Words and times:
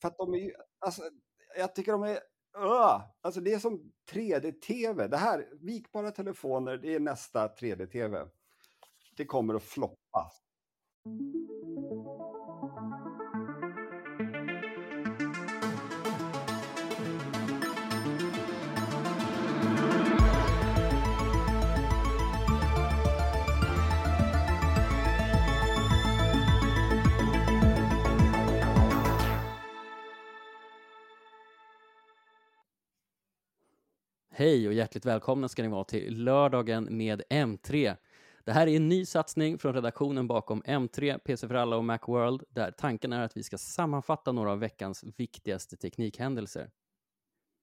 För 0.00 0.08
att 0.08 0.18
de 0.18 0.34
är 0.34 0.38
ju, 0.38 0.52
alltså, 0.78 1.02
jag 1.56 1.74
tycker 1.74 1.92
de 1.92 2.02
är, 2.02 2.18
uh, 2.58 3.02
alltså 3.20 3.40
det 3.40 3.52
är 3.52 3.58
som 3.58 3.92
3D-tv. 4.12 5.08
Det 5.08 5.16
här, 5.16 5.48
vikbara 5.60 6.10
telefoner, 6.10 6.76
det 6.76 6.94
är 6.94 7.00
nästa 7.00 7.48
3D-tv. 7.48 8.28
Det 9.16 9.24
kommer 9.24 9.54
att 9.54 9.62
floppa. 9.62 10.32
Hej 34.38 34.68
och 34.68 34.74
hjärtligt 34.74 35.06
välkomna 35.06 35.48
ska 35.48 35.62
ni 35.62 35.68
vara 35.68 35.84
till 35.84 36.24
lördagen 36.24 36.96
med 36.96 37.22
M3. 37.30 37.96
Det 38.44 38.52
här 38.52 38.66
är 38.66 38.76
en 38.76 38.88
ny 38.88 39.04
satsning 39.04 39.58
från 39.58 39.74
redaktionen 39.74 40.26
bakom 40.26 40.62
M3, 40.62 41.18
PC 41.18 41.48
för 41.48 41.54
alla 41.54 41.76
och 41.76 41.84
Macworld, 41.84 42.42
där 42.48 42.70
tanken 42.70 43.12
är 43.12 43.24
att 43.24 43.36
vi 43.36 43.42
ska 43.42 43.58
sammanfatta 43.58 44.32
några 44.32 44.52
av 44.52 44.58
veckans 44.58 45.04
viktigaste 45.16 45.76
teknikhändelser. 45.76 46.70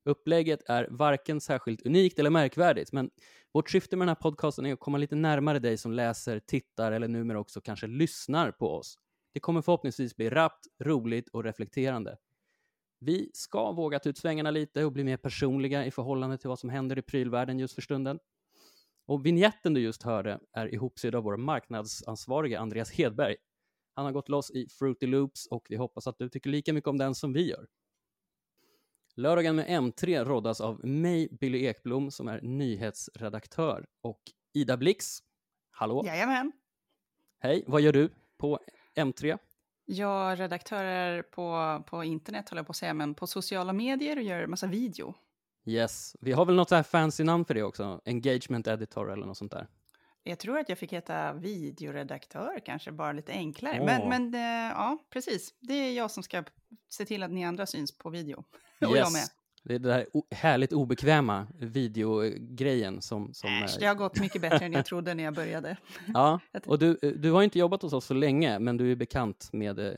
Upplägget 0.05 0.69
är 0.69 0.87
varken 0.91 1.41
särskilt 1.41 1.85
unikt 1.85 2.19
eller 2.19 2.29
märkvärdigt, 2.29 2.91
men 2.91 3.09
vårt 3.53 3.69
syfte 3.69 3.95
med 3.95 4.07
den 4.07 4.15
här 4.15 4.21
podcasten 4.21 4.65
är 4.65 4.73
att 4.73 4.79
komma 4.79 4.97
lite 4.97 5.15
närmare 5.15 5.59
dig 5.59 5.77
som 5.77 5.91
läser, 5.91 6.39
tittar 6.39 6.91
eller 6.91 7.07
numera 7.07 7.39
också 7.39 7.61
kanske 7.61 7.87
lyssnar 7.87 8.51
på 8.51 8.77
oss. 8.77 8.95
Det 9.33 9.39
kommer 9.39 9.61
förhoppningsvis 9.61 10.15
bli 10.15 10.29
rappt, 10.29 10.65
roligt 10.83 11.29
och 11.29 11.43
reflekterande. 11.43 12.17
Vi 13.05 13.29
ska 13.33 13.71
våga 13.71 13.99
ta 13.99 14.09
ut 14.09 14.17
svängarna 14.17 14.51
lite 14.51 14.85
och 14.85 14.91
bli 14.91 15.03
mer 15.03 15.17
personliga 15.17 15.85
i 15.85 15.91
förhållande 15.91 16.37
till 16.37 16.49
vad 16.49 16.59
som 16.59 16.69
händer 16.69 16.97
i 16.97 17.01
prylvärlden 17.01 17.59
just 17.59 17.75
för 17.75 17.81
stunden. 17.81 18.19
Och 19.05 19.25
vignetten 19.25 19.73
du 19.73 19.81
just 19.81 20.03
hörde 20.03 20.39
är 20.53 20.73
ihopsydd 20.73 21.15
av 21.15 21.23
vår 21.23 21.37
marknadsansvarige 21.37 22.59
Andreas 22.59 22.91
Hedberg. 22.91 23.35
Han 23.93 24.05
har 24.05 24.11
gått 24.11 24.29
loss 24.29 24.51
i 24.51 24.67
Fruity 24.69 25.07
Loops 25.07 25.47
och 25.47 25.65
vi 25.69 25.75
hoppas 25.75 26.07
att 26.07 26.17
du 26.19 26.29
tycker 26.29 26.49
lika 26.49 26.73
mycket 26.73 26.87
om 26.87 26.97
den 26.97 27.15
som 27.15 27.33
vi 27.33 27.49
gör. 27.49 27.67
Lördagen 29.15 29.55
med 29.55 29.67
M3 29.67 30.25
roddas 30.25 30.61
av 30.61 30.85
mig, 30.85 31.29
Billy 31.39 31.65
Ekblom, 31.65 32.11
som 32.11 32.27
är 32.27 32.41
nyhetsredaktör, 32.41 33.85
och 34.01 34.21
Ida 34.53 34.77
Blix. 34.77 35.19
Hallå! 35.71 36.03
Jajamän! 36.05 36.51
Hej, 37.39 37.63
vad 37.67 37.81
gör 37.81 37.93
du 37.93 38.09
på 38.37 38.59
M3? 38.95 39.37
Jag 39.85 40.39
redaktörer 40.39 41.21
på, 41.21 41.83
på 41.87 42.03
internet, 42.03 42.49
håller 42.49 42.59
jag 42.59 42.67
på 42.67 42.71
att 42.71 42.75
säga, 42.75 42.93
men 42.93 43.15
på 43.15 43.27
sociala 43.27 43.73
medier 43.73 44.17
och 44.17 44.23
gör 44.23 44.47
massa 44.47 44.67
video. 44.67 45.15
Yes, 45.65 46.15
vi 46.21 46.31
har 46.31 46.45
väl 46.45 46.55
något 46.55 46.69
så 46.69 46.75
här 46.75 46.83
fancy 46.83 47.23
namn 47.23 47.45
för 47.45 47.53
det 47.53 47.63
också? 47.63 48.01
Engagement 48.05 48.67
editor 48.67 49.11
eller 49.11 49.25
något 49.25 49.37
sånt 49.37 49.51
där. 49.51 49.67
Jag 50.23 50.39
tror 50.39 50.59
att 50.59 50.69
jag 50.69 50.77
fick 50.77 50.93
heta 50.93 51.33
videoredaktör 51.33 52.59
kanske, 52.65 52.91
bara 52.91 53.11
lite 53.11 53.31
enklare. 53.31 53.77
Åh. 53.79 53.85
Men, 53.85 54.09
men 54.09 54.33
eh, 54.33 54.71
ja, 54.71 54.97
precis. 55.09 55.53
Det 55.59 55.73
är 55.73 55.93
jag 55.93 56.11
som 56.11 56.23
ska 56.23 56.43
se 56.89 57.05
till 57.05 57.23
att 57.23 57.31
ni 57.31 57.45
andra 57.45 57.65
syns 57.65 57.97
på 57.97 58.09
video. 58.09 58.43
och 58.81 58.97
jag 58.97 59.11
med. 59.11 59.27
Det 59.65 59.75
är 59.75 59.79
det 59.79 59.89
där 59.89 60.05
härligt 60.31 60.73
obekväma 60.73 61.47
videogrejen 61.59 63.01
som... 63.01 63.33
som 63.33 63.49
Äsch, 63.49 63.75
eh, 63.75 63.79
det 63.79 63.85
har 63.85 63.95
gått 63.95 64.19
mycket 64.19 64.41
bättre 64.41 64.65
än 64.65 64.73
jag 64.73 64.85
trodde 64.85 65.13
när 65.13 65.23
jag 65.23 65.33
började. 65.33 65.77
Ja, 66.13 66.39
och 66.65 66.79
du, 66.79 66.93
du 67.15 67.31
har 67.31 67.43
inte 67.43 67.59
jobbat 67.59 67.81
hos 67.81 67.93
oss 67.93 68.05
så 68.05 68.13
länge, 68.13 68.59
men 68.59 68.77
du 68.77 68.91
är 68.91 68.95
bekant 68.95 69.49
med 69.53 69.79
eh, 69.79 69.93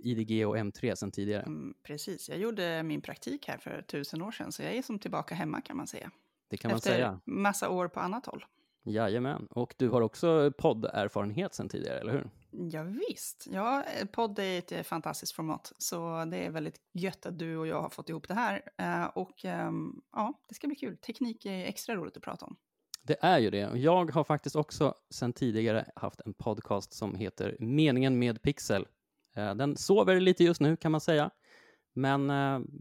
IDG 0.00 0.46
och 0.46 0.56
M3 0.56 0.94
sedan 0.94 1.10
tidigare. 1.10 1.42
Mm, 1.42 1.74
precis, 1.82 2.28
jag 2.28 2.38
gjorde 2.38 2.82
min 2.82 3.00
praktik 3.00 3.48
här 3.48 3.58
för 3.58 3.82
tusen 3.82 4.22
år 4.22 4.30
sedan, 4.30 4.52
så 4.52 4.62
jag 4.62 4.74
är 4.74 4.82
som 4.82 4.98
tillbaka 4.98 5.34
hemma 5.34 5.60
kan 5.60 5.76
man 5.76 5.86
säga. 5.86 6.10
Det 6.50 6.56
kan 6.56 6.68
man 6.70 6.76
Efter 6.76 6.90
säga. 6.90 7.20
massa 7.24 7.68
år 7.68 7.88
på 7.88 8.00
annat 8.00 8.26
håll. 8.26 8.44
Jajamän. 8.84 9.46
Och 9.50 9.74
du 9.76 9.88
har 9.88 10.00
också 10.00 10.52
podderfarenhet 10.58 11.54
sedan 11.54 11.68
tidigare, 11.68 11.98
eller 11.98 12.12
hur? 12.12 12.30
Ja, 12.50 12.82
visst. 12.82 13.48
Ja, 13.50 13.84
eh, 13.84 14.06
podd 14.06 14.38
är 14.38 14.58
ett 14.58 14.72
eh, 14.72 14.82
fantastiskt 14.82 15.32
format, 15.32 15.72
så 15.78 16.24
det 16.24 16.36
är 16.36 16.50
väldigt 16.50 16.80
gött 16.92 17.26
att 17.26 17.38
du 17.38 17.56
och 17.56 17.66
jag 17.66 17.82
har 17.82 17.88
fått 17.88 18.08
ihop 18.08 18.28
det 18.28 18.34
här. 18.34 18.62
Eh, 18.76 19.04
och 19.04 19.44
ehm, 19.44 20.00
ja, 20.12 20.40
det 20.48 20.54
ska 20.54 20.66
bli 20.66 20.76
kul. 20.76 20.96
Teknik 20.96 21.46
är 21.46 21.64
extra 21.64 21.96
roligt 21.96 22.16
att 22.16 22.22
prata 22.22 22.46
om. 22.46 22.56
Det 23.02 23.16
är 23.20 23.38
ju 23.38 23.50
det. 23.50 23.70
Jag 23.74 24.10
har 24.10 24.24
faktiskt 24.24 24.56
också 24.56 24.94
sedan 25.10 25.32
tidigare 25.32 25.86
haft 25.96 26.20
en 26.20 26.34
podcast 26.34 26.92
som 26.92 27.14
heter 27.14 27.56
Meningen 27.60 28.18
med 28.18 28.42
Pixel. 28.42 28.86
Den 29.34 29.76
sover 29.76 30.20
lite 30.20 30.44
just 30.44 30.60
nu 30.60 30.76
kan 30.76 30.92
man 30.92 31.00
säga. 31.00 31.30
Men 31.94 32.32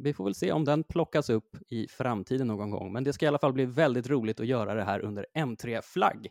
vi 0.04 0.14
får 0.14 0.24
väl 0.24 0.36
se 0.36 0.52
om 0.52 0.66
den 0.66 0.84
plockas 0.84 1.30
upp 1.30 1.58
i 1.68 1.88
framtiden 1.88 2.48
någon 2.48 2.70
gång. 2.70 2.94
Men 2.94 3.04
det 3.04 3.14
ska 3.14 3.26
i 3.26 3.28
alla 3.28 3.40
fall 3.40 3.54
bli 3.54 3.66
väldigt 3.66 4.08
roligt 4.08 4.40
att 4.40 4.48
göra 4.48 4.74
det 4.74 4.84
här 4.84 5.00
under 5.00 5.26
M3-flagg. 5.34 6.28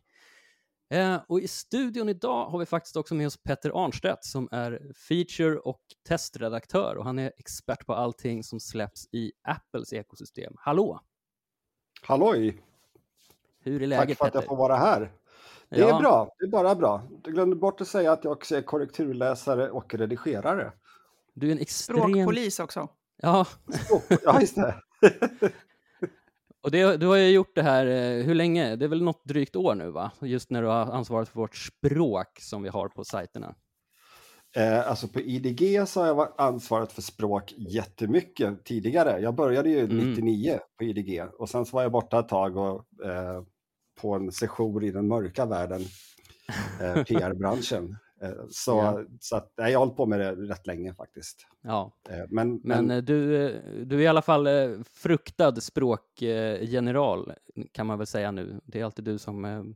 Eh, 0.90 1.16
och 1.28 1.40
i 1.40 1.48
studion 1.48 2.08
idag 2.08 2.46
har 2.46 2.58
vi 2.58 2.66
faktiskt 2.66 2.96
också 2.96 3.14
med 3.14 3.26
oss 3.26 3.36
Petter 3.42 3.84
Arnstedt 3.84 4.24
som 4.24 4.48
är 4.52 4.92
feature 4.94 5.58
och 5.58 5.80
testredaktör 6.08 6.96
och 6.96 7.04
han 7.04 7.18
är 7.18 7.32
expert 7.38 7.86
på 7.86 7.94
allting 7.94 8.42
som 8.44 8.60
släpps 8.60 9.08
i 9.12 9.32
Apples 9.42 9.92
ekosystem. 9.92 10.52
Hallå! 10.58 11.00
Halloj! 12.02 12.62
Hur 13.60 13.74
är 13.74 13.78
Tack 13.78 13.88
läget 13.88 14.18
för 14.18 14.24
att 14.26 14.32
Petter? 14.32 14.42
jag 14.42 14.48
får 14.48 14.56
vara 14.56 14.76
här. 14.76 15.12
Det 15.68 15.78
Ja. 15.80 15.96
är 15.96 16.00
bra, 16.00 16.34
det 16.38 16.44
är 16.44 16.48
bara 16.48 16.74
bra. 16.74 17.02
Du 17.22 17.32
glömde 17.32 17.56
bort 17.56 17.80
att 17.80 17.88
säga 17.88 18.12
att 18.12 18.24
jag 18.24 18.32
också 18.32 18.56
är 18.56 18.62
korrekturläsare 18.62 19.70
och 19.70 19.94
redigerare. 19.94 20.72
Du 21.34 21.48
är 21.48 21.52
en 21.52 21.58
extrem... 21.58 21.96
Språkpolis 21.98 22.60
också. 22.60 22.88
Ja, 23.16 23.46
ja, 24.24 24.40
just 24.40 24.54
det. 24.54 24.74
och 26.66 26.72
det, 26.72 26.96
du 26.96 27.06
har 27.06 27.16
ju 27.16 27.28
gjort 27.30 27.54
det 27.54 27.62
här, 27.62 27.86
eh, 27.86 28.24
hur 28.24 28.34
länge? 28.34 28.76
Det 28.76 28.84
är 28.84 28.88
väl 28.88 29.02
något 29.02 29.24
drygt 29.24 29.56
år 29.56 29.74
nu 29.74 29.90
va? 29.90 30.10
Just 30.20 30.50
när 30.50 30.62
du 30.62 30.68
har 30.68 30.86
ansvarat 30.86 31.28
för 31.28 31.40
vårt 31.40 31.56
språk 31.56 32.38
som 32.40 32.62
vi 32.62 32.68
har 32.68 32.88
på 32.88 33.04
sajterna. 33.04 33.54
Eh, 34.56 34.88
alltså 34.88 35.08
på 35.08 35.20
IDG 35.20 35.86
så 35.88 36.00
har 36.00 36.06
jag 36.06 36.14
varit 36.14 36.34
ansvaret 36.40 36.92
för 36.92 37.02
språk 37.02 37.54
jättemycket 37.56 38.64
tidigare. 38.64 39.20
Jag 39.20 39.34
började 39.34 39.68
ju 39.68 39.80
Mm. 39.80 40.10
99 40.10 40.58
på 40.78 40.84
IDG 40.84 41.22
och 41.38 41.48
sen 41.48 41.66
så 41.66 41.76
var 41.76 41.82
jag 41.82 41.92
borta 41.92 42.18
ett 42.18 42.28
tag 42.28 42.56
och, 42.56 43.04
eh, 43.04 43.42
på 44.00 44.14
en 44.14 44.32
session 44.32 44.84
i 44.84 44.90
den 44.90 45.08
mörka 45.08 45.46
världen, 45.46 45.80
eh, 46.80 47.04
PR-branschen. 47.04 47.96
Eh, 48.22 48.30
så 48.50 48.70
Ja. 48.72 49.04
så 49.20 49.36
att, 49.36 49.52
jag 49.56 49.64
har 49.64 49.76
hållit 49.76 49.96
på 49.96 50.06
med 50.06 50.20
det 50.20 50.32
rätt 50.32 50.66
länge 50.66 50.94
faktiskt. 50.94 51.46
Ja, 51.62 51.92
Eh, 52.08 52.16
men, 52.28 52.60
men 52.64 52.86
men 52.86 52.90
eh, 52.90 53.02
du, 53.04 53.48
du 53.84 53.96
är 53.96 54.00
i 54.00 54.06
alla 54.06 54.22
fall 54.22 54.48
fruktad 54.92 55.60
språkgeneral 55.60 57.32
kan 57.72 57.86
man 57.86 57.98
väl 57.98 58.06
säga 58.06 58.30
nu. 58.30 58.60
Det 58.64 58.80
är 58.80 58.84
alltid 58.84 59.04
du 59.04 59.18
som 59.18 59.74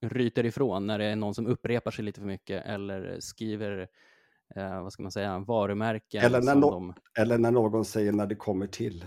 ryter 0.00 0.46
ifrån 0.46 0.86
när 0.86 0.98
det 0.98 1.04
är 1.04 1.16
någon 1.16 1.34
som 1.34 1.46
upprepar 1.46 1.90
sig 1.90 2.04
lite 2.04 2.20
för 2.20 2.26
mycket 2.26 2.66
eller 2.66 3.16
skriver, 3.20 3.88
vad 4.82 4.92
ska 4.92 5.02
man 5.02 5.12
säga, 5.12 5.38
varumärken 5.38 6.24
Eller 6.24 6.40
när 6.42 6.54
nå- 6.54 6.70
de, 6.70 6.94
eller 7.18 7.38
när 7.38 7.50
någon 7.50 7.84
säger 7.84 8.12
när 8.12 8.26
det 8.26 8.34
kommer 8.34 8.66
till. 8.66 9.04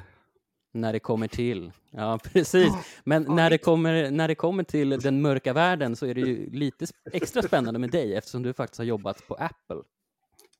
När 0.71 0.93
det 0.93 0.99
kommer 0.99 1.27
till. 1.27 1.71
Ja, 1.91 2.19
precis. 2.23 2.73
Men 3.03 3.23
när 3.23 3.49
det, 3.49 3.57
kommer, 3.57 4.11
när 4.11 4.27
det 4.27 4.35
kommer 4.35 4.63
till 4.63 4.89
den 4.89 5.21
mörka 5.21 5.53
världen 5.53 5.95
så 5.95 6.05
är 6.05 6.13
det 6.13 6.21
ju 6.21 6.49
lite 6.49 6.85
extra 7.11 7.41
spännande 7.41 7.79
med 7.79 7.89
dig 7.91 8.15
eftersom 8.15 8.43
du 8.43 8.53
faktiskt 8.53 8.77
har 8.77 8.85
jobbat 8.85 9.27
på 9.27 9.33
Apple. 9.35 9.81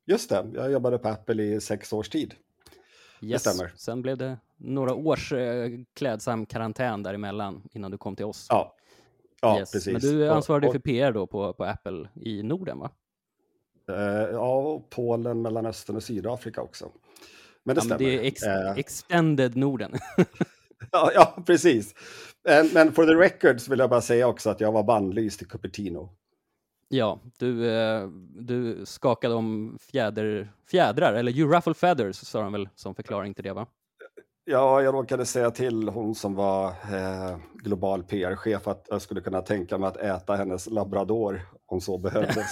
Just 0.05 0.29
det, 0.29 0.45
jag 0.53 0.71
jobbade 0.71 0.97
på 0.97 1.07
Apple 1.09 1.43
i 1.43 1.61
sex 1.61 1.93
års 1.93 2.09
tid. 2.09 2.33
Yes. 3.21 3.41
stämmer. 3.41 3.71
Sen 3.75 4.01
blev 4.01 4.17
det 4.17 4.37
några 4.57 4.93
års 4.93 5.33
eh, 5.33 5.69
klädsam 5.95 6.45
karantän 6.45 7.03
däremellan 7.03 7.63
innan 7.71 7.91
du 7.91 7.97
kom 7.97 8.15
till 8.15 8.25
oss. 8.25 8.47
Ja, 8.49 8.75
ja 9.41 9.59
Yes. 9.59 9.71
precis. 9.71 9.93
Men 9.93 10.01
du 10.01 10.29
Och- 10.29 10.35
ansvarade 10.35 10.67
och- 10.67 10.73
för 10.73 10.79
PR 10.79 11.11
då 11.11 11.27
på, 11.27 11.53
på 11.53 11.63
Apple 11.63 12.09
i 12.15 12.43
Norden 12.43 12.79
va? 12.79 12.91
Eh, 13.89 13.95
ja, 14.31 14.55
och 14.57 14.89
Polen, 14.89 15.41
Mellanöstern 15.41 15.95
och 15.95 16.03
Sydafrika 16.03 16.61
också. 16.61 16.91
Men 17.67 17.75
det 17.75 17.81
Ja, 17.81 17.85
men 17.89 17.97
stämmer. 17.97 18.11
det 18.11 18.17
är 18.17 18.23
ex 18.23 18.43
Eh, 18.43 18.71
extended 18.77 19.55
Norden. 19.57 19.91
ja, 20.91 21.11
ja, 21.13 21.43
precis. 21.45 21.95
Men, 22.43 22.67
men 22.73 22.91
for 22.93 23.05
the 23.05 23.13
record 23.13 23.61
så 23.61 23.69
vill 23.71 23.79
jag 23.79 23.89
bara 23.89 24.01
säga 24.01 24.27
också 24.27 24.49
att 24.49 24.59
jag 24.61 24.71
var 24.71 24.83
bannlyst 24.83 25.41
i 25.41 25.45
Cupertino. 25.45 26.09
ja, 26.89 27.19
du, 27.39 27.69
eh, 27.71 28.07
du 28.39 28.85
skakade 28.85 29.35
om 29.35 29.77
fjäder, 29.91 30.51
fjädrar, 30.71 31.13
eller 31.13 31.31
you 31.31 31.53
ruffle 31.55 31.73
feathers 31.73 32.15
sa 32.15 32.41
de 32.41 32.51
väl 32.51 32.69
som 32.75 32.95
förklaring 32.95 33.33
till 33.33 33.43
det 33.43 33.53
va? 33.53 33.67
Ja, 34.45 34.81
jag 34.81 34.93
råkade 34.93 35.25
säga 35.25 35.51
till 35.51 35.89
hon 35.89 36.15
som 36.15 36.35
var 36.35 36.67
eh, 36.69 37.37
global 37.53 38.03
PR-chef 38.03 38.67
att 38.67 38.85
jag 38.89 39.01
skulle 39.01 39.21
kunna 39.21 39.41
tänka 39.41 39.77
mig 39.77 39.87
att 39.87 39.97
äta 39.97 40.35
hennes 40.35 40.67
labrador 40.67 41.41
om 41.65 41.81
så 41.81 41.97
behövdes. 41.97 42.51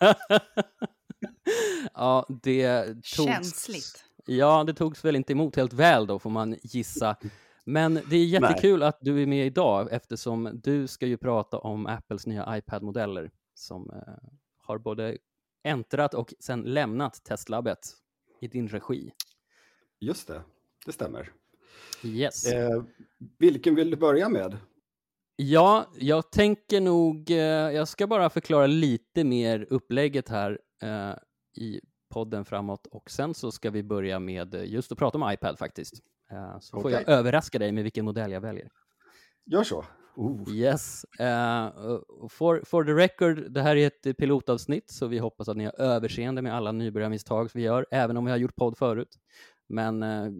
ja, 1.94 2.26
det 2.42 2.84
togs... 2.86 3.08
Känsligt. 3.08 4.04
Ja, 4.26 4.64
det 4.64 4.74
togs 4.74 5.04
väl 5.04 5.16
inte 5.16 5.32
emot 5.32 5.56
helt 5.56 5.72
väl 5.72 6.06
då, 6.06 6.18
får 6.18 6.30
man 6.30 6.56
gissa. 6.62 7.16
Men 7.64 7.94
det 7.94 8.16
är 8.16 8.24
jättekul 8.26 8.82
att 8.82 8.98
du 9.00 9.22
är 9.22 9.26
med 9.26 9.46
idag 9.46 9.88
eftersom 9.90 10.60
du 10.64 10.86
ska 10.86 11.06
ju 11.06 11.16
prata 11.16 11.58
om 11.58 11.86
Apples 11.86 12.26
nya 12.26 12.58
iPad-modeller 12.58 13.30
som 13.54 13.90
eh, 13.90 14.30
har 14.58 14.78
både 14.78 15.18
äntrat 15.62 16.14
och 16.14 16.34
sen 16.40 16.62
lämnat 16.62 17.24
testlabbet 17.24 17.78
i 18.40 18.48
din 18.48 18.68
regi. 18.68 19.12
Just 20.00 20.28
det, 20.28 20.42
det 20.86 20.92
stämmer. 20.92 21.32
Yes. 22.04 22.46
Eh, 22.46 22.84
vilken 23.38 23.74
vill 23.74 23.90
du 23.90 23.96
börja 23.96 24.28
med? 24.28 24.56
Ja, 25.36 25.86
jag 25.98 26.30
tänker 26.30 26.80
nog, 26.80 27.30
eh, 27.30 27.36
jag 27.38 27.88
ska 27.88 28.06
bara 28.06 28.30
förklara 28.30 28.66
lite 28.66 29.24
mer 29.24 29.66
upplägget 29.70 30.28
här 30.28 30.58
eh, 30.82 31.14
i 31.56 31.80
podden 32.14 32.44
framåt 32.44 32.86
och 32.86 33.10
sen 33.10 33.34
så 33.34 33.52
ska 33.52 33.70
vi 33.70 33.82
börja 33.82 34.18
med 34.18 34.54
eh, 34.54 34.64
just 34.64 34.92
att 34.92 34.98
prata 34.98 35.18
om 35.18 35.32
iPad 35.32 35.58
faktiskt. 35.58 35.94
Eh, 36.30 36.58
så 36.60 36.80
får 36.80 36.88
Okej. 36.88 37.04
jag 37.06 37.18
överraska 37.18 37.58
dig 37.58 37.72
med 37.72 37.82
vilken 37.82 38.04
modell 38.04 38.32
jag 38.32 38.40
väljer. 38.40 38.68
Gör 39.46 39.62
så. 39.62 39.84
Oh. 40.16 40.54
Yes. 40.54 41.04
Uh, 41.20 41.98
for, 42.28 42.62
for 42.64 42.84
the 42.84 42.92
record, 42.92 43.52
det 43.52 43.62
här 43.62 43.76
är 43.76 43.86
ett 43.86 44.16
pilotavsnitt, 44.16 44.90
så 44.90 45.06
vi 45.06 45.18
hoppas 45.18 45.48
att 45.48 45.56
ni 45.56 45.64
har 45.64 45.80
överseende 45.80 46.42
med 46.42 46.54
alla 46.54 46.72
nybörjarmisstag 46.72 47.50
vi 47.54 47.62
gör, 47.62 47.86
även 47.90 48.16
om 48.16 48.24
vi 48.24 48.30
har 48.30 48.38
gjort 48.38 48.56
podd 48.56 48.78
förut. 48.78 49.18
Men 49.68 50.02
eh, 50.02 50.30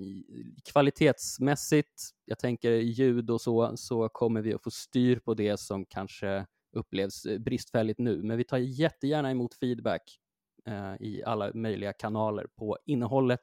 kvalitetsmässigt, 0.72 2.02
jag 2.24 2.38
tänker 2.38 2.70
ljud 2.70 3.30
och 3.30 3.40
så, 3.40 3.76
så 3.76 4.08
kommer 4.08 4.42
vi 4.42 4.54
att 4.54 4.62
få 4.62 4.70
styr 4.70 5.18
på 5.18 5.34
det 5.34 5.60
som 5.60 5.86
kanske 5.86 6.46
upplevs 6.76 7.26
bristfälligt 7.38 7.98
nu. 7.98 8.22
Men 8.22 8.36
vi 8.36 8.44
tar 8.44 8.58
jättegärna 8.58 9.30
emot 9.30 9.54
feedback 9.54 10.18
eh, 10.66 10.94
i 11.00 11.22
alla 11.26 11.50
möjliga 11.54 11.92
kanaler 11.92 12.46
på 12.56 12.78
innehållet 12.86 13.40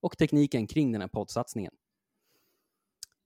och 0.00 0.18
tekniken 0.18 0.66
kring 0.66 0.92
den 0.92 1.00
här 1.00 1.08
poddsatsningen. 1.08 1.72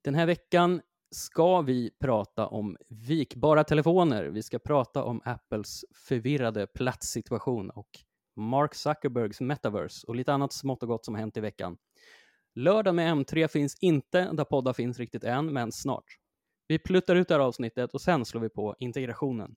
Den 0.02 0.14
här 0.14 0.26
veckan 0.26 0.80
ska 1.10 1.60
vi 1.60 1.90
prata 2.00 2.46
om 2.46 2.76
vikbara 2.88 3.64
telefoner. 3.64 4.24
Vi 4.24 4.42
ska 4.42 4.58
prata 4.58 5.04
om 5.04 5.20
Apples 5.24 5.84
förvirrade 6.08 6.66
platssituation 6.66 7.70
och 7.70 7.88
Mark 8.36 8.74
Zuckerbergs 8.74 9.40
metaverse 9.40 10.06
och 10.06 10.16
lite 10.16 10.32
annat 10.32 10.52
smått 10.52 10.82
och 10.82 10.88
gott 10.88 11.04
som 11.04 11.14
har 11.14 11.20
hänt 11.20 11.36
i 11.36 11.40
veckan. 11.40 11.76
Lördag 12.54 12.94
med 12.94 13.14
M3 13.14 13.48
finns 13.48 13.76
inte 13.80 14.32
där 14.32 14.44
poddar 14.44 14.72
finns 14.72 14.98
riktigt 14.98 15.24
än, 15.24 15.52
men 15.52 15.72
snart. 15.72 16.04
Vi 16.66 16.78
pluttar 16.78 17.16
ut 17.16 17.28
det 17.28 17.34
här 17.34 17.40
avsnittet 17.40 17.94
och 17.94 18.00
sen 18.00 18.24
slår 18.24 18.40
vi 18.40 18.48
på 18.48 18.76
integrationen. 18.78 19.56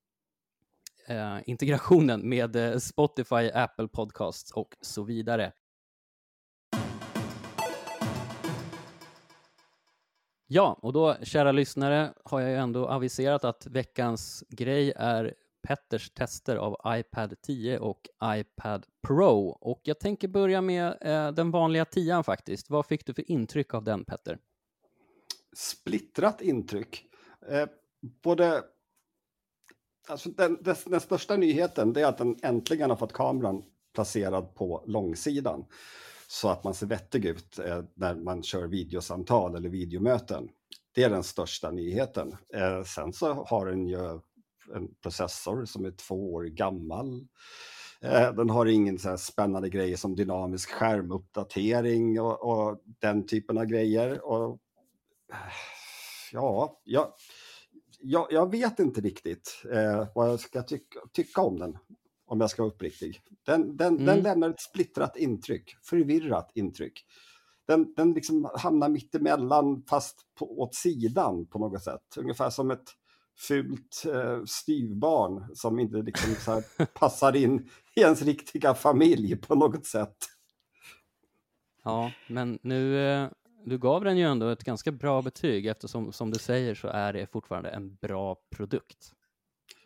Eh, 1.06 1.40
integrationen 1.46 2.30
med 2.30 2.56
eh, 2.56 2.78
Spotify, 2.78 3.52
Apple 3.54 3.88
Podcasts 3.88 4.52
och 4.52 4.76
så 4.82 5.04
vidare. 5.04 5.52
Ja, 10.48 10.80
och 10.82 10.94
då, 10.94 11.16
kära 11.24 11.52
lyssnare, 11.52 12.14
har 12.26 12.42
jag 12.42 12.50
ju 12.50 12.56
ändå 12.56 12.88
aviserat 12.88 13.46
att 13.46 13.66
veckans 13.66 14.44
grej 14.50 14.94
är 14.96 15.34
Petters 15.68 16.10
tester 16.10 16.56
av 16.56 16.78
iPad 16.88 17.42
10 17.42 17.80
och 17.80 18.02
iPad 18.24 18.86
Pro. 19.08 19.48
Och 19.48 19.82
jag 19.84 20.00
tänker 20.00 20.28
börja 20.28 20.62
med 20.62 20.98
eh, 21.02 21.32
den 21.32 21.52
vanliga 21.52 21.86
tian 21.86 22.24
faktiskt. 22.24 22.70
Vad 22.70 22.86
fick 22.86 23.06
du 23.06 23.14
för 23.14 23.32
intryck 23.32 23.74
av 23.74 23.84
den, 23.84 24.06
Petter? 24.06 24.38
Splittrat 25.56 26.42
intryck. 26.42 27.06
Eh, 27.50 27.68
både... 28.24 28.64
Alltså 30.12 30.30
den, 30.30 30.58
den, 30.62 30.76
den 30.86 31.00
största 31.00 31.36
nyheten 31.36 31.94
det 31.94 32.02
är 32.02 32.06
att 32.06 32.18
den 32.18 32.38
äntligen 32.44 32.90
har 32.90 32.98
fått 32.98 33.14
kameran 33.14 33.64
placerad 33.96 34.56
på 34.56 34.84
långsidan 34.88 35.66
så 36.28 36.50
att 36.50 36.64
man 36.64 36.74
ser 36.74 36.88
vettig 36.88 37.26
ut 37.26 37.60
eh, 37.60 37.84
när 37.94 38.16
man 38.16 38.44
kör 38.44 38.68
videosamtal 38.68 39.56
eller 39.56 39.70
videomöten. 39.70 40.50
Det 40.96 41.04
är 41.04 41.10
den 41.10 41.24
största 41.24 41.72
nyheten. 41.72 42.38
Eh, 42.54 42.84
sen 42.84 43.14
så 43.14 43.34
har 43.34 43.66
den 43.66 43.88
ju 43.88 44.20
en 44.76 44.96
processor 45.04 45.66
som 45.66 45.86
är 45.86 45.92
två 45.92 46.34
år 46.34 46.44
gammal. 46.44 47.28
Eh, 48.02 48.34
den 48.34 48.50
har 48.50 48.66
ingen 48.66 49.00
så 49.00 49.10
här 49.10 49.18
spännande 49.18 49.70
grejer 49.70 49.98
som 49.98 50.16
dynamisk 50.16 50.72
skärmuppdatering 50.72 52.22
och, 52.22 52.44
och 52.44 52.82
den 52.86 53.28
typen 53.28 53.58
av 53.58 53.66
grejer. 53.66 54.26
Och, 54.26 54.60
eh, 55.32 55.38
ja, 56.32 56.82
ja 56.84 57.16
jag, 58.02 58.28
jag 58.32 58.52
vet 58.52 58.80
inte 58.80 59.02
riktigt 59.02 59.64
eh, 59.72 60.08
vad 60.16 60.30
jag 60.30 60.40
ska 60.40 60.62
tycka, 60.64 61.00
tycka 61.14 61.42
om 61.42 61.60
den, 61.60 61.78
om 62.26 62.42
jag 62.42 62.50
ska 62.50 62.62
vara 62.64 62.72
uppriktig. 62.74 63.22
Den, 63.46 63.78
den, 63.78 63.94
Mm. 63.94 64.06
den 64.06 64.20
lämnar 64.22 64.50
ett 64.50 64.60
splittrat 64.62 65.18
intryck, 65.18 65.76
förvirrat 65.84 66.52
intryck. 66.56 67.06
Den, 67.68 67.94
den 67.94 68.14
liksom 68.14 68.50
hamnar 68.56 68.90
mittemellan 68.90 69.84
fast 69.90 70.20
på, 70.40 70.60
åt 70.62 70.76
sidan 70.76 71.46
på 71.48 71.60
något 71.60 71.84
sätt. 71.84 72.18
Ungefär 72.18 72.50
som 72.50 72.72
ett 72.72 72.90
fult 73.48 74.04
eh, 74.14 74.44
styvbarn 74.46 75.56
som 75.56 75.80
inte 75.80 75.98
liksom 75.98 76.36
så 76.36 76.62
passar 77.00 77.36
in 77.36 77.70
i 77.96 78.00
ens 78.02 78.22
riktiga 78.22 78.74
familj 78.74 79.36
på 79.36 79.56
något 79.56 79.86
sätt. 79.86 80.18
Ja, 81.84 82.12
men 82.28 82.60
nu, 82.62 83.00
eh, 83.10 83.30
du 83.66 83.78
gav 83.78 84.04
den 84.04 84.18
ju 84.18 84.24
ändå 84.24 84.50
ett 84.50 84.64
ganska 84.64 84.92
bra 84.92 85.22
betyg 85.22 85.66
eftersom, 85.66 86.14
som 86.14 86.32
du 86.32 86.40
säger, 86.40 86.76
så 86.76 86.88
är 86.88 87.14
det 87.14 87.32
fortfarande 87.32 87.70
en 87.70 87.96
bra 87.96 88.38
produkt. 88.56 89.12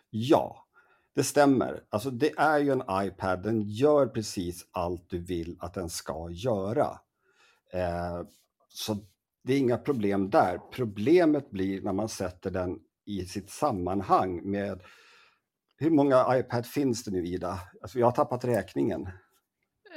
Ja, 0.09 0.65
det 1.15 1.23
stämmer. 1.23 1.83
Alltså 1.89 2.09
det 2.09 2.31
är 2.37 2.59
ju 2.59 2.71
en 2.71 2.83
iPad, 2.91 3.43
den 3.43 3.61
gör 3.61 4.07
precis 4.07 4.67
allt 4.71 5.09
du 5.09 5.19
vill 5.19 5.57
att 5.59 5.73
den 5.73 5.89
ska 5.89 6.29
göra. 6.31 6.99
Eh, 7.73 8.21
så 8.69 8.97
det 9.43 9.53
är 9.53 9.57
inga 9.57 9.77
problem 9.77 10.29
där. 10.29 10.59
Problemet 10.71 11.51
blir 11.51 11.81
när 11.81 11.93
man 11.93 12.09
sätter 12.09 12.51
den 12.51 12.79
i 13.05 13.25
sitt 13.25 13.49
sammanhang 13.49 14.51
med 14.51 14.81
hur 15.77 15.89
många 15.89 16.37
iPad 16.37 16.65
finns 16.65 17.03
det 17.03 17.11
nu 17.11 17.25
Ida? 17.25 17.59
Alltså 17.81 17.99
jag 17.99 18.07
har 18.07 18.11
tappat 18.11 18.45
räkningen. 18.45 19.09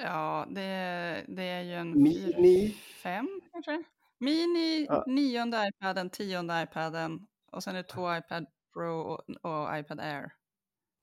Ja, 0.02 0.46
det, 0.50 1.24
det 1.28 1.42
är 1.42 1.62
ju 1.62 1.74
en 1.74 2.02
Mini. 2.02 2.76
fem 3.02 3.37
kanske? 3.64 3.84
Mini, 4.18 4.86
Ja. 4.88 5.04
nionde 5.06 5.68
iPaden, 5.68 6.10
tionde 6.10 6.62
iPaden 6.62 7.26
och 7.52 7.64
sen 7.64 7.76
är 7.76 7.82
det 7.82 7.88
två 7.88 8.16
iPad 8.16 8.46
Pro 8.72 9.00
och, 9.00 9.20
och 9.42 9.78
iPad 9.78 10.00
Air. 10.00 10.32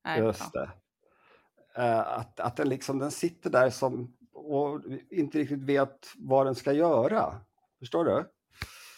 Nej, 0.05 0.19
Just 0.19 0.43
ja. 0.53 0.61
det. 0.61 0.71
Eh, 1.81 1.99
att, 1.99 2.39
att 2.39 2.57
den 2.57 2.69
liksom 2.69 2.99
den 2.99 3.11
sitter 3.11 3.49
där 3.49 3.69
som 3.69 4.17
och 4.33 4.81
inte 5.09 5.37
riktigt 5.37 5.61
vet 5.61 6.13
vad 6.17 6.45
den 6.45 6.55
ska 6.55 6.73
göra. 6.73 7.41
Förstår 7.79 8.05
du? 8.05 8.31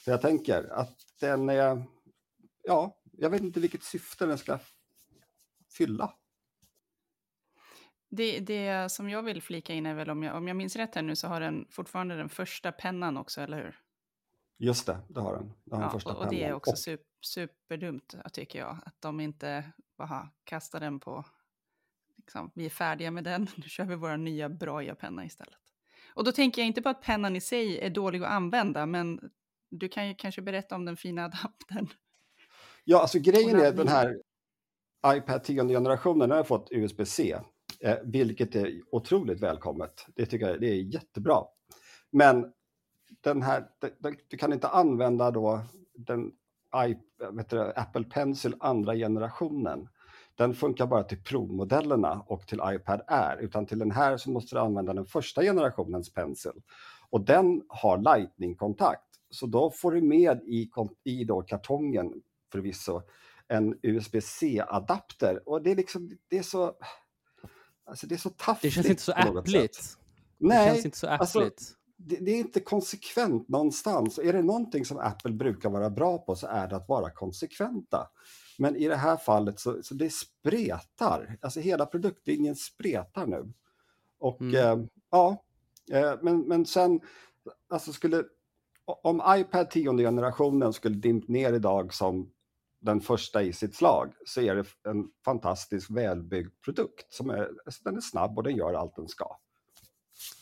Så 0.04 0.12
jag 0.12 0.22
tänker 0.22 0.64
att 0.74 0.96
den 1.20 1.50
är, 1.50 1.84
ja, 2.64 2.98
jag 3.12 3.30
vet 3.30 3.42
inte 3.42 3.60
vilket 3.60 3.84
syfte 3.84 4.26
den 4.26 4.38
ska 4.38 4.60
fylla. 5.78 6.14
Det, 8.10 8.40
det 8.40 8.92
som 8.92 9.10
jag 9.10 9.24
vill 9.24 9.42
flika 9.42 9.74
in 9.74 9.86
är 9.86 9.94
väl 9.94 10.10
om 10.10 10.24
jag, 10.24 10.36
om 10.36 10.48
jag 10.48 10.58
minns 10.58 10.76
rätt 10.76 10.96
här 10.96 11.02
nu 11.02 11.16
så 11.16 11.28
har 11.28 11.40
den 11.40 11.68
fortfarande 11.72 12.16
den 12.16 12.30
första 12.30 12.72
pennan 12.72 13.18
också, 13.18 13.42
eller 13.42 13.58
hur? 13.58 13.80
Just 14.58 14.86
det, 14.86 14.98
det 15.08 15.20
har 15.20 15.36
den. 15.36 15.54
Det 15.66 15.76
har 15.76 15.82
den 15.82 15.88
Ja, 15.88 15.92
första 15.92 16.14
och, 16.14 16.24
och 16.24 16.30
det 16.30 16.44
är 16.44 16.54
också 16.54 16.76
super, 16.76 17.06
superdumt, 17.26 18.16
tycker 18.34 18.60
jag. 18.60 18.78
Att 18.86 19.02
de 19.02 19.20
inte 19.20 19.64
bara 19.98 20.30
kastar 20.44 20.80
den 20.80 21.00
på... 21.00 21.26
Liksom, 22.18 22.52
vi 22.56 22.66
är 22.66 22.70
färdiga 22.70 23.12
med 23.12 23.24
den, 23.24 23.48
nu 23.56 23.64
kör 23.64 23.84
vi 23.84 23.96
våra 23.96 24.18
nya 24.18 24.50
Braille-penna 24.50 25.26
istället. 25.26 25.60
Och 26.14 26.24
då 26.24 26.32
tänker 26.32 26.62
jag 26.62 26.68
inte 26.68 26.82
på 26.82 26.90
att 26.90 27.02
pennan 27.02 27.36
i 27.36 27.42
sig 27.42 27.80
är 27.80 27.90
dålig 27.90 28.24
att 28.24 28.30
använda, 28.30 28.86
men 28.86 29.20
du 29.70 29.90
kan 29.90 30.08
ju 30.08 30.16
kanske 30.16 30.42
berätta 30.42 30.76
om 30.76 30.86
den 30.86 30.98
fina 30.98 31.26
adaptern. 31.26 31.88
Ja, 32.84 33.02
alltså 33.02 33.20
grejen 33.20 33.60
är 33.60 33.68
att 33.68 33.78
den 33.78 33.88
här 33.88 34.22
iPad 35.06 35.44
10 35.44 35.68
generationen 35.68 36.30
den 36.30 36.38
har 36.38 36.44
fått 36.44 36.72
USB-C, 36.72 37.40
Eh, 37.80 37.98
vilket 38.04 38.56
är 38.56 38.82
otroligt 38.92 39.42
välkommet. 39.42 40.06
Det 40.16 40.26
tycker 40.26 40.50
jag 40.50 40.62
det 40.62 40.70
är 40.70 40.94
jättebra. 40.94 41.44
Men 42.12 42.54
den 43.22 43.42
här, 43.42 43.68
du 44.28 44.38
kan 44.38 44.54
inte 44.54 44.68
använda 44.68 45.32
då 45.32 45.62
den 45.94 46.32
i, 46.88 46.98
vet 47.34 47.50
du, 47.50 47.74
Apple 47.76 48.04
Pencil 48.04 48.56
andra 48.60 48.96
generationen. 48.96 49.88
Den 50.36 50.54
funkar 50.54 50.88
bara 50.88 51.04
till 51.04 51.24
provmodellerna 51.24 52.24
och 52.28 52.48
till 52.48 52.62
iPad 52.66 53.02
Air, 53.08 53.38
utan 53.38 53.66
till 53.66 53.80
den 53.80 53.92
här 53.92 54.18
så 54.18 54.32
måste 54.32 54.56
du 54.56 54.60
använda 54.60 54.94
den 54.94 55.06
första 55.06 55.42
generationens 55.42 56.14
Pencil. 56.14 56.52
Och 57.10 57.26
den 57.26 57.62
har 57.68 57.98
Lightning-kontakt, 57.98 59.20
så 59.30 59.46
då 59.46 59.72
får 59.72 59.92
du 59.92 60.02
med 60.02 60.42
i, 60.44 60.70
i 61.04 61.24
då 61.24 61.42
kartongen 61.42 62.14
förvisso 62.52 63.02
en 63.48 63.80
USB-C-adapter. 63.82 65.50
Och 65.50 65.62
det 65.62 65.72
är 65.72 65.76
liksom, 65.76 66.12
det 66.28 66.38
är 66.38 66.44
så... 66.44 66.74
Alltså 67.88 68.08
det 68.08 68.16
är 68.16 68.20
så 68.20 68.30
taffligt 68.30 68.62
Det 68.76 68.82
känns 68.84 68.90
inte 68.90 69.02
så 69.02 69.12
appligt. 69.12 69.76
sätt. 69.76 69.98
Det 70.40 70.48
Nej, 70.48 70.68
känns 70.74 70.86
inte 70.86 70.98
så 70.98 71.08
alltså, 71.08 71.40
appligt. 71.40 71.72
det, 71.98 72.16
det 72.16 72.32
är 72.32 72.38
inte 72.40 72.60
konsekvent 72.60 73.50
någonstans. 73.50 74.20
Är 74.20 74.34
det 74.34 74.42
någonting 74.42 74.86
som 74.86 74.98
Apple 74.98 75.32
brukar 75.32 75.70
vara 75.70 75.90
bra 75.90 76.18
på 76.18 76.36
så 76.36 76.48
är 76.48 76.68
det 76.68 76.76
att 76.76 76.90
vara 76.90 77.10
konsekventa. 77.10 78.10
Men 78.58 78.76
i 78.76 78.88
det 78.88 78.96
här 78.96 79.18
fallet 79.18 79.60
så, 79.60 79.84
så 79.84 79.94
det 79.94 80.10
spretar. 80.14 81.38
Alltså 81.42 81.60
hela 81.60 81.86
produktlinjen 81.86 82.56
spretar 82.56 83.26
nu. 83.28 83.54
Och 84.20 84.42
Mm. 84.42 84.56
eh, 84.56 84.86
ja, 85.12 85.44
eh, 85.92 86.14
men, 86.22 86.40
men 86.40 86.66
sen, 86.66 87.00
alltså 87.70 87.94
skulle, 87.94 88.24
om 88.86 89.22
iPad 89.28 89.70
10 89.70 89.98
generationen 89.98 90.74
skulle 90.74 90.96
dimpt 90.96 91.28
ner 91.30 91.54
idag 91.54 91.94
som 91.94 92.32
den 92.80 93.02
första 93.02 93.44
i 93.44 93.54
sitt 93.54 93.76
slag 93.76 94.14
så 94.26 94.42
är 94.42 94.56
det 94.56 94.66
en 94.90 95.12
fantastisk 95.26 95.90
välbyggd 95.92 96.62
produkt. 96.66 97.14
Som 97.14 97.30
är, 97.30 97.50
alltså 97.66 97.84
den 97.84 97.96
är 97.98 98.02
snabb 98.02 98.38
och 98.38 98.44
den 98.44 98.56
gör 98.56 98.74
allt 98.74 98.96
den 98.96 99.08
ska. 99.08 99.38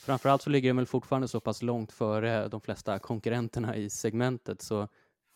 Framförallt 0.06 0.42
så 0.42 0.50
ligger 0.50 0.70
den 0.70 0.76
väl 0.78 0.86
fortfarande 0.86 1.28
så 1.28 1.40
pass 1.40 1.62
långt 1.62 1.92
före 1.92 2.48
de 2.48 2.62
flesta 2.62 3.00
konkurrenterna 3.00 3.76
i 3.76 3.90
segmentet 3.90 4.62
så 4.62 4.88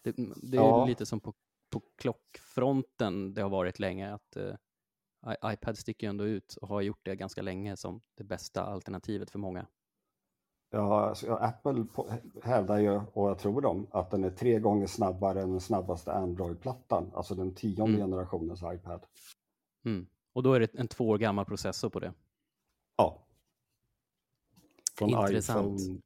det, 0.04 0.12
det 0.36 0.58
är 0.58 0.62
Ja. 0.62 0.86
lite 0.86 1.06
som 1.06 1.20
på, 1.20 1.34
på 1.70 1.82
klockfronten 1.98 3.34
det 3.34 3.42
har 3.42 3.50
varit 3.50 3.80
länge 3.80 4.14
att 4.14 4.36
eh, 4.38 4.56
iPad 5.46 5.78
sticker 5.78 6.08
ju 6.08 6.10
ändå 6.10 6.26
ut 6.26 6.56
och 6.62 6.68
har 6.68 6.82
gjort 6.82 7.00
det 7.04 7.16
ganska 7.16 7.42
länge 7.42 7.78
som 7.78 8.02
det 8.18 8.24
bästa 8.24 8.64
alternativet 8.64 9.32
för 9.32 9.40
många. 9.40 9.68
Ja, 10.72 11.06
alltså, 11.10 11.34
Apple 11.34 11.86
hävdar 12.44 12.78
ju, 12.80 13.02
och 13.14 13.30
jag 13.30 13.40
tror 13.40 13.62
dem, 13.62 13.88
att 13.92 14.12
den 14.12 14.24
är 14.24 14.30
tre 14.30 14.60
gånger 14.60 14.88
snabbare 14.88 15.42
än 15.42 15.52
den 15.52 15.60
snabbaste 15.62 16.14
Android-plattan, 16.14 17.12
alltså 17.16 17.36
den 17.36 17.56
tionde 17.56 17.84
Mm. 17.96 18.00
generationens 18.12 18.60
iPad. 18.64 19.06
Mm. 19.86 20.08
Och 20.34 20.44
då 20.44 20.54
är 20.54 20.60
det 20.60 20.76
en 20.76 20.88
två 20.88 21.10
år 21.10 21.18
gammal 21.18 21.46
processor 21.46 21.90
på 21.90 22.00
det. 22.00 22.14
Ja. 22.98 23.28
Från 24.98 25.10
Intressant. 25.10 25.80
iPhone, 25.82 26.00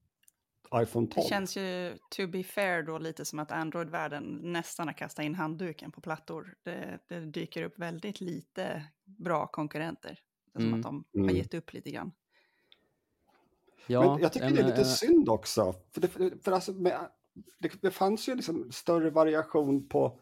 iPhone 0.83 1.07
12. 1.07 1.09
Det 1.15 1.21
känns 1.29 1.57
ju, 1.57 1.97
to 2.09 2.27
be 2.27 2.43
fair, 2.43 2.83
då 2.83 2.97
lite 2.97 3.25
som 3.25 3.39
att 3.39 3.51
Android-världen 3.51 4.39
nästan 4.43 4.87
har 4.87 4.93
kastat 4.93 5.25
in 5.25 5.35
handduken 5.35 5.91
på 5.91 6.01
plattor. 6.01 6.55
Det, 6.63 6.99
det 7.09 7.19
dyker 7.19 7.63
upp 7.63 7.79
väldigt 7.79 8.21
lite 8.21 8.83
bra 9.05 9.47
konkurrenter. 9.47 10.19
Det 10.53 10.59
är 10.59 10.61
som 10.61 10.67
Mm. 10.67 10.79
att 10.79 10.83
de 10.85 11.03
har 11.13 11.19
Mm. 11.23 11.35
gett 11.35 11.53
upp 11.53 11.73
lite 11.73 11.91
grann. 11.91 12.11
Ja, 13.87 14.13
Men 14.13 14.21
jag 14.21 14.33
tycker 14.33 14.47
en, 14.47 14.55
det 14.55 14.61
är 14.61 14.65
lite 14.65 14.85
synd 14.85 15.29
också. 15.29 15.75
För 15.91 16.01
det, 16.01 16.07
för 16.43 16.51
alltså 16.51 16.71
med, 16.71 17.09
det, 17.59 17.71
det 17.81 17.91
fanns 17.91 18.29
ju 18.29 18.35
liksom 18.35 18.71
större 18.71 19.09
variation 19.09 19.87
på, 19.87 20.19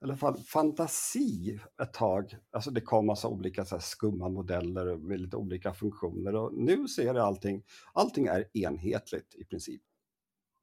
i 0.00 0.04
alla 0.04 0.16
fall 0.16 0.36
fantasi 0.36 1.60
ett 1.82 1.92
tag. 1.92 2.36
Alltså 2.50 2.70
det 2.70 2.80
kom 2.80 3.06
massa 3.06 3.28
olika 3.28 3.64
så 3.64 3.74
här 3.74 3.82
skumma 3.82 4.28
modeller 4.28 4.96
med 4.96 5.20
lite 5.20 5.36
olika 5.36 5.74
funktioner 5.74 6.34
och 6.34 6.54
nu 6.54 6.88
ser 6.88 7.14
det 7.14 7.22
allting, 7.22 7.62
allting 7.92 8.26
är 8.26 8.44
enhetligt 8.52 9.34
i 9.34 9.44
princip. 9.44 9.82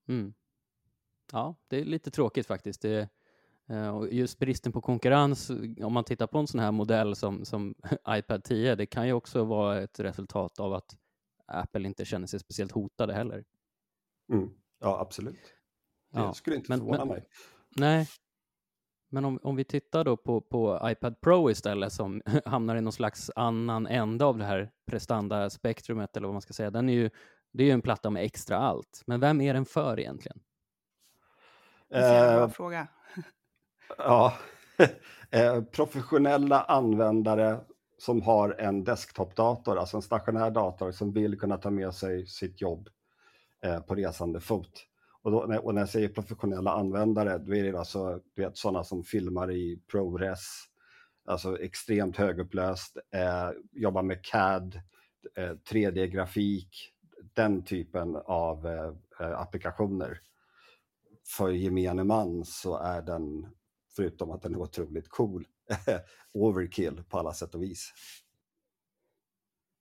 Mm. 0.08 0.34
Ja, 1.32 1.56
det 1.68 1.82
är 1.82 1.86
lite 1.86 2.12
tråkigt 2.12 2.48
faktiskt. 2.48 2.82
Det, 2.82 3.10
eh, 3.70 3.98
och 3.98 4.14
just 4.14 4.40
bristen 4.40 4.72
på 4.72 4.82
konkurrens, 4.82 5.52
om 5.84 5.94
man 5.94 6.04
tittar 6.04 6.28
på 6.28 6.38
en 6.38 6.48
sån 6.48 6.60
här 6.60 6.72
modell 6.72 7.16
som, 7.16 7.46
som 7.46 7.76
iPad 8.10 8.44
10, 8.44 8.76
det 8.76 8.86
kan 8.86 9.08
ju 9.08 9.14
också 9.14 9.44
vara 9.44 9.82
ett 9.82 10.00
resultat 10.00 10.60
av 10.60 10.74
att 10.74 10.98
Apple 11.54 11.88
inte 11.88 12.06
känner 12.06 12.28
sig 12.28 12.40
speciellt 12.40 12.72
hotade 12.72 13.14
heller. 13.14 13.44
Mm. 14.32 14.50
Ja, 14.80 15.00
absolut. 15.00 15.54
Det 16.12 16.20
Ja, 16.20 16.34
skulle 16.34 16.56
inte 16.56 16.72
men- 16.72 16.80
förvåna 16.80 16.98
men- 16.98 17.08
mig. 17.08 17.28
Nej, 17.76 18.08
men 19.10 19.26
om, 19.26 19.40
om 19.44 19.56
vi 19.56 19.64
tittar 19.64 20.04
då 20.04 20.18
på, 20.18 20.42
på 20.42 20.80
iPad 20.84 21.22
Pro 21.22 21.50
istället 21.52 21.94
som 21.94 22.22
hamnar 22.46 22.76
i 22.76 22.82
någon 22.82 22.94
slags 22.94 23.32
annan 23.36 23.88
ände 23.88 24.26
av 24.26 24.38
det 24.38 24.46
här 24.46 24.72
prestanda-spektrumet 24.86 26.18
eller 26.18 26.28
vad 26.28 26.34
man 26.34 26.42
ska 26.42 26.54
säga. 26.54 26.72
Den 26.72 26.90
är 26.90 26.94
ju, 26.94 27.10
det 27.52 27.64
är 27.64 27.68
ju 27.68 27.74
en 27.74 27.82
platta 27.82 28.10
med 28.10 28.24
extra 28.26 28.58
allt. 28.58 29.04
Men 29.06 29.20
vem 29.20 29.42
är 29.42 29.54
den 29.54 29.66
för 29.66 30.00
egentligen? 30.00 30.40
Det 31.90 31.96
är 31.98 32.30
en 32.32 32.36
bra 32.38 32.44
Eh, 32.46 32.50
fråga. 32.50 32.88
Ja, 33.98 34.34
eh, 35.32 35.64
professionella 35.64 36.62
användare 36.64 37.60
som 38.06 38.22
har 38.22 38.56
en 38.60 38.84
desktopdator, 38.84 39.78
alltså 39.78 39.98
en 39.98 40.02
stationär 40.04 40.52
dator 40.52 40.92
som 40.92 41.12
vill 41.14 41.40
kunna 41.40 41.58
ta 41.58 41.70
med 41.70 41.94
sig 41.94 42.28
sitt 42.28 42.62
jobb 42.62 42.90
eh, 43.66 43.80
på 43.80 43.96
resande 43.96 44.40
fot. 44.40 44.88
Och, 45.22 45.32
då, 45.32 45.46
när- 45.48 45.66
och 45.66 45.74
när 45.74 45.82
jag 45.82 45.90
säger 45.90 46.10
professionella 46.10 46.72
användare, 46.72 47.38
då 47.38 47.56
är 47.56 47.64
det 47.72 47.80
alltså 47.80 48.20
du 48.36 48.42
vet, 48.42 48.58
sådana 48.58 48.84
som 48.84 49.04
filmar 49.04 49.52
i 49.52 49.80
ProRes, 49.92 50.42
alltså 51.26 51.60
extremt 51.60 52.18
högupplöst, 52.18 52.98
eh, 53.12 53.50
jobbar 53.72 54.04
med 54.04 54.26
CAD, 54.26 54.82
eh, 55.36 55.52
3D-grafik, 55.72 56.90
den 57.34 57.64
typen 57.64 58.16
av 58.26 58.68
eh, 58.68 58.94
eh, 59.20 59.40
applikationer. 59.40 60.20
För 61.38 61.50
gemene 61.50 62.04
man 62.04 62.46
så 62.46 62.78
är 62.78 63.02
den 63.02 63.48
förutom 63.96 64.32
att 64.32 64.42
den 64.42 64.54
är 64.54 64.58
otroligt 64.58 65.10
cool, 65.10 65.48
overkill 66.34 67.04
på 67.10 67.20
alla 67.20 67.34
sätt 67.34 67.56
och 67.56 67.64
vis. 67.64 67.94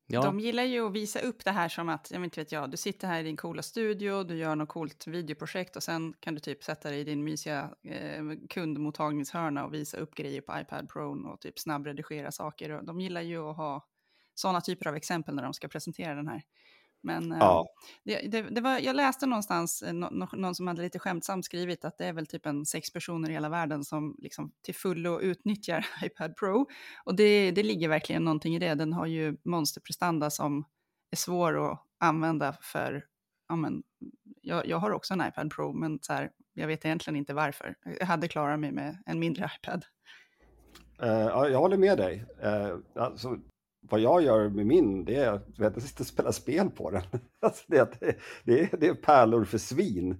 Ja, 0.06 0.22
De 0.22 0.40
gillar 0.40 0.62
ju 0.62 0.86
att 0.86 0.92
visa 0.92 1.20
upp 1.20 1.44
det 1.44 1.50
här 1.50 1.68
som 1.68 1.88
att, 1.88 2.10
jag 2.10 2.20
vet 2.20 2.24
inte 2.24 2.40
vet 2.40 2.52
jag, 2.52 2.70
du 2.70 2.76
sitter 2.76 3.08
här 3.08 3.20
i 3.20 3.22
din 3.22 3.36
coola 3.36 3.62
studio, 3.62 4.22
du 4.24 4.36
gör 4.36 4.56
något 4.56 4.68
coolt 4.68 5.06
videoprojekt 5.06 5.76
och 5.76 5.82
sen 5.82 6.14
kan 6.20 6.34
du 6.34 6.40
typ 6.40 6.64
sätta 6.64 6.90
dig 6.90 7.00
i 7.00 7.04
din 7.04 7.24
mysiga 7.24 7.70
eh, 7.82 8.22
kundmottagningshörna 8.50 9.64
och 9.64 9.74
visa 9.74 9.96
upp 9.96 10.14
grejer 10.14 10.40
på 10.40 10.60
iPad 10.60 10.88
Pro 10.88 11.28
och 11.28 11.40
typ 11.40 11.58
snabbredigera 11.58 12.32
saker. 12.32 12.70
Och 12.70 12.84
de 12.84 13.00
gillar 13.00 13.20
ju 13.20 13.38
att 13.38 13.56
ha 13.56 13.88
sådana 14.34 14.60
typer 14.60 14.88
av 14.88 14.96
exempel 14.96 15.34
när 15.34 15.42
de 15.42 15.54
ska 15.54 15.68
presentera 15.68 16.14
den 16.14 16.28
här. 16.28 16.42
Men 17.02 17.32
eh, 17.32 17.38
Ja, 17.40 17.68
det, 18.04 18.28
det, 18.28 18.42
det 18.42 18.60
var, 18.60 18.78
jag 18.78 18.96
läste 18.96 19.26
någonstans, 19.26 19.82
eh, 19.82 19.92
nå- 19.92 20.28
någon 20.32 20.54
som 20.54 20.66
hade 20.66 20.82
lite 20.82 20.98
skämtsamt 20.98 21.44
skrivit 21.44 21.84
att 21.84 21.98
det 21.98 22.06
är 22.06 22.12
väl 22.12 22.26
typ 22.26 22.46
en 22.46 22.66
sex 22.66 22.92
personer 22.92 23.30
i 23.30 23.32
hela 23.32 23.48
världen 23.48 23.84
som 23.84 24.16
liksom 24.18 24.52
till 24.62 24.74
fullo 24.74 25.20
utnyttjar 25.20 25.86
iPad 26.04 26.36
Pro. 26.36 26.66
Och 27.04 27.16
det, 27.16 27.50
det 27.50 27.62
ligger 27.62 27.88
verkligen 27.88 28.24
någonting 28.24 28.54
i 28.54 28.58
det. 28.58 28.74
Den 28.74 28.92
har 28.92 29.06
ju 29.06 29.36
monsterprestanda 29.44 30.30
som 30.30 30.64
är 31.10 31.16
svår 31.16 31.72
att 31.72 31.82
använda 32.00 32.56
för, 32.60 33.04
ja 33.48 33.56
men, 33.56 33.82
jag, 34.42 34.66
jag 34.66 34.76
har 34.78 34.90
också 34.90 35.14
en 35.14 35.22
iPad 35.28 35.50
Pro, 35.50 35.72
men 35.72 35.98
så 36.02 36.12
här, 36.12 36.30
jag 36.54 36.66
vet 36.66 36.84
egentligen 36.84 37.16
inte 37.16 37.34
varför. 37.34 37.74
Jag 37.98 38.06
hade 38.06 38.28
klarat 38.28 38.60
mig 38.60 38.72
med 38.72 39.02
en 39.06 39.18
mindre 39.18 39.44
iPad. 39.58 39.84
ja, 40.98 41.48
jag 41.48 41.58
håller 41.58 41.76
med 41.76 41.98
dig. 41.98 42.24
Eh, 42.42 42.76
alltså, 42.94 43.38
vad 43.90 44.00
jag 44.00 44.22
gör 44.22 44.48
med 44.48 44.66
min, 44.66 45.04
det 45.04 45.14
är 45.16 45.32
vet, 45.58 45.72
jag 45.74 45.82
sitter 45.82 46.00
och 46.02 46.06
spelar 46.06 46.32
spel 46.32 46.70
på 46.70 46.90
den. 46.90 47.02
Alltså, 47.42 47.64
det, 47.68 47.78
är- 47.78 48.16
det, 48.44 48.60
är, 48.60 48.76
det 48.80 48.86
är 48.86 48.94
pärlor 48.94 49.44
för 49.44 49.58
svin, 49.58 50.10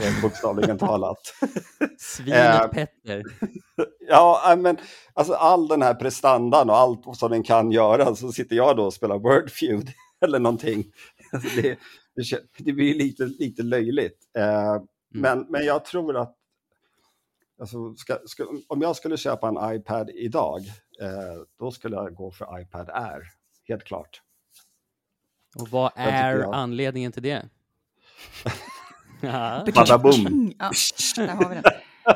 eh, 0.00 0.22
bokstavligen 0.22 0.78
talat. 0.78 1.18
svinet 1.98 2.62
eh, 2.62 2.68
Petter. 2.68 3.22
Ja, 4.08 4.52
äh, 4.52 4.58
men 4.58 4.76
alltså 5.14 5.32
all 5.32 5.68
den 5.68 5.82
här 5.82 5.94
prestandan 5.94 6.70
och 6.70 6.76
allt 6.76 7.16
som 7.16 7.30
den 7.30 7.42
kan 7.42 7.72
göra 7.72 8.14
så 8.14 8.32
sitter 8.32 8.56
jag 8.56 8.76
då 8.76 8.84
och 8.84 8.94
spelar 8.94 9.18
Wordfeud 9.18 9.88
eller 10.24 10.38
någonting. 10.38 10.84
Alltså 11.32 11.60
det, 11.62 11.78
det, 12.16 12.24
det 12.58 12.72
blir 12.72 12.94
lite, 12.94 13.24
lite 13.24 13.62
löjligt. 13.62 14.18
Eh, 14.38 14.82
men, 15.14 15.46
men 15.48 15.64
jag 15.64 15.84
tror 15.84 16.16
att 16.16 16.34
alltså, 17.60 17.94
ska, 17.94 18.18
ska, 18.26 18.46
om 18.68 18.82
jag 18.82 18.96
skulle 18.96 19.16
köpa 19.16 19.48
en 19.48 19.76
iPad 19.76 20.10
idag, 20.10 20.58
eh, 20.60 20.64
då 21.58 21.70
skulle 21.70 21.96
jag 21.96 22.14
gå 22.14 22.30
för 22.30 22.60
iPad 22.60 22.90
Air, 22.90 23.22
helt 23.68 23.84
klart. 23.84 24.22
Och 25.58 25.68
vad 25.68 25.92
är 25.96 26.36
jag. 26.38 26.54
anledningen 26.54 27.12
till 27.12 27.22
det? 27.22 27.48
ja. 29.20 29.64
Bada 29.74 29.98
boom. 29.98 30.52
Ja, 30.58 30.70
där 31.16 31.28
har 31.28 31.48
vi 31.48 31.54
den. 31.54 31.64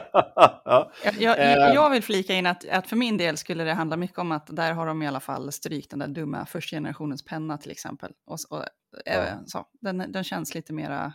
ja, 0.65 0.93
Jag, 1.05 1.15
jag, 1.21 1.39
Eh. 1.39 1.75
jag- 1.75 1.91
vill 1.91 2.03
flika 2.03 2.35
in 2.35 2.47
att, 2.47 2.69
att 2.69 2.87
för 2.87 2.97
min 2.97 3.17
del 3.17 3.37
skulle 3.37 3.65
det 3.65 3.73
handla 3.73 3.97
mycket 3.97 4.19
om 4.19 4.33
att 4.33 4.47
där 4.47 4.73
har 4.73 4.87
de 4.87 5.03
i 5.03 5.07
alla 5.07 5.21
fall 5.21 5.53
strykt 5.53 5.91
den 5.91 5.99
där 5.99 6.09
dumma 6.09 6.47
första 6.47 6.77
generationens 6.77 7.25
penna 7.25 7.59
till 7.59 7.71
exempel. 7.71 8.13
Och, 8.25 8.39
och, 8.51 8.63
eh, 9.07 9.25
Ja. 9.25 9.25
så, 9.47 9.67
den, 9.81 10.13
den 10.13 10.25
känns 10.25 10.55
lite 10.55 10.73
mera, 10.73 11.13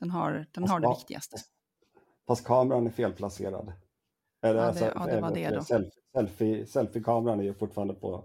den 0.00 0.10
har, 0.10 0.46
den 0.50 0.68
har 0.68 0.80
det 0.80 0.88
viktigaste. 0.88 1.36
fast 2.26 2.46
kameran 2.46 2.86
är 2.86 2.90
felplacerad. 2.90 3.72
Eller, 4.46 4.64
Ja, 4.66 4.72
det- 4.72 4.92
ja, 4.94 5.06
det 5.06 5.20
var 5.20 5.34
det 5.34 5.50
då. 5.50 5.62
Selfie, 5.62 5.90
selfie, 6.14 6.66
selfie-kameran 6.66 7.40
är 7.40 7.44
ju 7.44 7.54
fortfarande 7.54 7.94
på, 7.94 8.24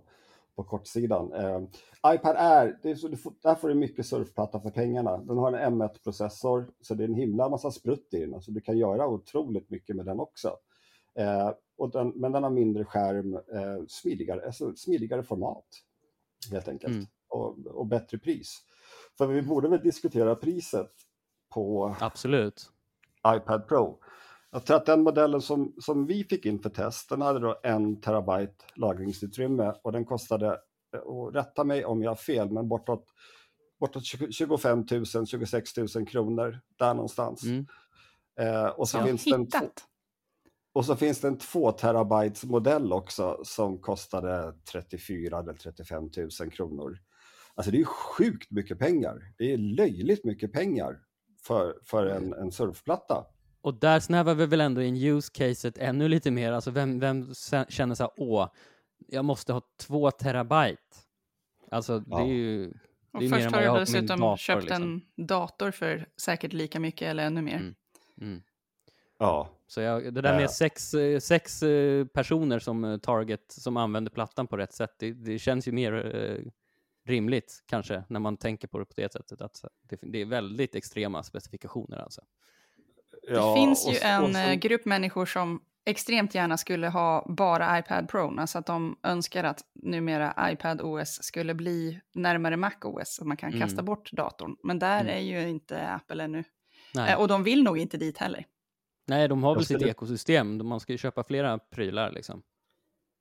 på 0.56 0.64
kortsidan. 0.64 1.34
Eh, 1.34 1.62
iPad 2.16 2.36
Air, 2.38 2.80
det 2.84 2.92
är 2.92 2.96
så, 2.96 3.08
där 3.44 3.56
får 3.56 3.68
du 3.70 3.76
mycket 3.76 4.06
surfplatta 4.06 4.60
för 4.60 4.70
pengarna. 4.70 5.18
Den 5.18 5.38
har 5.38 5.54
en 5.54 5.82
M1-processor, 5.82 6.68
så 6.82 6.94
det 6.94 7.04
är 7.04 7.08
en 7.08 7.14
himla 7.14 7.50
massa 7.50 7.72
sprutt 7.72 8.14
i 8.14 8.20
den. 8.20 8.34
Alltså, 8.34 8.52
du 8.52 8.62
kan 8.62 8.78
göra 8.78 9.08
otroligt 9.08 9.70
mycket 9.70 9.96
med 9.96 10.06
den 10.06 10.20
också. 10.20 10.58
Eh, 11.16 11.52
och 11.78 11.92
den, 11.92 12.10
men 12.16 12.32
den 12.32 12.44
har 12.44 12.50
mindre 12.50 12.86
skärm, 12.86 13.36
eh, 13.36 13.86
smidigare, 13.88 14.46
alltså, 14.46 14.76
smidigare 14.76 15.24
format 15.24 15.66
helt 16.52 16.68
enkelt. 16.68 16.94
Mm. 16.94 17.06
Och, 17.30 17.58
och 17.68 17.86
bättre 17.88 18.18
pris. 18.18 18.58
För 19.18 19.28
vi 19.28 19.42
borde 19.42 19.68
väl 19.70 19.82
diskutera 19.82 20.36
priset 20.36 20.92
på 21.54 21.96
Absolut. 22.00 22.70
iPad 23.36 23.68
Pro. 23.68 24.00
Jag 24.52 24.66
tror 24.66 24.78
att 24.78 24.86
den 24.86 25.04
modellen 25.04 25.42
som, 25.42 25.76
som 25.80 26.06
vi 26.06 26.24
fick 26.24 26.46
in 26.46 26.60
för 26.60 26.70
test, 26.70 27.10
den 27.10 27.22
hade 27.22 27.40
då 27.40 27.60
en 27.64 28.02
terabyte 28.02 28.66
lagringsutrymme 28.76 29.74
och 29.84 29.92
den 29.92 30.06
kostade, 30.06 30.60
eh, 30.96 31.00
och 31.00 31.34
rätta 31.34 31.64
mig 31.64 31.86
om 31.86 32.04
jag 32.04 32.12
har 32.12 32.16
fel, 32.16 32.52
men 32.52 32.70
bortåt, 32.70 33.06
bortåt 33.80 34.06
20 34.06 34.32
25 34.32 34.86
000, 35.16 35.28
26 35.28 35.78
000 35.78 36.08
kronor, 36.08 36.60
där 36.80 36.94
någonstans. 36.94 37.44
Mm. 37.44 37.66
Eh, 38.40 38.66
och, 38.66 38.90
så 38.90 38.98
Ja, 38.98 39.06
finns 39.06 39.24
det 39.24 39.36
en 39.36 39.48
två, 39.48 39.68
och 40.74 40.86
så 40.86 40.96
finns 40.96 41.22
det 41.22 41.28
en 41.28 41.38
2 41.38 41.72
terabytes 41.72 42.44
modell 42.44 42.94
också 42.94 43.40
som 43.44 43.78
kostade 43.78 44.54
34 44.72 45.40
eller 45.40 45.54
35 45.54 46.10
000 46.42 46.52
kronor. 46.52 47.00
Alltså 47.56 47.72
det 47.72 47.78
är 47.78 47.80
ju 47.80 47.86
sjukt 47.86 48.52
mycket 48.52 48.80
pengar. 48.80 49.34
Det 49.38 49.54
är 49.54 49.58
löjligt 49.58 50.26
mycket 50.26 50.54
pengar 50.54 51.00
för, 51.44 51.80
för 51.84 52.06
en, 52.06 52.34
en 52.34 52.52
surfplatta. 52.52 53.26
Och 53.62 53.74
där 53.74 54.00
snävar 54.00 54.36
vi 54.36 54.46
väl 54.46 54.62
ändå 54.62 54.82
in 54.82 54.96
use-caset 54.96 55.78
ännu 55.78 56.08
lite 56.08 56.32
mer. 56.32 56.52
Alltså 56.52 56.72
vem, 56.72 57.00
vem 57.00 57.34
känner 57.70 57.96
så 57.96 58.04
här, 58.04 58.12
åh, 58.18 58.50
jag 59.08 59.26
måste 59.26 59.54
ha 59.54 59.62
två 59.80 60.12
terabyte. 60.12 60.82
Alltså 61.72 62.00
det 62.00 62.16
är 62.16 62.26
ju, 62.26 62.74
Och 63.12 63.20
Det 63.20 63.26
är 63.26 63.30
mer 63.30 63.38
först 63.38 63.56
har 63.56 63.74
du 63.74 63.80
dessutom 63.80 64.20
dator, 64.20 64.38
köpt 64.38 64.64
liksom. 64.64 65.02
en 65.18 65.26
dator 65.26 65.72
för 65.72 66.06
säkert 66.18 66.54
lika 66.54 66.80
mycket 66.80 67.08
eller 67.08 67.24
ännu 67.26 67.42
mer. 67.42 67.56
Mm. 67.56 67.76
Mm. 68.22 68.42
Ja, 69.20 69.50
Så 69.68 69.82
jag, 69.82 70.14
det 70.14 70.22
där 70.22 70.34
med 70.34 70.44
Ja. 70.44 70.48
sex, 70.48 70.94
eh, 70.94 71.20
sex 71.20 71.64
eh, 71.64 72.06
personer 72.06 72.60
som 72.60 72.84
eh, 72.84 72.98
target 72.98 73.46
som 73.48 73.78
använder 73.78 74.12
plattan 74.12 74.48
på 74.48 74.58
rätt 74.58 74.74
sätt, 74.74 74.96
det, 75.00 75.14
det 75.14 75.40
känns 75.40 75.68
ju 75.68 75.72
mer 75.72 76.16
eh, 76.16 76.52
rimligt 77.06 77.64
kanske 77.66 78.04
när 78.10 78.20
man 78.20 78.38
tänker 78.38 78.68
på 78.68 78.80
det 78.80 78.86
på 78.86 78.94
det 78.96 79.14
sättet. 79.14 79.42
Att 79.42 79.66
det, 79.90 80.00
det 80.02 80.22
är 80.22 80.26
väldigt 80.26 80.76
extrema 80.76 81.24
specifikationer 81.24 81.98
alltså. 81.98 82.22
Det 83.28 83.34
ja, 83.34 83.56
finns 83.56 83.86
och- 83.88 83.94
ju 83.94 84.00
och 84.00 84.06
en 84.06 84.34
sen- 84.34 84.50
eh, 84.50 84.54
grupp 84.54 84.86
människor 84.86 85.26
som 85.26 85.62
extremt 85.86 86.36
gärna 86.36 86.58
skulle 86.58 86.88
ha 86.88 87.26
bara 87.30 87.80
iPad 87.80 88.10
Pro, 88.10 88.40
alltså 88.40 88.58
att 88.58 88.66
de 88.66 89.00
önskar 89.04 89.44
att 89.44 89.62
numera 89.76 90.52
iPad 90.52 90.82
OS 90.82 91.24
skulle 91.24 91.54
bli 91.54 92.00
närmare 92.16 92.58
Mac 92.58 92.72
OS, 92.84 93.16
så 93.16 93.24
att 93.24 93.28
man 93.28 93.38
kan 93.38 93.50
Mm. 93.50 93.62
kasta 93.62 93.84
bort 93.84 94.12
datorn. 94.12 94.56
Men 94.64 94.80
där 94.80 95.02
Mm. 95.02 95.18
är 95.18 95.20
ju 95.22 95.50
inte 95.50 95.88
Apple 95.88 96.24
ännu. 96.24 96.44
Nej, 96.94 97.12
Eh, 97.14 97.20
och 97.20 97.28
de 97.28 97.44
vill 97.44 97.64
nog 97.64 97.78
inte 97.78 97.98
dit 97.98 98.18
heller. 98.18 98.46
Nej 99.08 99.28
de 99.28 99.44
har 99.44 99.52
väl 99.56 99.60
jag 99.62 99.68
sitt 99.68 99.78
skulle- 99.78 99.92
ekosystem, 99.92 100.68
man 100.68 100.80
ska 100.80 100.92
ju 100.92 100.98
köpa 100.98 101.24
flera 101.24 101.58
prylar 101.60 102.12
liksom. 102.12 102.42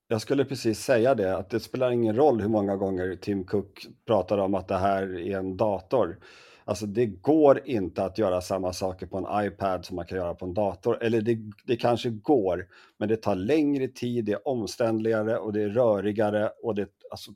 Jag 0.09 0.21
skulle 0.21 0.45
precis 0.45 0.81
säga 0.85 1.15
det, 1.15 1.37
att 1.37 1.51
det 1.51 1.61
spelar 1.61 1.91
ingen 1.91 2.17
roll 2.17 2.41
hur 2.41 2.49
många 2.49 2.77
gånger 2.77 3.17
Tim 3.17 3.45
Cook 3.45 3.87
pratar 4.07 4.39
om 4.39 4.55
att 4.55 4.69
det 4.69 4.79
här 4.79 5.19
är 5.19 5.39
en 5.39 5.57
dator. 5.57 6.19
Alltså 6.65 6.87
det 6.87 7.07
går 7.07 7.69
inte 7.69 8.05
att 8.05 8.19
göra 8.19 8.41
samma 8.41 8.73
saker 8.73 9.07
på 9.07 9.19
en 9.19 9.47
iPad 9.47 9.85
som 9.85 9.97
man 9.97 10.07
kan 10.07 10.19
göra 10.19 10.35
på 10.35 10.45
en 10.45 10.55
dator. 10.55 11.03
Eller 11.03 11.21
det, 11.21 11.39
det 11.67 11.77
kanske 11.77 12.11
går, 12.11 12.69
men 12.99 13.09
det 13.09 13.17
tar 13.17 13.35
längre 13.35 13.89
tid, 13.89 14.25
det 14.25 14.33
är 14.33 14.49
omständligare 14.49 15.39
och 15.39 15.53
det 15.53 15.63
är 15.63 15.69
rörigare 15.69 16.51
och 16.63 16.75
det, 16.75 16.89
alltså, 17.11 17.31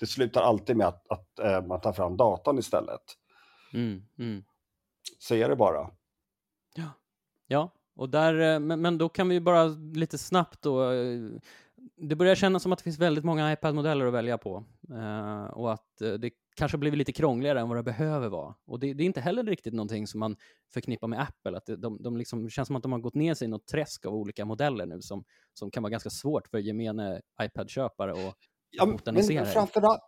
det 0.00 0.06
slutar 0.06 0.40
alltid 0.42 0.76
med 0.76 0.86
att, 0.86 1.08
att 1.08 1.38
eh, 1.38 1.66
man 1.66 1.80
tar 1.80 1.92
fram 1.92 2.16
datorn 2.16 2.58
istället. 2.58 3.02
Mm, 3.74 4.02
mm. 4.18 4.44
Så 5.18 5.34
är 5.34 5.48
det 5.48 5.56
bara. 5.56 5.90
Ja, 7.46 7.70
och 7.96 8.08
där, 8.08 8.54
eh, 8.54 8.60
men, 8.60 8.80
men 8.80 8.98
då 8.98 9.08
kan 9.08 9.28
vi 9.28 9.40
bara 9.40 9.64
lite 9.94 10.18
snabbt 10.18 10.62
då, 10.62 10.92
eh, 10.92 11.18
det 11.96 12.16
börjar 12.16 12.34
kännas 12.34 12.62
som 12.62 12.72
att 12.72 12.78
det 12.78 12.82
finns 12.82 12.98
väldigt 12.98 13.24
många 13.24 13.52
iPad-modeller 13.52 14.06
att 14.06 14.12
välja 14.14 14.38
på. 14.38 14.64
Eh, 14.90 15.44
och 15.44 15.72
att 15.72 16.00
eh, 16.02 16.12
det 16.12 16.30
kanske 16.56 16.78
blivit 16.78 16.98
lite 16.98 17.12
krångligare 17.12 17.60
än 17.60 17.68
vad 17.68 17.78
det 17.78 17.82
behöver 17.82 18.28
vara. 18.28 18.54
Och 18.66 18.80
det, 18.80 18.94
det 18.94 19.02
är 19.02 19.06
inte 19.06 19.20
heller 19.20 19.42
riktigt 19.44 19.74
någonting 19.74 20.06
som 20.06 20.20
man 20.20 20.36
förknippar 20.74 21.08
med 21.08 21.20
Apple, 21.22 21.56
att 21.56 21.66
det, 21.66 21.76
de, 21.76 22.02
de 22.02 22.16
liksom, 22.16 22.44
det 22.44 22.50
känns 22.50 22.66
som 22.66 22.76
att 22.76 22.82
de 22.82 22.92
har 22.92 22.98
gått 22.98 23.14
ner 23.14 23.34
sig 23.34 23.44
i 23.44 23.48
något 23.48 23.66
träsk 23.66 24.06
av 24.06 24.14
olika 24.14 24.44
modeller 24.44 24.86
nu 24.86 25.00
som, 25.00 25.24
som 25.54 25.70
kan 25.70 25.82
vara 25.82 25.90
ganska 25.90 26.10
svårt 26.10 26.48
för 26.48 26.58
gemene 26.58 27.20
iPad-köpare 27.42 28.10
att 28.12 28.34
Ja, 28.70 28.86
men 28.86 28.96
botanisera 28.96 29.42
i. 29.42 29.46
framförallt, 29.46 30.02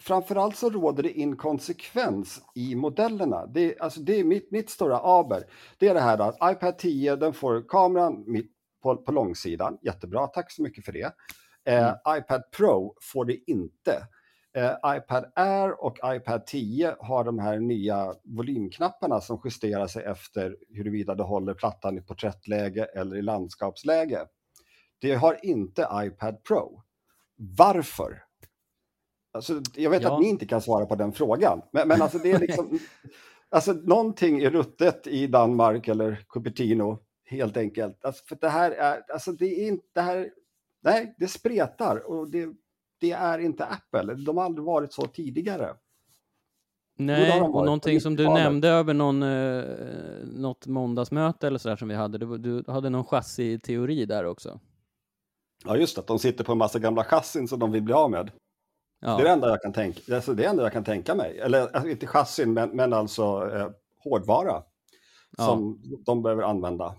framförallt 0.00 0.56
så 0.56 0.70
råder 0.70 1.02
det 1.02 1.12
inkonsekvens 1.18 2.42
i 2.54 2.74
modellerna. 2.74 3.46
Det, 3.46 3.60
är- 3.60 3.82
alltså 3.82 4.00
det 4.00 4.20
är 4.20 4.24
mitt, 4.24 4.50
mitt 4.50 4.70
stora 4.70 4.98
aber. 4.98 5.42
Det 5.78 5.88
är 5.88 5.94
det 5.94 6.00
här 6.00 6.18
att 6.18 6.56
iPad 6.56 6.78
10, 6.78 7.16
den 7.16 7.32
får 7.32 7.68
kameran 7.68 8.24
mitt 8.26 8.52
på, 8.82 8.96
på 8.96 9.12
långsidan. 9.12 9.78
Jättebra, 9.82 10.26
tack 10.26 10.52
så 10.52 10.62
mycket 10.62 10.84
för 10.84 10.92
det. 10.92 11.12
Eh, 11.64 11.94
iPad 12.18 12.42
Pro 12.56 12.94
får 13.12 13.24
det 13.24 13.50
inte. 13.50 14.06
Eh, 14.56 14.96
iPad 14.96 15.32
Air 15.36 15.84
och 15.84 15.98
iPad 16.04 16.46
10 16.46 16.96
har 16.98 17.24
de 17.24 17.38
här 17.38 17.58
nya 17.58 18.14
volymknapparna 18.24 19.20
som 19.20 19.40
justerar 19.44 19.86
sig 19.86 20.04
efter 20.04 20.56
huruvida 20.68 21.14
du 21.14 21.22
håller 21.22 21.54
plattan 21.54 21.98
i 21.98 22.00
porträttläge 22.00 22.84
eller 22.84 23.16
i 23.16 23.22
landskapsläge. 23.22 24.26
Det 25.00 25.14
har 25.14 25.44
inte 25.44 25.88
iPad 25.94 26.44
Pro. 26.44 26.82
Varför? 27.36 28.22
Alltså, 29.32 29.60
jag 29.74 29.90
vet 29.90 30.02
Ja. 30.02 30.14
att 30.14 30.20
ni 30.20 30.28
inte 30.28 30.46
kan 30.46 30.60
svara 30.60 30.86
på 30.86 30.94
den 30.94 31.12
frågan, 31.12 31.62
men, 31.72 31.88
men 31.88 32.02
alltså 32.02 32.18
det 32.18 32.32
är 32.32 32.38
liksom... 32.38 32.78
alltså 33.50 33.72
någonting 33.72 34.42
är 34.42 34.50
ruttet 34.50 35.06
i 35.06 35.26
Danmark 35.26 35.88
eller 35.88 36.24
Cupertino, 36.28 36.98
helt 37.28 37.56
enkelt. 37.56 38.04
Alltså, 38.04 38.24
för 38.24 38.36
det 38.40 38.48
här 38.48 38.70
är, 38.70 39.02
alltså 39.12 39.32
det 39.32 39.46
är 39.46 39.68
inte, 39.68 39.86
det 39.92 40.00
här, 40.00 40.30
nej, 40.80 41.14
det 41.18 41.28
spretar 41.28 42.10
och 42.10 42.30
det, 42.30 42.48
det 43.00 43.12
är 43.12 43.38
inte 43.38 43.64
Apple. 43.64 44.14
De 44.14 44.36
har 44.36 44.44
aldrig 44.44 44.64
varit 44.64 44.92
så 44.92 45.06
tidigare. 45.06 45.74
Nej, 47.00 47.40
och 47.42 47.64
någonting 47.64 48.00
som 48.00 48.16
du 48.16 48.22
90-talet. 48.22 48.44
nämnde 48.44 48.68
över 48.68 48.94
någon, 48.94 49.22
eh, 49.22 49.64
något 50.24 50.66
måndagsmöte 50.66 51.46
eller 51.46 51.58
sådär 51.58 51.76
som 51.76 51.88
vi 51.88 51.94
hade, 51.94 52.18
du, 52.18 52.38
du 52.38 52.64
hade 52.72 52.90
någon 52.90 53.04
chassi-teori 53.04 54.04
där 54.06 54.24
också. 54.24 54.60
Ja, 55.64 55.76
just 55.76 55.98
att 55.98 56.06
de 56.06 56.18
sitter 56.18 56.44
på 56.44 56.52
en 56.52 56.58
massa 56.58 56.78
gamla 56.78 57.04
chassin 57.04 57.48
som 57.48 57.58
de 57.58 57.72
vill 57.72 57.82
bli 57.82 57.94
av 57.94 58.10
med. 58.10 58.30
Ja. 59.00 59.16
Det 59.16 59.22
är 59.22 59.24
det 59.24 59.30
enda 59.30 59.48
jag 59.48 59.62
kan 59.62 59.72
tänka, 59.72 60.14
alltså 60.14 60.34
det 60.34 60.44
enda 60.44 60.62
jag 60.62 60.72
kan 60.72 60.84
tänka 60.84 61.14
mig. 61.14 61.38
Eller 61.38 61.60
alltså, 61.60 61.88
inte 61.88 62.06
chassin, 62.06 62.52
men, 62.52 62.70
men 62.70 62.92
alltså 62.92 63.50
eh, 63.54 63.70
hårdvara 64.04 64.62
Ja. 65.36 65.44
som 65.46 65.82
de 66.06 66.22
behöver 66.22 66.42
använda. 66.42 66.94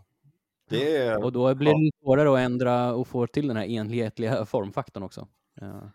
Det 0.70 0.98
är, 0.98 1.24
Och 1.24 1.32
då 1.32 1.56
blir 1.56 1.72
Ja. 1.72 1.78
det 1.78 1.92
svårare 2.04 2.34
att 2.34 2.40
ändra 2.40 2.94
och 2.94 3.08
få 3.08 3.28
till 3.28 3.48
den 3.48 3.58
här 3.58 3.66
enhetliga 3.66 4.46
formfaktorn 4.46 5.04
också. 5.04 5.28
Ja. 5.62 5.92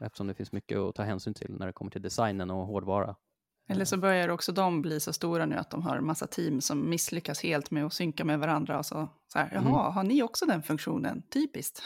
Eftersom 0.00 0.26
det 0.26 0.34
finns 0.34 0.52
mycket 0.52 0.78
att 0.78 0.94
ta 0.94 1.02
hänsyn 1.02 1.34
till 1.34 1.56
när 1.58 1.66
det 1.66 1.72
kommer 1.72 1.90
till 1.90 2.02
designen 2.02 2.50
och 2.50 2.66
hårdvara. 2.66 3.16
Eller 3.68 3.84
så 3.84 3.96
börjar 3.96 4.28
också 4.28 4.52
de 4.52 4.82
bli 4.82 5.00
så 5.00 5.12
stora 5.12 5.46
nu 5.46 5.56
att 5.56 5.70
de 5.70 5.82
har 5.82 5.96
en 5.96 6.06
massa 6.06 6.26
team 6.26 6.60
som 6.60 6.90
misslyckas 6.90 7.42
helt 7.42 7.70
med 7.70 7.86
att 7.86 7.92
synka 7.92 8.24
med 8.24 8.38
varandra. 8.40 8.78
Och 8.78 8.86
så, 8.86 9.08
så 9.32 9.38
här, 9.38 9.50
Mm. 9.52 9.64
jaha, 9.64 9.90
har 9.90 10.02
ni 10.02 10.22
också 10.22 10.46
den 10.46 10.62
funktionen? 10.62 11.22
Typiskt. 11.32 11.82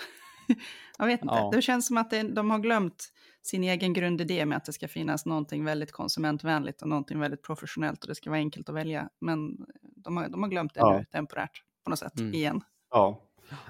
jag 0.99 1.07
vet 1.07 1.23
inte, 1.23 1.35
Ja. 1.35 1.51
det 1.55 1.62
känns 1.62 1.87
som 1.87 1.97
att 1.97 2.11
de 2.33 2.51
har 2.51 2.59
glömt 2.59 3.09
sin 3.43 3.64
egen 3.64 3.93
grundidé 3.93 4.47
med 4.47 4.57
att 4.57 4.64
det 4.64 4.73
ska 4.73 4.88
finnas 4.88 5.27
någonting 5.27 5.64
väldigt 5.64 5.93
konsumentvänligt 5.93 6.83
och 6.83 6.88
någonting 6.88 7.19
väldigt 7.21 7.43
professionellt 7.43 8.03
och 8.03 8.09
det 8.09 8.14
ska 8.14 8.31
vara 8.31 8.38
enkelt 8.40 8.69
att 8.69 8.75
välja. 8.75 9.09
Men 9.21 9.57
de 9.83 10.16
har, 10.16 10.29
de 10.29 10.43
har 10.43 10.51
glömt 10.51 10.75
det 10.75 10.81
Ja. 10.81 10.99
nu 10.99 11.05
temporärt 11.05 11.62
på 11.85 11.90
något 11.90 11.99
sätt, 11.99 12.19
Mm. 12.21 12.35
igen. 12.35 12.61
ja. 12.90 13.21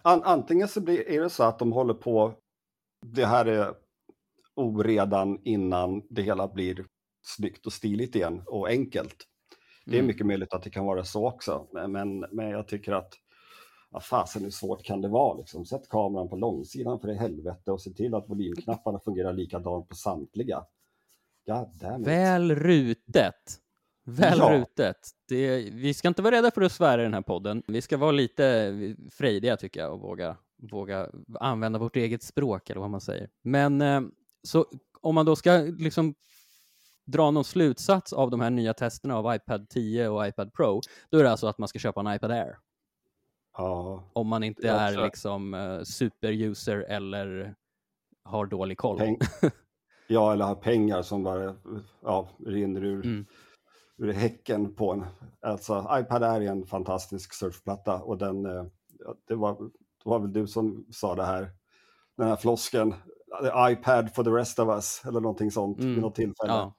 An, 0.02 0.22
antingen 0.24 0.68
så 0.68 0.80
blir, 0.80 1.08
är 1.08 1.20
det 1.20 1.30
så 1.30 1.42
att 1.44 1.58
de 1.58 1.72
håller 1.72 1.94
på, 1.94 2.34
det 3.06 3.26
här 3.26 3.46
är 3.46 3.74
oredan 4.54 5.38
innan 5.44 6.02
det 6.10 6.22
hela 6.22 6.48
blir 6.48 6.86
snyggt 7.22 7.66
och 7.66 7.72
stiligt 7.72 8.16
igen 8.16 8.42
och 8.46 8.68
enkelt. 8.68 9.16
Det 9.84 9.92
är 9.92 9.98
Mm. 9.98 10.06
mycket 10.06 10.26
möjligt 10.26 10.52
att 10.54 10.62
det 10.62 10.70
kan 10.70 10.84
vara 10.84 11.04
så 11.04 11.28
också, 11.28 11.66
men, 11.72 11.92
men, 11.92 12.18
men 12.32 12.48
jag 12.50 12.68
tycker 12.68 12.92
att 12.92 13.12
vad 13.90 14.04
fasen 14.04 14.42
hur 14.42 14.50
svårt 14.50 14.82
kan 14.84 15.00
det 15.00 15.08
vara? 15.08 15.38
Liksom? 15.38 15.64
Sätt 15.66 15.88
kameran 15.88 16.28
på 16.28 16.36
långsidan 16.36 17.00
för 17.00 17.08
i 17.10 17.14
helvete 17.14 17.72
och 17.72 17.80
se 17.82 17.90
till 17.90 18.14
att 18.14 18.28
volymknapparna 18.28 19.00
fungerar 19.04 19.32
likadant 19.32 19.88
på 19.88 19.94
samtliga. 19.94 20.64
God 21.46 21.68
damn 21.80 22.02
it. 22.02 22.08
Väl 22.08 22.54
rutet. 22.54 23.34
Väl 24.10 24.38
Ja. 24.38 24.64
Det, 25.28 25.70
vi 25.72 25.94
ska 25.94 26.08
inte 26.08 26.22
vara 26.22 26.34
rädda 26.36 26.50
för 26.50 26.62
att 26.62 26.72
svära 26.72 27.00
i 27.00 27.04
den 27.04 27.14
här 27.14 27.22
podden. 27.22 27.62
Vi 27.66 27.82
ska 27.82 27.96
vara 27.96 28.10
lite 28.10 28.72
frejdiga 29.10 29.56
tycker 29.56 29.80
jag 29.80 29.92
och 29.92 30.00
våga, 30.00 30.36
våga 30.70 31.10
använda 31.40 31.78
vårt 31.78 31.96
eget 31.96 32.22
språk 32.22 32.70
eller 32.70 32.80
vad 32.80 32.90
man 32.90 33.00
säger. 33.00 33.28
Men 33.42 33.80
eh, 33.82 34.00
så 34.42 34.66
om 35.00 35.14
man 35.14 35.26
då 35.26 35.36
ska 35.36 35.56
liksom 35.78 36.14
dra 37.06 37.30
någon 37.30 37.44
slutsats 37.44 38.12
av 38.12 38.30
de 38.30 38.40
här 38.40 38.50
nya 38.50 38.74
testerna 38.74 39.16
av 39.16 39.34
iPad 39.34 39.68
10 39.68 40.08
och 40.08 40.26
iPad 40.26 40.52
Pro, 40.54 40.80
då 41.10 41.18
är 41.18 41.22
det 41.24 41.30
alltså 41.30 41.46
att 41.46 41.58
man 41.58 41.68
ska 41.68 41.78
köpa 41.78 42.00
en 42.00 42.14
iPad 42.14 42.30
Air. 42.30 42.58
Ja, 43.56 44.10
Om 44.12 44.28
man 44.28 44.42
inte 44.42 44.68
är 44.68 44.92
tror- 44.92 45.04
liksom 45.04 45.54
uh, 45.54 45.82
superuser 45.82 46.78
eller 46.88 47.54
har 48.24 48.46
dålig 48.46 48.78
koll. 48.78 48.98
peng, 48.98 49.18
ja, 50.08 50.32
eller 50.32 50.44
ha 50.44 50.54
pengar 50.54 51.02
som 51.02 51.22
bara 51.22 51.56
ja, 52.02 52.28
rinner 52.46 52.84
ur, 52.84 53.04
Mm. 53.04 53.26
Ur 54.00 54.12
häcken 54.12 54.74
på 54.74 54.92
en. 54.92 55.04
Alltså, 55.40 55.88
iPad 55.92 56.22
är 56.22 56.40
en 56.40 56.66
fantastisk 56.66 57.34
surfplatta 57.34 58.02
och 58.02 58.18
den, 58.18 58.46
eh, 58.46 58.64
det, 59.28 59.34
var, 59.34 59.52
det 60.04 60.08
var 60.10 60.18
väl 60.18 60.32
du 60.32 60.46
som 60.46 60.86
sa 60.90 61.14
det 61.14 61.24
här, 61.24 61.50
den 62.16 62.26
här 62.28 62.36
flosken, 62.36 62.94
the 63.42 63.72
iPad 63.72 64.14
for 64.14 64.24
the 64.24 64.30
rest 64.30 64.58
of 64.58 64.68
us, 64.68 65.02
eller 65.04 65.20
någonting 65.20 65.50
sånt 65.50 65.78
Mm. 65.78 65.90
vid 65.94 66.02
något 66.02 66.14
tillfälle. 66.14 66.52
Ja. 66.52 66.74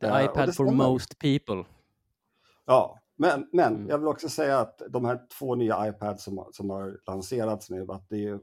The 0.00 0.10
och 0.10 0.22
iPad 0.22 0.54
for 0.54 0.70
most 0.70 1.18
people. 1.18 1.64
Ja, 2.64 2.98
men, 3.16 3.48
men 3.52 3.74
Mm. 3.74 3.88
jag 3.88 3.98
vill 3.98 4.08
också 4.08 4.28
säga 4.28 4.58
att 4.58 4.82
de 4.90 5.04
här 5.04 5.20
två 5.38 5.54
nya 5.54 5.88
iPads 5.88 6.24
som, 6.24 6.48
som 6.52 6.70
har 6.70 6.98
lanserats 7.06 7.70
nu, 7.70 7.86
att 7.88 8.08
det 8.08 8.26
är 8.28 8.40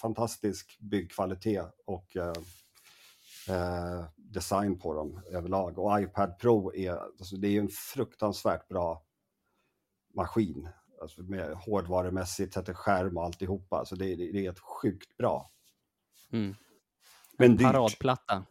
fantastisk 0.00 0.78
byggkvalitet 0.80 1.66
och 1.84 2.16
eh, 2.16 2.32
eh, 3.48 4.04
design 4.32 4.78
på 4.78 4.94
dem 4.94 5.20
överlag. 5.30 5.78
Och 5.78 6.00
iPad 6.00 6.38
Pro 6.38 6.74
är, 6.74 6.90
alltså 6.92 7.36
det 7.36 7.48
är 7.48 7.60
en 7.60 7.68
fruktansvärt 7.68 8.68
bra 8.68 9.02
maskin. 10.14 10.68
Alltså 11.00 11.22
med 11.22 11.54
hårdvarumässigt, 11.54 12.54
sätter 12.54 12.74
skärm 12.74 13.16
och 13.16 13.24
alltihopa. 13.24 13.78
Alltså 13.78 13.96
det, 13.96 14.16
det, 14.16 14.32
det 14.32 14.46
är 14.46 14.50
ett 14.50 14.58
sjukt 14.58 15.16
bra. 15.16 15.50
Mm. 16.32 16.54
Men 17.38 17.56
dyrt. 17.56 17.66
Paradplatta. 17.66 18.44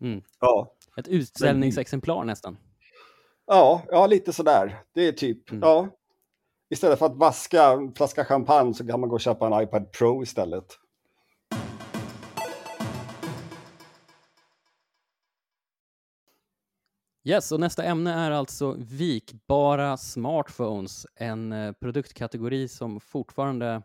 Mm. 0.00 0.22
Ja. 0.40 0.74
Ett 0.96 1.08
utställningsexemplar 1.08 2.24
nästan. 2.24 2.56
Ja, 3.46 3.82
ja, 3.88 4.06
lite 4.06 4.32
sådär. 4.32 4.78
Det 4.94 5.08
är 5.08 5.12
typ, 5.12 5.50
Mm. 5.50 5.62
ja. 5.62 5.88
Istället 6.70 6.98
för 6.98 7.06
att 7.06 7.16
vaska 7.16 7.64
en 7.64 7.94
flaska 7.94 8.24
champagne 8.24 8.74
så 8.74 8.86
kan 8.86 9.00
man 9.00 9.08
gå 9.08 9.14
och 9.14 9.20
köpa 9.20 9.46
en 9.46 9.62
iPad 9.62 9.92
Pro 9.92 10.22
istället. 10.22 10.78
Yes, 17.28 17.52
och 17.52 17.60
nästa 17.60 17.84
ämne 17.84 18.12
är 18.12 18.30
alltså 18.30 18.76
vikbara 18.78 19.96
smartphones, 19.96 21.06
en 21.14 21.52
eh, 21.52 21.72
produktkategori 21.72 22.68
som 22.68 23.00
fortfarande 23.00 23.82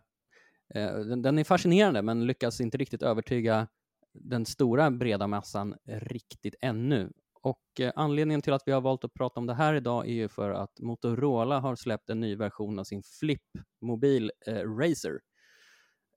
eh, 0.75 0.95
den, 0.95 1.21
den, 1.21 1.39
är 1.39 1.43
fascinerande 1.43 2.01
men 2.01 2.25
lyckas 2.25 2.61
inte 2.61 2.77
riktigt 2.77 3.03
övertyga 3.03 3.67
den 4.13 4.45
stora 4.45 4.91
breda 4.91 5.27
massan 5.27 5.75
riktigt 5.85 6.55
ännu. 6.61 7.11
Och 7.41 7.79
eh, 7.79 7.91
anledningen 7.95 8.41
till 8.41 8.53
att 8.53 8.63
vi 8.65 8.71
har 8.71 8.81
valt 8.81 9.03
att 9.03 9.13
prata 9.13 9.39
om 9.39 9.47
det 9.47 9.53
här 9.53 9.73
idag 9.73 10.07
är 10.07 10.13
ju 10.13 10.29
för 10.29 10.51
att 10.51 10.79
Motorola 10.79 11.59
har 11.59 11.75
släppt 11.75 12.09
en 12.09 12.19
ny 12.19 12.35
version 12.35 12.79
av 12.79 12.83
sin 12.83 13.03
Flip-mobil 13.19 14.31
eh, 14.47 14.53
Razer. 14.53 15.19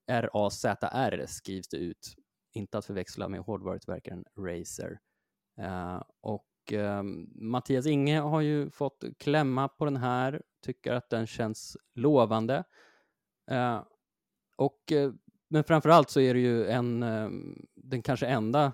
R-A-Z-R 0.07 1.25
skrivs 1.29 1.69
det 1.69 1.77
ut, 1.77 2.15
inte 2.53 2.79
att 2.79 2.87
förväxla 2.87 3.29
med 3.29 3.41
hårdvarutillverkaren 3.41 4.25
Razer. 4.39 4.99
Uh, 5.61 6.03
och 6.21 6.45
uh, 6.73 7.03
Mattias 7.35 7.87
Inge 7.87 8.21
har 8.21 8.41
ju 8.41 8.71
fått 8.71 9.05
klämma 9.19 9.69
på 9.69 9.85
den 9.85 9.97
här, 9.97 10.43
tycker 10.65 10.93
att 10.93 11.11
den 11.11 11.27
känns 11.27 11.77
lovande. 11.95 12.65
Uh, 13.53 13.83
och, 14.57 14.93
men 15.49 15.65
framför 15.65 15.89
allt 15.89 16.11
så 16.11 16.21
är 16.21 16.35
det 16.35 16.41
ju 16.41 16.67
en, 16.67 17.01
den 17.75 18.03
kanske 18.03 18.27
enda 18.27 18.73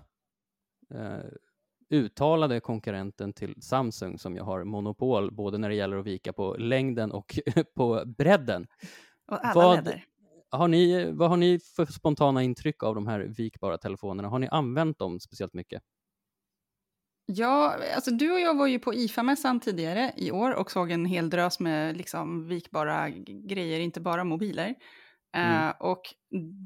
uttalade 1.93 2.61
konkurrenten 2.61 3.33
till 3.33 3.63
Samsung 3.63 4.19
som 4.19 4.37
ju 4.37 4.43
har 4.43 4.65
monopol 4.65 5.31
både 5.31 5.59
när 5.59 5.69
det 5.69 5.75
gäller 5.75 5.97
att 5.97 6.07
vika 6.07 6.33
på 6.33 6.57
längden 6.59 7.13
och 7.13 7.39
på 7.75 8.03
bredden. 8.07 8.67
Och 9.27 9.45
alla 9.45 9.55
vad, 9.55 10.01
har 10.51 10.69
ni, 10.69 11.13
vad 11.13 11.31
har 11.31 11.37
ni 11.37 11.59
för 11.59 11.87
spontana 11.87 12.43
intryck 12.43 12.83
av 12.83 12.95
de 12.95 13.07
här 13.07 13.21
vikbara 13.21 13.79
telefonerna? 13.79 14.29
Har 14.29 14.39
ni 14.39 14.49
använt 14.49 14.99
dem 14.99 15.21
speciellt 15.21 15.55
mycket? 15.55 15.83
Ja, 17.35 17.77
alltså 17.95 18.11
du 18.11 18.33
och 18.33 18.41
jag 18.41 18.57
var 18.57 18.67
ju 18.67 18.79
på 18.79 18.95
IFA-mässan 18.95 19.61
tidigare 19.61 20.13
i 20.17 20.31
år 20.31 20.51
och 20.51 20.71
såg 20.71 20.91
en 20.91 21.05
hel 21.05 21.31
drös 21.31 21.61
med 21.61 21.97
liksom 21.97 22.49
vikbara 22.49 23.11
grejer, 23.49 23.81
inte 23.81 24.01
bara 24.01 24.25
mobiler. 24.25 24.75
Mm. 25.37 25.67
Uh, 25.67 25.75
och 25.79 26.03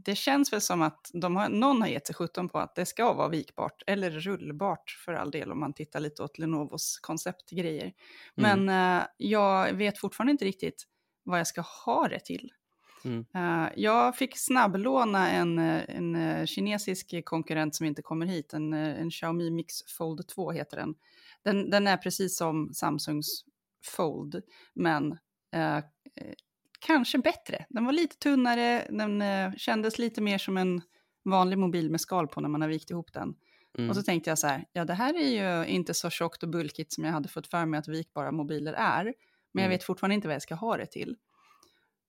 det 0.04 0.14
känns 0.14 0.52
väl 0.52 0.60
som 0.60 0.82
att 0.82 1.10
de 1.12 1.36
har, 1.36 1.48
någon 1.48 1.80
har 1.80 1.88
gett 1.88 2.06
sig 2.06 2.14
sjutton 2.14 2.48
på 2.48 2.58
att 2.58 2.74
det 2.74 2.86
ska 2.86 3.12
vara 3.12 3.28
vikbart, 3.28 3.82
eller 3.86 4.10
rullbart 4.10 4.90
för 5.04 5.12
all 5.12 5.30
del 5.30 5.52
om 5.52 5.60
man 5.60 5.72
tittar 5.72 6.00
lite 6.00 6.22
åt 6.22 6.38
Lenovos 6.38 6.98
konceptgrejer. 7.02 7.92
Mm. 8.36 8.64
Men 8.66 8.98
uh, 8.98 9.06
jag 9.16 9.72
vet 9.72 9.98
fortfarande 9.98 10.30
inte 10.30 10.44
riktigt 10.44 10.84
vad 11.24 11.38
jag 11.38 11.46
ska 11.46 11.60
ha 11.60 12.08
det 12.08 12.20
till. 12.20 12.52
Mm. 13.04 13.26
Uh, 13.36 13.68
jag 13.76 14.16
fick 14.16 14.38
snabblåna 14.38 15.30
en, 15.30 15.58
en 15.58 16.46
kinesisk 16.46 17.24
konkurrent 17.24 17.74
som 17.74 17.86
inte 17.86 18.02
kommer 18.02 18.26
hit, 18.26 18.52
en, 18.52 18.72
en 18.72 19.10
Xiaomi 19.10 19.50
Mix 19.50 19.74
Fold 19.98 20.28
2 20.28 20.52
heter 20.52 20.76
den. 20.76 20.94
den. 21.44 21.70
Den 21.70 21.86
är 21.86 21.96
precis 21.96 22.36
som 22.36 22.74
Samsungs 22.74 23.44
Fold, 23.96 24.42
men 24.74 25.18
kanske 26.86 27.18
bättre. 27.18 27.66
Den 27.68 27.84
var 27.84 27.92
lite 27.92 28.16
tunnare, 28.16 28.86
den 28.90 29.22
eh, 29.22 29.52
kändes 29.56 29.98
lite 29.98 30.20
mer 30.20 30.38
som 30.38 30.56
en 30.56 30.82
vanlig 31.24 31.58
mobil 31.58 31.90
med 31.90 32.00
skal 32.00 32.28
på 32.28 32.40
när 32.40 32.48
man 32.48 32.60
har 32.60 32.68
vikt 32.68 32.90
ihop 32.90 33.12
den. 33.12 33.34
Mm. 33.78 33.90
Och 33.90 33.96
så 33.96 34.02
tänkte 34.02 34.30
jag 34.30 34.38
så 34.38 34.46
här, 34.46 34.64
ja 34.72 34.84
det 34.84 34.94
här 34.94 35.14
är 35.14 35.28
ju 35.28 35.66
inte 35.66 35.94
så 35.94 36.10
tjockt 36.10 36.42
och 36.42 36.48
bulkigt 36.48 36.92
som 36.92 37.04
jag 37.04 37.12
hade 37.12 37.28
fått 37.28 37.46
för 37.46 37.66
mig 37.66 37.78
att 37.78 37.88
vikbara 37.88 38.32
mobiler 38.32 38.72
är, 38.72 39.04
men 39.04 39.12
mm. 39.62 39.62
jag 39.62 39.68
vet 39.68 39.84
fortfarande 39.84 40.14
inte 40.14 40.28
vad 40.28 40.34
jag 40.34 40.42
ska 40.42 40.54
ha 40.54 40.76
det 40.76 40.86
till. 40.86 41.16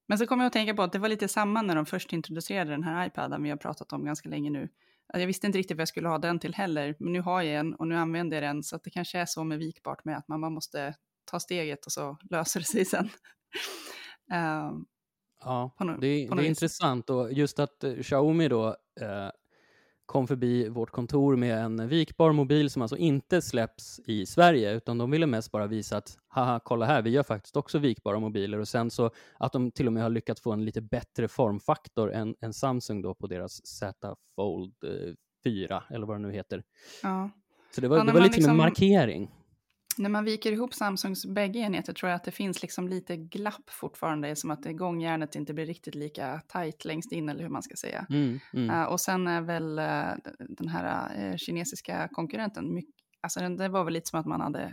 Men 0.08 0.18
så 0.18 0.26
kom 0.26 0.40
jag 0.40 0.46
att 0.46 0.52
tänka 0.52 0.74
på 0.74 0.82
att 0.82 0.92
det 0.92 0.98
var 0.98 1.08
lite 1.08 1.28
samma 1.28 1.62
när 1.62 1.76
de 1.76 1.86
först 1.86 2.12
introducerade 2.12 2.70
den 2.70 2.82
här 2.82 3.06
iPaden 3.06 3.42
vi 3.42 3.50
har 3.50 3.56
pratat 3.56 3.92
om 3.92 4.04
ganska 4.04 4.28
länge 4.28 4.50
nu. 4.50 4.68
Jag 5.12 5.26
visste 5.26 5.46
inte 5.46 5.58
riktigt 5.58 5.76
vad 5.76 5.80
jag 5.80 5.88
skulle 5.88 6.08
ha 6.08 6.18
den 6.18 6.38
till 6.38 6.54
heller, 6.54 6.94
men 6.98 7.12
nu 7.12 7.20
har 7.20 7.42
jag 7.42 7.60
en 7.60 7.74
och 7.74 7.88
nu 7.88 7.96
använder 7.96 8.42
jag 8.42 8.54
den, 8.54 8.62
så 8.62 8.76
att 8.76 8.84
det 8.84 8.90
kanske 8.90 9.18
är 9.18 9.26
så 9.26 9.44
med 9.44 9.58
vikbart 9.58 10.04
med 10.04 10.16
att 10.16 10.28
man 10.28 10.40
bara 10.40 10.50
måste 10.50 10.94
ta 11.24 11.40
steget 11.40 11.86
och 11.86 11.92
så 11.92 12.16
löser 12.30 12.60
det 12.60 12.66
sig 12.66 12.84
sen. 12.84 13.04
Uh, 13.04 13.10
ja, 15.44 15.74
no 15.78 15.96
det, 16.00 16.06
är, 16.06 16.36
det 16.36 16.42
är 16.42 16.48
intressant 16.48 17.10
och 17.10 17.32
just 17.32 17.58
att 17.58 17.84
uh, 17.84 18.02
Xiaomi 18.02 18.48
då 18.48 18.66
uh, 18.68 19.30
kom 20.08 20.26
förbi 20.26 20.68
vårt 20.68 20.90
kontor 20.90 21.36
med 21.36 21.58
en 21.58 21.88
vikbar 21.88 22.32
mobil 22.32 22.70
som 22.70 22.82
alltså 22.82 22.96
inte 22.96 23.42
släpps 23.42 24.00
i 24.06 24.26
Sverige, 24.26 24.74
utan 24.74 24.98
de 24.98 25.10
ville 25.10 25.26
mest 25.26 25.52
bara 25.52 25.66
visa 25.66 25.96
att 25.96 26.18
haha, 26.28 26.60
kolla 26.64 26.86
här, 26.86 27.02
vi 27.02 27.10
gör 27.10 27.22
faktiskt 27.22 27.56
också 27.56 27.78
vikbara 27.78 28.20
mobiler 28.20 28.58
och 28.58 28.68
sen 28.68 28.90
så 28.90 29.10
att 29.38 29.52
de 29.52 29.70
till 29.70 29.86
och 29.86 29.92
med 29.92 30.02
har 30.02 30.10
lyckats 30.10 30.40
få 30.40 30.52
en 30.52 30.64
lite 30.64 30.80
bättre 30.80 31.28
formfaktor 31.28 32.12
än, 32.12 32.34
än 32.40 32.52
Samsung 32.52 33.02
då 33.02 33.14
på 33.14 33.26
deras 33.26 33.66
Z 33.66 34.14
Fold 34.36 34.74
4 35.44 35.84
eller 35.90 36.06
vad 36.06 36.16
det 36.16 36.20
nu 36.20 36.32
heter. 36.32 36.62
Ja. 37.02 37.30
Så 37.74 37.80
det 37.80 37.88
var, 37.88 37.96
ja, 37.96 38.04
det 38.04 38.12
var 38.12 38.20
lite 38.20 38.36
liksom... 38.36 38.50
en 38.50 38.56
markering 38.56 39.30
när 39.98 40.08
man 40.08 40.24
viker 40.24 40.52
ihop 40.52 40.74
Samsungs 40.74 41.26
bägge 41.26 41.58
enheter 41.58 41.92
tror 41.92 42.10
jag 42.10 42.16
att 42.16 42.24
det 42.24 42.30
finns 42.30 42.62
liksom 42.62 42.88
lite 42.88 43.16
glapp 43.16 43.70
fortfarande, 43.70 44.36
som 44.36 44.50
att 44.50 44.64
gångjärnet 44.64 45.34
inte 45.34 45.54
blir 45.54 45.66
riktigt 45.66 45.94
lika 45.94 46.40
tajt 46.48 46.84
längst 46.84 47.12
in, 47.12 47.28
eller 47.28 47.42
hur 47.42 47.50
man 47.50 47.62
ska 47.62 47.76
säga. 47.76 48.06
Mm, 48.10 48.40
mm. 48.52 48.70
Uh, 48.70 48.84
och 48.84 49.00
sen 49.00 49.26
är 49.26 49.40
väl 49.40 49.78
uh, 49.78 50.32
den 50.38 50.68
här 50.68 51.16
uh, 51.30 51.36
kinesiska 51.36 52.08
konkurrenten, 52.12 52.74
mycket, 52.74 52.94
alltså 53.20 53.40
den, 53.40 53.56
det 53.56 53.68
var 53.68 53.84
väl 53.84 53.94
lite 53.94 54.08
som 54.08 54.20
att 54.20 54.26
man 54.26 54.40
hade 54.40 54.72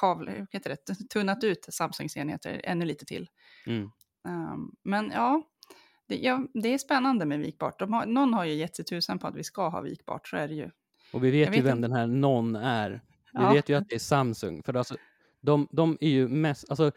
kavl, 0.00 0.30
heter 0.50 0.70
det, 0.70 1.08
tunnat 1.08 1.44
ut 1.44 1.66
Samsungs 1.70 2.16
enheter 2.16 2.60
ännu 2.64 2.84
lite 2.84 3.04
till. 3.04 3.28
Mm. 3.66 3.90
Um, 4.28 4.74
men 4.84 5.10
ja 5.10 5.42
det, 6.08 6.16
ja, 6.16 6.46
det 6.54 6.74
är 6.74 6.78
spännande 6.78 7.26
med 7.26 7.38
vikbart. 7.38 7.80
Har, 7.80 8.06
någon 8.06 8.34
har 8.34 8.44
ju 8.44 8.54
gett 8.54 8.76
sig 8.76 8.84
tusan 8.84 9.18
på 9.18 9.26
att 9.26 9.36
vi 9.36 9.44
ska 9.44 9.68
ha 9.68 9.80
vikbart, 9.80 10.28
så 10.28 10.36
är 10.36 10.48
det 10.48 10.54
ju. 10.54 10.70
Och 11.12 11.24
vi 11.24 11.30
vet 11.30 11.56
ju 11.56 11.62
vem 11.62 11.80
den 11.80 11.92
här 11.92 12.06
någon 12.06 12.56
är. 12.56 13.02
Vi 13.36 13.42
ja. 13.42 13.52
vet 13.52 13.68
ju 13.68 13.74
att 13.74 13.88
det 13.88 13.94
är 13.94 13.98
Samsung, 13.98 14.62
för 14.62 14.74
alltså, 14.74 14.96
de, 15.40 15.68
de 15.70 15.98
är 16.00 16.08
ju 16.08 16.28
mest, 16.28 16.70
alltså, 16.70 16.92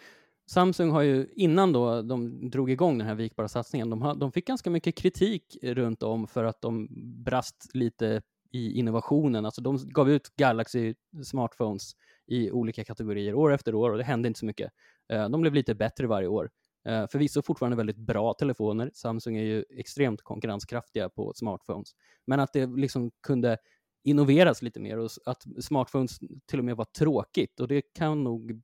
Samsung 0.49 0.91
har 0.91 1.01
ju 1.01 1.27
innan 1.35 1.73
då 1.73 2.01
de 2.01 2.49
drog 2.49 2.71
igång 2.71 2.97
den 2.97 3.07
här 3.07 3.15
vikbara 3.15 3.47
satsningen, 3.47 3.89
de, 3.89 4.01
har, 4.01 4.15
de 4.15 4.31
fick 4.31 4.47
ganska 4.47 4.69
mycket 4.69 4.95
kritik 4.95 5.57
runt 5.63 6.03
om 6.03 6.27
för 6.27 6.43
att 6.43 6.61
de 6.61 6.87
brast 7.23 7.69
lite 7.73 8.21
i 8.51 8.79
innovationen. 8.79 9.45
Alltså 9.45 9.61
de 9.61 9.77
gav 9.77 10.09
ut 10.09 10.35
Galaxy 10.35 10.93
smartphones 11.23 11.91
i 12.27 12.51
olika 12.51 12.83
kategorier 12.83 13.33
år 13.33 13.53
efter 13.53 13.75
år 13.75 13.91
och 13.91 13.97
det 13.97 14.03
hände 14.03 14.27
inte 14.27 14.39
så 14.39 14.45
mycket. 14.45 14.71
Eh, 15.09 15.29
de 15.29 15.41
blev 15.41 15.53
lite 15.53 15.75
bättre 15.75 16.07
varje 16.07 16.27
år. 16.27 16.49
Eh, 16.85 17.07
förvisso 17.07 17.41
fortfarande 17.41 17.77
väldigt 17.77 17.97
bra 17.97 18.33
telefoner. 18.33 18.91
Samsung 18.93 19.37
är 19.37 19.43
ju 19.43 19.65
extremt 19.69 20.21
konkurrenskraftiga 20.21 21.09
på 21.09 21.33
smartphones. 21.33 21.89
Men 22.27 22.39
att 22.39 22.53
det 22.53 22.65
liksom 22.65 23.11
kunde 23.23 23.57
innoveras 24.03 24.61
lite 24.61 24.79
mer 24.79 24.97
och 24.97 25.09
att 25.25 25.43
smartphones 25.61 26.19
till 26.45 26.59
och 26.59 26.65
med 26.65 26.75
var 26.75 26.85
tråkigt 26.85 27.59
och 27.59 27.67
det 27.67 27.81
kan 27.81 28.23
nog 28.23 28.61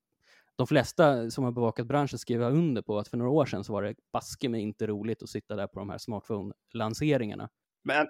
de 0.56 0.68
flesta 0.68 1.32
som 1.32 1.44
har 1.44 1.52
bevakat 1.52 1.88
branschen 1.88 2.20
skriva 2.20 2.50
under 2.50 2.82
på 2.82 2.98
att 2.98 3.08
för 3.08 3.18
några 3.18 3.32
år 3.32 3.46
sedan 3.46 3.64
så 3.64 3.74
var 3.74 3.84
det 3.84 3.96
baske 4.14 4.50
mig 4.50 4.62
inte 4.62 4.88
roligt 4.88 5.24
att 5.24 5.30
sitta 5.30 5.56
där 5.56 5.68
på 5.68 5.80
de 5.80 5.90
här 5.90 5.98
smartphone-lanseringarna. 5.98 7.50
Men 7.84 8.08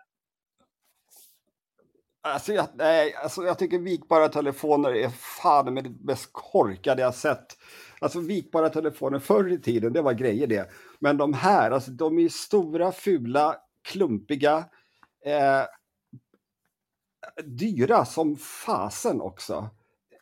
Alltså 2.25 2.53
jag, 2.53 2.67
nej, 2.73 3.15
alltså 3.23 3.43
jag 3.43 3.59
tycker 3.59 3.79
vikbara 3.79 4.29
telefoner 4.29 4.95
är 4.95 5.09
fan 5.09 5.73
med 5.73 5.83
det 5.83 5.93
mest 5.99 6.29
korkade 6.31 7.01
jag 7.01 7.15
sett. 7.15 7.45
Alltså 7.99 8.19
vikbara 8.19 8.69
telefoner 8.69 9.19
förr 9.19 9.53
i 9.53 9.61
tiden, 9.61 9.93
det 9.93 10.01
var 10.01 10.13
grejer 10.13 10.47
det. 10.47 10.69
Men 10.99 11.17
de 11.17 11.33
här, 11.33 11.71
alltså 11.71 11.91
de 11.91 12.19
är 12.19 12.29
stora, 12.29 12.91
fula, 12.91 13.55
klumpiga. 13.81 14.57
Eh, 15.25 15.63
dyra 17.43 18.05
som 18.05 18.35
fasen 18.35 19.21
också. 19.21 19.69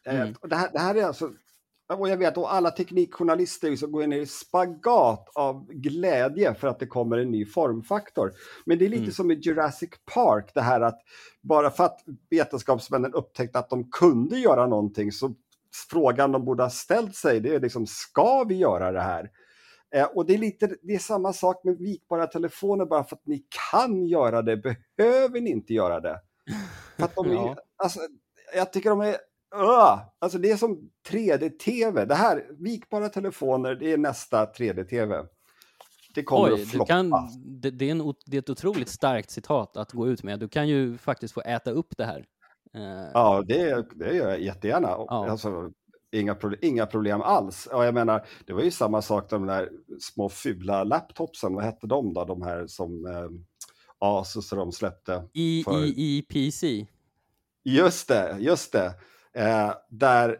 Eh, 0.05 0.21
mm. 0.21 0.35
det, 0.41 0.55
här, 0.55 0.69
det 0.73 0.79
här 0.79 0.95
är 0.95 1.03
alltså, 1.03 1.31
och 1.97 2.09
jag 2.09 2.17
vet 2.17 2.37
att 2.37 2.45
alla 2.45 2.71
teknikjournalister 2.71 3.75
som 3.75 3.91
går 3.91 4.03
in 4.03 4.13
i 4.13 4.25
spagat 4.25 5.29
av 5.35 5.67
glädje 5.71 6.53
för 6.53 6.67
att 6.67 6.79
det 6.79 6.87
kommer 6.87 7.17
en 7.17 7.31
ny 7.31 7.45
formfaktor. 7.45 8.31
Men 8.65 8.79
det 8.79 8.85
är 8.85 8.89
lite 8.89 9.03
mm. 9.03 9.11
som 9.11 9.31
i 9.31 9.33
Jurassic 9.33 9.89
Park, 10.13 10.51
det 10.53 10.61
här 10.61 10.81
att 10.81 10.99
bara 11.41 11.71
för 11.71 11.83
att 11.83 11.99
vetenskapsmännen 12.29 13.13
upptäckte 13.13 13.59
att 13.59 13.69
de 13.69 13.91
kunde 13.91 14.39
göra 14.39 14.67
någonting 14.67 15.11
så 15.11 15.33
frågan 15.89 16.31
de 16.31 16.45
borde 16.45 16.63
ha 16.63 16.69
ställt 16.69 17.15
sig 17.15 17.39
det 17.39 17.55
är 17.55 17.59
liksom, 17.59 17.85
ska 17.87 18.43
vi 18.43 18.55
göra 18.55 18.91
det 18.91 19.01
här? 19.01 19.29
Eh, 19.95 20.05
och 20.05 20.25
det 20.25 20.33
är, 20.33 20.37
lite, 20.37 20.75
det 20.81 20.95
är 20.95 20.99
samma 20.99 21.33
sak 21.33 21.63
med 21.63 21.77
vikbara 21.77 22.27
telefoner, 22.27 22.85
bara 22.85 23.03
för 23.03 23.15
att 23.15 23.27
ni 23.27 23.45
kan 23.71 24.05
göra 24.05 24.41
det 24.41 24.57
behöver 24.97 25.41
ni 25.41 25.49
inte 25.49 25.73
göra 25.73 25.99
det. 25.99 26.19
För 26.97 27.03
att 27.03 27.15
de 27.15 27.31
är, 27.31 27.33
ja. 27.33 27.55
alltså, 27.83 27.99
jag 28.55 28.73
tycker 28.73 28.89
de 28.89 29.01
är... 29.01 29.17
Uh, 29.55 29.99
alltså 30.19 30.37
det 30.37 30.51
är 30.51 30.57
som 30.57 30.89
3D-TV. 31.09 32.05
Det 32.05 32.15
här, 32.15 32.47
vikbara 32.59 33.09
telefoner, 33.09 33.75
det 33.75 33.93
är 33.93 33.97
nästa 33.97 34.45
3D-TV. 34.45 35.27
Det 36.15 36.23
kommer 36.23 36.53
Oj, 36.53 36.61
att 36.61 36.67
floppa. 36.67 36.87
Kan, 36.87 37.11
det, 37.45 37.71
det, 37.71 37.85
är 37.85 37.91
en, 37.91 38.13
det 38.25 38.37
är 38.37 38.39
ett 38.39 38.49
otroligt 38.49 38.89
starkt 38.89 39.31
citat 39.31 39.77
att 39.77 39.91
gå 39.91 40.07
ut 40.07 40.23
med. 40.23 40.39
Du 40.39 40.47
kan 40.47 40.67
ju 40.67 40.97
faktiskt 40.97 41.33
få 41.33 41.41
äta 41.41 41.71
upp 41.71 41.97
det 41.97 42.05
här. 42.05 42.25
Uh, 42.75 43.09
ja, 43.13 43.43
det, 43.47 43.85
det 43.95 44.15
gör 44.15 44.29
jag 44.29 44.41
jättegärna. 44.41 44.87
Ja. 44.87 45.29
Alltså, 45.29 45.71
inga, 46.11 46.35
problem, 46.35 46.59
inga 46.61 46.85
problem 46.85 47.21
alls. 47.21 47.65
Och 47.65 47.85
jag 47.85 47.93
menar, 47.93 48.25
det 48.45 48.53
var 48.53 48.61
ju 48.61 48.71
samma 48.71 49.01
sak 49.01 49.29
de 49.29 49.45
där 49.45 49.69
små 49.99 50.29
fula 50.29 50.83
laptopsen, 50.83 51.53
vad 51.53 51.63
hette 51.63 51.87
de 51.87 52.13
då, 52.13 52.25
de 52.25 52.41
här 52.41 52.67
som 52.67 53.05
Asus 54.03 54.49
de 54.49 54.71
släppte. 54.71 55.23
I, 55.33 55.63
för... 55.63 55.83
I, 55.83 56.17
I 56.17 56.21
PC? 56.21 56.87
Just 57.63 58.07
det, 58.07 58.37
just 58.39 58.71
det. 58.71 58.93
Eh, 59.33 59.73
där, 59.89 60.37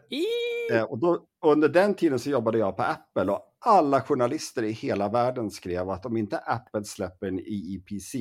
eh, 0.72 0.82
och 0.82 0.98
då, 0.98 1.26
under 1.44 1.68
den 1.68 1.94
tiden 1.94 2.18
så 2.18 2.30
jobbade 2.30 2.58
jag 2.58 2.76
på 2.76 2.82
Apple 2.82 3.32
och 3.32 3.56
alla 3.58 4.00
journalister 4.00 4.62
i 4.62 4.72
hela 4.72 5.08
världen 5.08 5.50
skrev 5.50 5.90
att 5.90 6.06
om 6.06 6.16
inte 6.16 6.38
Apple 6.38 6.84
släpper 6.84 7.26
en 7.26 7.38
EEPC 7.38 8.14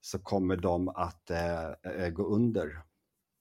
så 0.00 0.18
kommer 0.18 0.56
de 0.56 0.88
att 0.88 1.30
eh, 1.30 1.64
eh 1.66 2.08
gå 2.08 2.26
under. 2.26 2.82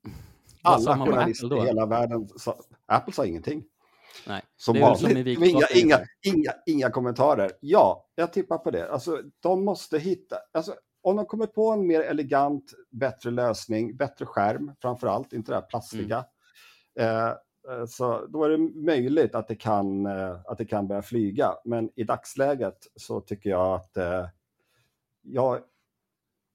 Alla 0.62 0.98
journalister 0.98 1.64
i 1.64 1.66
hela 1.66 1.86
världen 1.86 2.30
sa, 2.36 2.60
Apple 2.86 3.14
sa 3.14 3.26
ingenting. 3.26 3.64
Nej, 4.28 4.42
som 4.58 4.80
vanligt. 4.80 5.36
Som 5.36 5.44
inga, 5.44 5.66
inga, 5.76 6.00
inga, 6.22 6.52
inga 6.66 6.92
kommentarer. 6.92 7.52
Ja, 7.60 8.08
jag 8.16 8.34
tippar 8.34 8.58
på 8.58 8.72
det. 8.72 8.92
Alltså, 8.92 9.22
de 9.40 9.66
måste 9.66 10.00
hitta... 10.00 10.36
Alltså, 10.54 10.76
om 11.06 11.16
de 11.16 11.26
kommer 11.26 11.46
på 11.46 11.72
en 11.72 11.88
mer 11.88 12.02
elegant, 12.02 12.74
bättre 12.92 13.32
lösning, 13.32 13.98
bättre 13.98 14.26
skärm 14.26 14.72
framför 14.82 15.08
allt, 15.08 15.34
inte 15.34 15.52
det 15.52 15.56
här 15.56 15.66
plastiga, 15.70 16.26
mm. 17.00 17.18
eh, 17.18 17.30
eh, 17.70 17.86
så 17.88 18.26
då 18.26 18.44
är 18.44 18.50
det 18.50 18.58
möjligt 18.86 19.36
att 19.36 19.48
det, 19.48 19.56
kan, 19.56 20.06
eh, 20.06 20.38
att 20.46 20.58
det 20.58 20.66
kan 20.66 20.88
börja 20.88 21.02
flyga. 21.02 21.52
Men 21.66 21.90
i 21.96 22.04
dagsläget 22.04 22.78
så 22.96 23.22
tycker 23.22 23.50
jag 23.50 23.76
att 23.76 23.98
eh, 23.98 24.26
jag 25.22 25.60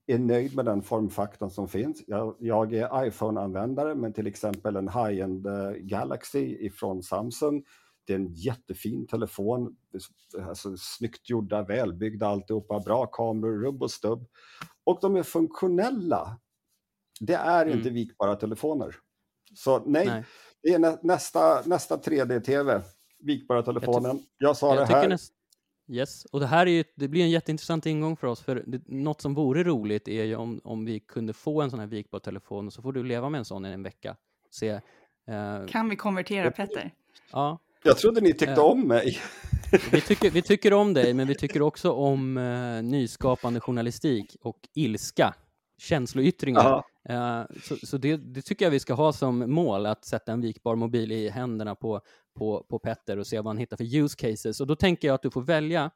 är 0.07 0.19
nöjd 0.19 0.57
med 0.57 0.65
den 0.65 0.83
formfaktorn 0.83 1.51
som 1.51 1.69
finns. 1.69 2.03
Jag, 2.07 2.37
jag 2.39 2.73
är 2.75 3.07
iPhone-användare, 3.07 3.95
men 3.95 4.13
till 4.13 4.27
exempel 4.27 4.77
en 4.77 4.89
high-end 4.89 5.47
eh, 5.47 5.71
Galaxy 5.71 6.57
ifrån 6.61 7.03
Samsung. 7.03 7.65
Det 8.11 8.15
är 8.15 8.19
en 8.19 8.35
jättefin 8.35 9.07
telefon, 9.07 9.77
alltså, 10.49 10.77
snyggt 10.77 11.31
gjorda, 11.31 11.63
välbyggda 11.63 12.27
alltihopa, 12.27 12.81
bra 12.81 13.07
kameror, 13.07 13.63
rubb 13.63 13.83
och 13.83 13.91
stubb. 13.91 14.27
Och 14.85 14.99
de 15.01 15.17
är 15.17 15.23
funktionella. 15.23 16.41
Det 17.21 17.35
är 17.35 17.67
mm. 17.67 17.79
inte 17.79 17.91
vikbara 17.91 18.37
telefoner. 18.37 18.97
Så 19.55 19.83
nej, 19.87 20.07
nej. 20.07 20.25
det 20.63 20.69
är 20.69 20.79
nä 20.79 20.99
nästa, 21.03 21.63
nästa 21.67 21.97
3D-TV, 21.97 22.83
vikbara 23.19 23.63
telefonen. 23.63 24.17
Jag, 24.39 24.49
jag 24.49 24.57
sa 24.57 24.75
jag 24.75 24.89
det 24.89 24.95
här. 24.95 25.19
Yes, 25.89 26.25
och 26.25 26.41
det 26.41 26.47
här 26.47 26.67
är 26.67 26.71
ju, 26.71 26.85
det 26.95 27.09
blir 27.09 27.23
en 27.23 27.31
jätteintressant 27.31 27.87
ingång 27.87 28.17
för 28.17 28.27
oss, 28.27 28.41
för 28.41 28.65
det, 28.67 28.83
något 28.87 29.21
som 29.21 29.35
vore 29.35 29.65
roligt 29.65 30.09
är 30.09 30.25
ju 30.25 30.37
om, 30.37 30.61
om 30.65 30.85
vi 30.85 31.01
kunde 31.01 31.33
få 31.33 31.63
en 31.63 31.71
sån 31.71 31.81
här 31.81 31.87
vikbar 31.87 32.19
telefon, 32.19 32.67
och 32.67 32.73
så 32.73 32.83
får 32.83 32.93
du 32.93 33.05
leva 33.05 33.29
med 33.29 33.39
en 33.39 33.45
sån 33.45 33.67
i 33.67 33.69
en 33.69 33.83
vecka. 33.83 34.17
Se, 34.51 34.69
eh, 34.69 35.67
kan 35.69 35.89
vi 35.89 35.97
konvertera 35.97 36.51
Petter? 36.51 36.95
Ja. 37.33 37.59
Jag 37.85 37.99
trodde 37.99 38.21
ni 38.21 38.29
tyckte 38.29 38.53
eh, 38.53 38.65
om 38.65 38.89
mig. 38.89 39.19
vi, 39.93 40.01
tycker, 40.01 40.31
vi 40.31 40.43
tycker 40.43 40.73
om 40.73 40.95
dig, 40.95 41.15
men 41.15 41.29
vi 41.29 41.35
tycker 41.35 41.63
också 41.63 41.93
om 41.93 42.37
eh, 42.39 42.83
nyskapande 42.83 43.61
journalistik 43.61 44.37
och 44.41 44.59
ilska, 44.75 45.35
känsloyttringar. 45.79 46.83
Uh, 47.11 47.43
så, 47.63 47.77
så 47.87 47.99
det, 47.99 48.17
det, 48.17 48.43
tycker 48.43 48.65
jag 48.65 48.71
vi 48.71 48.81
ska 48.81 48.95
ha 48.95 49.13
som 49.13 49.53
mål, 49.53 49.87
att 49.87 50.05
sätta 50.05 50.33
en 50.33 50.41
vikbar 50.41 50.77
mobil 50.77 51.13
i 51.13 51.29
händerna 51.29 51.75
på 51.75 52.01
på, 52.35 52.67
på 52.69 52.79
Petter 52.79 53.19
och 53.19 53.27
se 53.27 53.37
vad 53.37 53.47
han 53.47 53.59
hittar 53.59 53.77
för 53.77 53.97
use 53.97 54.17
cases. 54.17 54.61
Och 54.61 54.67
då 54.67 54.77
tänker 54.77 55.09
jag 55.09 55.15
att 55.15 55.23
du 55.23 55.31
får 55.31 55.43
välja 55.43 55.91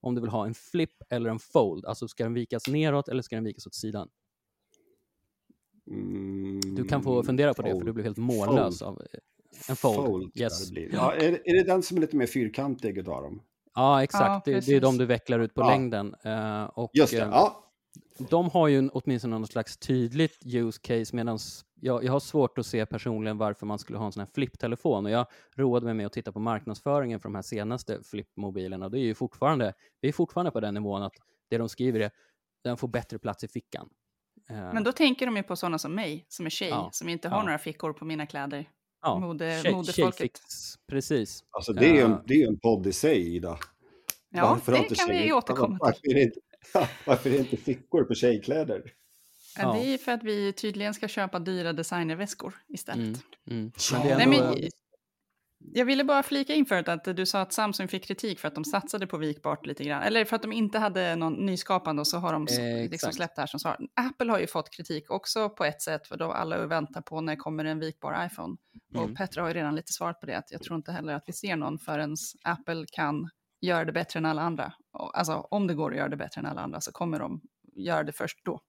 om 0.00 0.14
du 0.14 0.20
vill 0.20 0.30
ha 0.30 0.46
en 0.46 0.54
flip 0.54 1.02
eller 1.10 1.30
en 1.30 1.38
fold. 1.38 1.86
Alltså 1.86 2.08
ska 2.08 2.24
den 2.24 2.34
vikas 2.34 2.66
neråt 2.66 3.08
eller 3.08 3.22
ska 3.22 3.36
den 3.36 3.44
vikas 3.44 3.66
åt 3.66 3.74
sidan? 3.74 4.08
Mm, 5.90 6.60
du 6.74 6.84
kan 6.84 7.02
få 7.02 7.22
fundera 7.22 7.54
på 7.54 7.62
fold. 7.62 7.74
det, 7.74 7.78
för 7.78 7.86
du 7.86 7.92
blir 7.92 8.04
helt 8.04 8.16
mållös 8.16 8.82
av 8.82 9.02
eh, 9.12 9.20
en 9.68 9.76
fold. 9.76 9.96
fold 9.96 10.36
yes. 10.36 10.70
det 10.70 10.88
ja, 10.92 11.14
är, 11.14 11.48
är 11.48 11.54
det 11.54 11.62
den 11.62 11.82
som 11.82 11.96
är 11.96 12.00
lite 12.00 12.16
mer 12.16 12.26
fyrkantig 12.26 12.98
utav 12.98 13.22
dem? 13.22 13.42
Ja, 13.74 14.02
exakt. 14.02 14.46
Ja, 14.46 14.52
det, 14.52 14.66
det, 14.66 14.74
är 14.74 14.80
de 14.80 14.98
du 14.98 15.06
vecklar 15.06 15.38
ut 15.38 15.54
på 15.54 15.60
ja. 15.60 15.68
längden. 15.70 16.14
Uh, 16.26 16.64
och, 16.64 16.90
Just 16.94 17.12
det, 17.12 17.24
uh, 17.24 17.28
ja 17.30 17.70
de 18.28 18.50
har 18.50 18.68
ju 18.68 18.88
åtminstone 18.88 19.38
någon 19.38 19.46
slags 19.46 19.76
tydligt 19.76 20.46
use 20.46 20.80
case 20.82 21.16
medan 21.16 21.38
jag, 21.80 22.04
jag 22.04 22.12
har 22.12 22.20
svårt 22.20 22.58
att 22.58 22.66
se 22.66 22.86
personligen 22.86 23.38
varför 23.38 23.66
man 23.66 23.78
skulle 23.78 23.98
ha 23.98 24.06
en 24.06 24.12
sån 24.12 24.20
här 24.20 24.28
flipptelefon 24.34 25.06
och 25.06 25.10
jag 25.10 25.26
roade 25.56 25.86
mig 25.86 25.94
med 25.94 26.06
att 26.06 26.12
titta 26.12 26.32
på 26.32 26.40
marknadsföringen 26.40 27.20
för 27.20 27.28
de 27.28 27.34
här 27.34 27.42
senaste 27.42 28.02
flippmobilerna 28.02 28.88
det 28.88 28.98
är 28.98 29.02
ju 29.02 29.14
fortfarande, 29.14 29.74
vi 30.00 30.08
är 30.08 30.12
fortfarande 30.12 30.50
på 30.50 30.60
den 30.60 30.74
nivån 30.74 31.02
att 31.02 31.14
det 31.50 31.58
de 31.58 31.68
skriver 31.68 32.00
är 32.00 32.10
den 32.64 32.76
får 32.76 32.88
bättre 32.88 33.18
plats 33.18 33.44
i 33.44 33.48
fickan. 33.48 33.88
Eh, 34.50 34.56
Men 34.56 34.84
då 34.84 34.92
tänker 34.92 35.26
de 35.26 35.36
ju 35.36 35.42
på 35.42 35.56
sådana 35.56 35.78
som 35.78 35.94
mig, 35.94 36.26
som 36.28 36.46
är 36.46 36.50
tjej, 36.50 36.68
ja, 36.68 36.88
som 36.92 37.08
inte 37.08 37.28
har 37.28 37.38
ja. 37.38 37.42
några 37.42 37.58
fickor 37.58 37.92
på 37.92 38.04
mina 38.04 38.26
kläder. 38.26 38.68
Ja, 39.02 39.18
Mode, 39.18 39.72
modefolket. 39.72 40.40
precis. 40.88 41.44
Alltså 41.50 41.72
det 41.72 41.86
är 41.86 41.94
ju 41.94 42.00
en, 42.00 42.16
det 42.26 42.34
är 42.34 42.48
en 42.48 42.58
podd 42.58 42.86
i 42.86 42.92
sig, 42.92 43.36
Ida. 43.36 43.58
Ja, 44.30 44.48
Varför 44.48 44.72
det 44.72 44.94
kan 44.94 45.08
vi 45.08 45.32
återkomma 45.32 45.78
till. 45.78 45.78
Varför 45.80 46.18
är, 46.18 46.22
inte, 46.22 46.40
Varför 47.06 47.30
är 47.30 47.34
det 47.34 47.38
inte 47.38 47.56
fickor 47.56 48.04
på 48.04 48.14
tjejkläder? 48.14 48.82
Ja. 49.58 49.72
Det 49.72 49.94
är 49.94 49.98
för 49.98 50.12
att 50.12 50.22
vi 50.22 50.52
tydligen 50.52 50.94
ska 50.94 51.08
köpa 51.08 51.38
dyra 51.38 51.72
designerväskor 51.72 52.54
istället. 52.68 53.22
Mm, 53.46 53.60
mm. 53.60 53.72
Men 53.92 54.02
ändå... 54.02 54.16
Nej, 54.16 54.26
men, 54.26 54.70
jag 55.72 55.84
ville 55.84 56.04
bara 56.04 56.22
flika 56.22 56.54
in 56.54 56.66
förut 56.66 56.88
att 56.88 57.04
du 57.04 57.26
sa 57.26 57.40
att 57.40 57.52
Samsung 57.52 57.88
fick 57.88 58.04
kritik 58.04 58.40
för 58.40 58.48
att 58.48 58.54
de 58.54 58.64
satsade 58.64 59.06
på 59.06 59.16
vikbart 59.16 59.66
lite 59.66 59.84
grann. 59.84 60.02
Eller 60.02 60.24
för 60.24 60.36
att 60.36 60.42
de 60.42 60.52
inte 60.52 60.78
hade 60.78 61.16
någon 61.16 61.46
nyskapande 61.46 62.00
och 62.00 62.06
så 62.06 62.18
har 62.18 62.32
de 62.32 62.46
eh, 62.46 62.90
liksom 62.90 63.12
släppt 63.12 63.36
det 63.36 63.42
här 63.42 63.46
som 63.46 63.60
svar. 63.60 63.78
Apple 63.94 64.30
har 64.30 64.38
ju 64.38 64.46
fått 64.46 64.70
kritik 64.70 65.10
också 65.10 65.50
på 65.50 65.64
ett 65.64 65.82
sätt 65.82 66.06
för 66.06 66.16
då 66.16 66.32
alla 66.32 66.66
väntar 66.66 67.00
på 67.00 67.20
när 67.20 67.36
kommer 67.36 67.64
en 67.64 67.78
vikbar 67.78 68.26
iPhone. 68.26 68.56
Mm. 68.94 69.04
Och 69.04 69.16
Petra 69.16 69.42
har 69.42 69.48
ju 69.48 69.54
redan 69.54 69.74
lite 69.74 69.92
svarat 69.92 70.20
på 70.20 70.26
det. 70.26 70.38
Att 70.38 70.50
jag 70.50 70.62
tror 70.62 70.76
inte 70.76 70.92
heller 70.92 71.14
att 71.14 71.24
vi 71.26 71.32
ser 71.32 71.56
någon 71.56 71.78
förrän 71.78 72.16
Apple 72.44 72.84
kan 72.92 73.30
göra 73.60 73.84
det 73.84 73.92
bättre 73.92 74.18
än 74.18 74.26
alla 74.26 74.42
andra. 74.42 74.72
Alltså 75.14 75.32
om 75.32 75.66
det 75.66 75.74
går 75.74 75.90
att 75.90 75.96
göra 75.96 76.08
det 76.08 76.16
bättre 76.16 76.38
än 76.38 76.46
alla 76.46 76.60
andra 76.60 76.80
så 76.80 76.92
kommer 76.92 77.18
de 77.18 77.40
göra 77.76 78.04
det 78.04 78.12
först 78.12 78.38
då. 78.44 78.60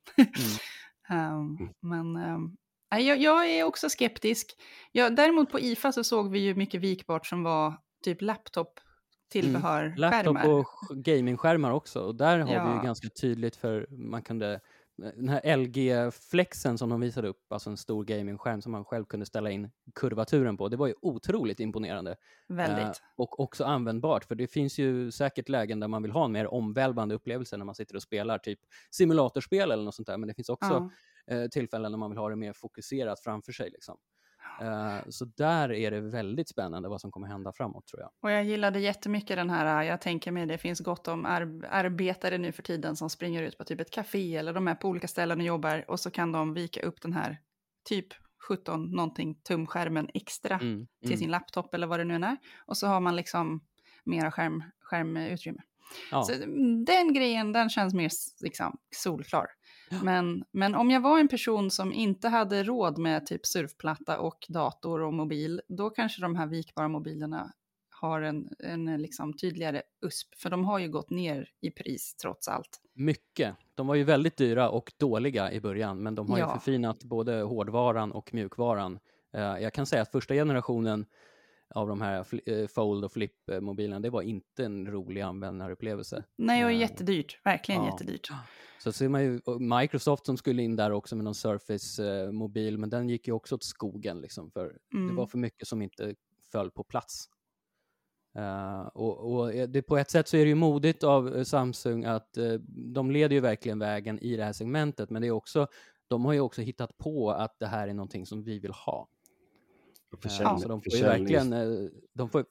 Mm. 1.09 1.35
um, 1.35 1.69
men 1.81 2.15
um, 2.15 2.57
jag, 2.99 3.17
jag, 3.17 3.49
är 3.49 3.63
också 3.63 3.89
skeptisk. 3.89 4.55
Jag, 4.91 5.15
däremot 5.15 5.51
på 5.51 5.59
IFA 5.59 5.91
så 5.91 6.03
såg 6.03 6.31
vi 6.31 6.39
ju 6.39 6.55
mycket 6.55 6.81
vikbart 6.81 7.27
som 7.27 7.43
var 7.43 7.73
typ 8.03 8.21
laptop 8.21 8.79
tillbehör 9.31 9.83
mm. 9.83 9.97
Laptop 9.97 10.45
och 10.45 10.97
gamingskärmar 10.97 11.71
också. 11.71 11.99
Och 11.99 12.15
där 12.15 12.39
har 12.39 12.53
ja. 12.53 12.67
vi 12.67 12.75
ju 12.75 12.83
ganska 12.83 13.09
tydligt 13.09 13.55
för 13.55 13.87
man 13.89 14.21
kunde 14.21 14.59
den 14.97 15.29
här 15.29 15.57
LG-flexen 15.57 16.77
som 16.77 16.89
de 16.89 17.01
visade 17.01 17.27
upp, 17.27 17.53
alltså 17.53 17.69
en 17.69 17.77
stor 17.77 18.03
gamingskärm 18.03 18.61
som 18.61 18.71
man 18.71 18.85
själv 18.85 19.05
kunde 19.05 19.25
ställa 19.25 19.51
in 19.51 19.71
kurvaturen 19.95 20.57
på, 20.57 20.69
det 20.69 20.77
var 20.77 20.87
ju 20.87 20.93
otroligt 21.01 21.59
imponerande. 21.59 22.15
Väldigt. 22.47 22.85
Eh, 22.85 22.91
och 23.15 23.39
också 23.39 23.63
användbart, 23.63 24.25
för 24.25 24.35
det 24.35 24.47
finns 24.47 24.79
ju 24.79 25.11
säkert 25.11 25.49
lägen 25.49 25.79
där 25.79 25.87
man 25.87 26.01
vill 26.01 26.11
ha 26.11 26.25
en 26.25 26.31
mer 26.31 26.53
omvälvande 26.53 27.15
upplevelse 27.15 27.57
när 27.57 27.65
man 27.65 27.75
sitter 27.75 27.95
och 27.95 28.01
spelar, 28.01 28.37
typ 28.37 28.59
simulatorspel 28.91 29.71
eller 29.71 29.83
något 29.83 29.95
sånt 29.95 30.07
där, 30.07 30.17
men 30.17 30.27
det 30.27 30.33
finns 30.33 30.49
också 30.49 30.73
ja. 30.73 30.89
Eh, 31.27 31.47
tillfällen 31.47 31.91
när 31.91 31.99
man 31.99 32.09
vill 32.09 32.17
ha 32.17 32.29
det 32.29 32.35
mer 32.35 32.53
fokuserat 32.53 33.23
framför 33.23 33.51
sig. 33.51 33.69
Liksom. 33.69 33.97
Eh, 34.61 35.09
så 35.09 35.25
där 35.25 35.71
är 35.71 35.91
det 35.91 36.01
väldigt 36.01 36.49
spännande 36.49 36.89
vad 36.89 37.01
som 37.01 37.11
kommer 37.11 37.27
hända 37.27 37.51
framåt 37.51 37.87
tror 37.87 38.01
jag. 38.01 38.11
Och 38.21 38.31
jag 38.31 38.43
gillade 38.43 38.79
jättemycket 38.79 39.37
den 39.37 39.49
här, 39.49 39.83
jag 39.83 40.01
tänker 40.01 40.31
mig 40.31 40.45
det 40.45 40.57
finns 40.57 40.79
gott 40.79 41.07
om 41.07 41.25
ar 41.25 41.65
arbetare 41.69 42.37
nu 42.37 42.51
för 42.51 42.63
tiden 42.63 42.95
som 42.95 43.09
springer 43.09 43.43
ut 43.43 43.57
på 43.57 43.63
typ 43.63 43.81
ett 43.81 43.91
café 43.91 44.37
eller 44.37 44.53
de 44.53 44.67
är 44.67 44.75
på 44.75 44.87
olika 44.87 45.07
ställen 45.07 45.39
och 45.39 45.45
jobbar 45.45 45.85
och 45.87 45.99
så 45.99 46.11
kan 46.11 46.31
de 46.31 46.53
vika 46.53 46.81
upp 46.81 47.01
den 47.01 47.13
här 47.13 47.37
typ 47.89 48.07
17 48.47 48.91
någonting 48.91 49.35
tumskärmen 49.35 50.09
extra 50.13 50.55
mm, 50.55 50.87
till 50.99 51.09
mm. 51.09 51.19
sin 51.19 51.31
laptop 51.31 51.73
eller 51.73 51.87
vad 51.87 51.99
det 51.99 52.03
nu 52.03 52.15
är. 52.15 52.37
Och 52.65 52.77
så 52.77 52.87
har 52.87 52.99
man 52.99 53.15
liksom 53.15 53.61
mera 54.03 54.31
skärm, 54.31 54.63
skärmutrymme. 54.81 55.61
Ja. 56.11 56.23
Så 56.23 56.33
den 56.85 57.13
grejen, 57.13 57.53
den 57.53 57.69
känns 57.69 57.93
mer 57.93 58.11
liksom, 58.43 58.77
solklar. 58.95 59.47
Men, 60.03 60.43
men 60.51 60.75
om 60.75 60.91
jag 60.91 61.01
var 61.01 61.19
en 61.19 61.27
person 61.27 61.71
som 61.71 61.93
inte 61.93 62.27
hade 62.27 62.63
råd 62.63 62.97
med 62.97 63.25
typ 63.25 63.45
surfplatta 63.45 64.19
och 64.19 64.45
dator 64.49 65.01
och 65.01 65.13
mobil, 65.13 65.61
då 65.67 65.89
kanske 65.89 66.21
de 66.21 66.35
här 66.35 66.47
vikbara 66.47 66.87
mobilerna 66.87 67.53
har 68.01 68.21
en, 68.21 68.49
en 68.59 69.01
liksom 69.01 69.33
tydligare 69.33 69.81
USP, 70.01 70.35
för 70.35 70.49
de 70.49 70.65
har 70.65 70.79
ju 70.79 70.89
gått 70.89 71.09
ner 71.09 71.49
i 71.61 71.71
pris 71.71 72.15
trots 72.15 72.47
allt. 72.47 72.81
Mycket. 72.93 73.55
De 73.75 73.87
var 73.87 73.95
ju 73.95 74.03
väldigt 74.03 74.37
dyra 74.37 74.69
och 74.69 74.91
dåliga 74.97 75.51
i 75.51 75.61
början, 75.61 76.03
men 76.03 76.15
de 76.15 76.29
har 76.29 76.39
ja. 76.39 76.47
ju 76.47 76.53
förfinat 76.53 77.03
både 77.03 77.41
hårdvaran 77.41 78.11
och 78.11 78.33
mjukvaran. 78.33 78.99
Uh, 79.35 79.41
jag 79.41 79.73
kan 79.73 79.85
säga 79.85 80.01
att 80.01 80.11
första 80.11 80.33
generationen 80.33 81.05
av 81.75 81.87
de 81.87 82.01
här 82.01 82.25
uh, 82.49 82.67
Fold 82.67 83.05
och 83.05 83.11
Flip-mobilerna, 83.11 83.99
det 83.99 84.09
var 84.09 84.21
inte 84.21 84.65
en 84.65 84.87
rolig 84.87 85.21
användarupplevelse. 85.21 86.23
Nej, 86.35 86.65
och 86.65 86.71
uh, 86.71 86.77
jättedyrt. 86.77 87.39
Verkligen 87.43 87.81
ja. 87.83 87.91
jättedyrt. 87.91 88.31
Så 88.79 88.91
ser 88.91 89.09
man 89.09 89.23
ju 89.23 89.39
Microsoft 89.59 90.25
som 90.25 90.37
skulle 90.37 90.63
in 90.63 90.75
där 90.75 90.91
också 90.91 91.15
med 91.15 91.23
någon 91.23 91.35
Surface-mobil, 91.35 92.77
men 92.77 92.89
den 92.89 93.09
gick 93.09 93.27
ju 93.27 93.33
också 93.33 93.55
åt 93.55 93.63
skogen 93.63 94.21
liksom, 94.21 94.51
för 94.51 94.77
mm. 94.93 95.07
det 95.07 95.13
var 95.13 95.27
för 95.27 95.37
mycket 95.37 95.67
som 95.67 95.81
inte 95.81 96.15
föll 96.51 96.71
på 96.71 96.83
plats. 96.83 97.29
Uh, 98.37 98.81
och, 98.81 99.33
och 99.33 99.51
det, 99.69 99.81
på 99.81 99.97
ett 99.97 100.11
sätt 100.11 100.27
så 100.27 100.37
är 100.37 100.43
det 100.43 100.49
ju 100.49 100.55
modigt 100.55 101.03
av 101.03 101.35
eh, 101.35 101.43
Samsung 101.43 102.05
att 102.05 102.37
uh, 102.37 102.53
de 102.93 103.11
leder 103.11 103.35
ju 103.35 103.39
verkligen 103.39 103.79
vägen 103.79 104.19
i 104.19 104.35
det 104.35 104.43
här 104.43 104.53
segmentet, 104.53 105.09
men 105.09 105.21
det 105.21 105.27
är 105.27 105.31
också, 105.31 105.67
de 106.07 106.25
har 106.25 106.33
ju 106.33 106.39
också 106.39 106.61
hittat 106.61 106.97
på 106.97 107.31
att 107.31 107.59
det 107.59 107.67
här 107.67 107.87
är 107.87 107.93
någonting 107.93 108.25
som 108.25 108.43
vi 108.43 108.59
vill 108.59 108.71
ha. 108.71 109.07
Försäljning, 110.17 110.55
uh, 110.55 110.61
så 110.61 110.67
de 110.67 110.81
får 110.81 110.93
ju 110.93 111.01
verkligen, 111.01 111.49
de 112.13 112.29
får, 112.29 112.45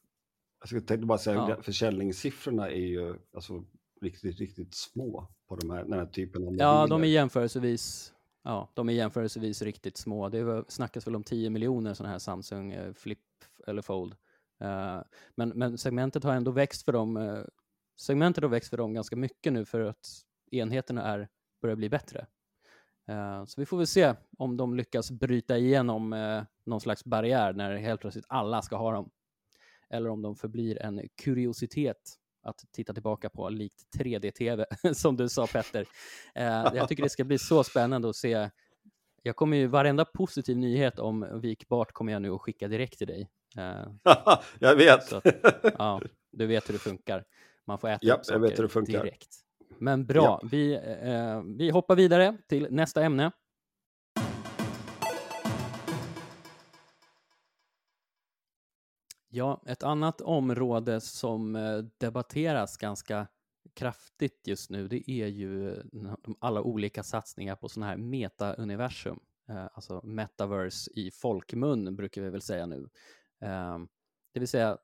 jag 0.71 0.87
tänkte 0.87 1.07
bara 1.07 1.19
säga, 1.19 1.37
ja. 1.37 1.63
försäljningssiffrorna 1.63 2.71
är 2.71 2.87
ju, 2.87 3.15
alltså 3.35 3.65
riktigt, 4.01 4.39
riktigt 4.39 4.75
små 4.75 5.29
på 5.49 5.57
de 5.57 5.71
här, 5.71 5.85
den 5.85 5.93
här 5.93 6.07
typen 6.07 6.43
av 6.43 6.45
mobiler. 6.45 6.65
Ja, 6.65 6.87
de 6.87 7.03
är 7.03 7.09
jämförelsevis 7.09 8.13
ja, 8.43 8.71
de 8.75 8.89
är 8.89 8.93
jämförelsevis 8.93 9.63
riktigt 9.63 9.97
små. 9.97 10.29
Det 10.29 10.43
var, 10.43 10.65
snackas 10.69 11.07
väl 11.07 11.17
om 11.17 11.25
10 11.25 11.51
miljoner 11.51 11.95
sådana 11.95 12.13
här 12.13 12.19
Samsung 12.19 12.73
eh, 12.73 12.93
Flip 12.93 13.19
eller 13.67 13.83
Fold. 13.83 14.15
Uh, 14.63 15.03
men, 15.35 15.49
men 15.49 15.79
segmentet 15.79 16.25
har 16.25 16.35
ändå 16.35 16.51
växt 16.51 16.85
för 16.85 16.93
dem. 16.93 17.45
Segmentet 18.01 18.43
har 18.43 18.49
växt 18.49 18.71
för 18.71 18.77
dem 18.77 18.95
ganska 18.95 19.17
mycket 19.17 19.53
nu 19.53 19.65
för 19.65 19.81
att 19.81 20.07
enheterna 20.51 21.03
är, 21.03 21.29
börjar 21.63 21.77
bli 21.77 21.89
bättre. 21.89 22.27
Uh, 23.11 23.45
så 23.45 23.61
vi 23.61 23.67
får 23.67 23.77
väl 23.77 23.87
se 23.87 24.15
om 24.39 24.57
de 24.57 24.75
lyckas 24.75 25.11
bryta 25.11 25.59
igenom 25.59 26.13
uh, 26.13 26.43
någon 26.65 26.81
slags 26.81 27.05
barriär 27.05 27.53
när 27.53 27.77
helt 27.77 28.01
plötsligt 28.01 28.27
alla 28.29 28.63
ska 28.63 28.77
ha 28.77 28.93
dem. 28.93 29.11
Eller 29.91 30.11
om 30.11 30.23
de 30.23 30.37
förblir 30.37 30.83
en 30.83 31.09
kuriositet 31.23 32.17
att 32.43 32.65
titta 32.73 32.93
tillbaka 32.93 33.31
på, 33.31 33.49
likt 33.49 33.97
3D-TV, 33.99 34.65
som 34.95 35.17
du 35.17 35.29
sa 35.29 35.47
Petter. 35.47 35.81
Uh, 36.39 36.77
jag 36.77 36.89
tycker 36.89 37.03
det 37.03 37.11
ska 37.11 37.25
bli 37.25 37.39
så 37.39 37.65
spännande 37.65 38.09
att 38.09 38.17
se. 38.17 38.51
Jag 39.23 39.37
kommer 39.37 39.57
ju, 39.57 39.67
varenda 39.67 40.05
positiv 40.05 40.57
nyhet 40.57 40.99
om 40.99 41.41
vikbart 41.41 41.93
kommer 41.93 42.13
jag 42.13 42.23
nu 42.23 42.31
att 42.31 42.41
skicka 42.41 42.69
direkt 42.69 42.99
till 42.99 43.07
dig. 43.07 43.31
jag 44.59 44.77
vet. 44.77 45.13
Att, 45.13 45.25
ja, 45.79 46.01
du 46.33 46.47
vet 46.47 46.69
hur 46.69 46.73
det 46.73 46.79
funkar. 46.79 47.25
Man 47.67 47.79
får 47.79 47.89
äta 47.89 47.99
ja, 48.03 48.15
upp 48.15 48.25
saker 48.25 48.41
jag 48.41 48.49
vet 48.49 48.59
hur 48.59 48.63
det 48.63 48.69
funkar. 48.69 49.05
direkt. 49.05 49.45
Men 49.79 50.07
bra, 50.07 50.41
vi, 50.51 50.75
eh, 51.03 51.43
vi 51.43 51.71
hoppar 51.71 51.97
vidare 51.97 52.37
till 52.49 52.67
nästa 52.71 53.03
ämne. 53.03 53.33
Ja, 59.33 59.63
ett 59.67 59.83
annat 59.83 60.21
område 60.21 61.01
som 61.01 61.57
eh, 61.57 61.79
debatteras 61.99 62.77
ganska 62.77 63.27
kraftigt 63.75 64.47
just 64.47 64.71
nu, 64.71 64.89
det 64.89 65.11
är 65.11 65.27
ju 65.27 65.83
alla 66.39 66.63
olika 66.63 67.03
satsningar 67.03 67.57
på 67.57 67.69
sådana 67.69 67.91
här 67.91 67.97
meta-universum, 67.97 69.21
eh, 69.49 69.67
alltså 69.73 70.01
metaverse 70.05 70.91
i 70.95 71.11
folkmun 71.11 71.97
brukar 71.97 72.23
vi 72.23 72.31
väl 72.31 72.43
säga 72.43 72.67
nu. 72.67 72.89
Eh, 73.41 73.79
det 74.33 74.41
vill 74.41 74.49
säga 74.49 74.79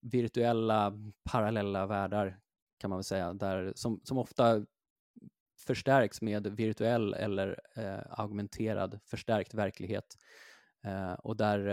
virtuella 0.00 0.92
parallella 1.30 1.86
världar 1.86 2.38
kan 2.84 2.90
man 2.90 2.98
väl 2.98 3.04
säga, 3.04 3.32
där, 3.32 3.72
som, 3.76 4.00
som 4.04 4.18
ofta 4.18 4.66
förstärks 5.66 6.22
med 6.22 6.46
virtuell 6.46 7.14
eller 7.14 7.60
eh, 7.76 8.20
augmenterad 8.20 9.00
förstärkt 9.04 9.54
verklighet. 9.54 10.04
Eh, 10.86 11.12
och 11.12 11.36
där 11.36 11.68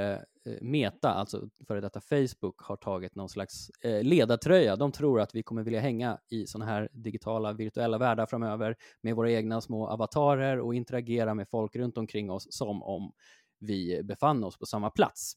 eh, 0.45 0.53
Meta, 0.61 1.09
alltså 1.09 1.49
före 1.67 1.81
detta 1.81 2.01
Facebook, 2.01 2.61
har 2.61 2.75
tagit 2.75 3.15
någon 3.15 3.29
slags 3.29 3.69
eh, 3.69 4.03
ledartröja. 4.03 4.75
De 4.75 4.91
tror 4.91 5.21
att 5.21 5.35
vi 5.35 5.43
kommer 5.43 5.63
vilja 5.63 5.79
hänga 5.79 6.19
i 6.29 6.47
sådana 6.47 6.71
här 6.71 6.89
digitala 6.93 7.53
virtuella 7.53 7.97
världar 7.97 8.25
framöver 8.25 8.75
med 9.01 9.15
våra 9.15 9.31
egna 9.31 9.61
små 9.61 9.87
avatarer 9.87 10.59
och 10.59 10.75
interagera 10.75 11.33
med 11.33 11.49
folk 11.49 11.75
runt 11.75 11.97
omkring 11.97 12.31
oss 12.31 12.47
som 12.49 12.83
om 12.83 13.11
vi 13.59 14.03
befann 14.03 14.43
oss 14.43 14.57
på 14.57 14.65
samma 14.65 14.89
plats. 14.89 15.33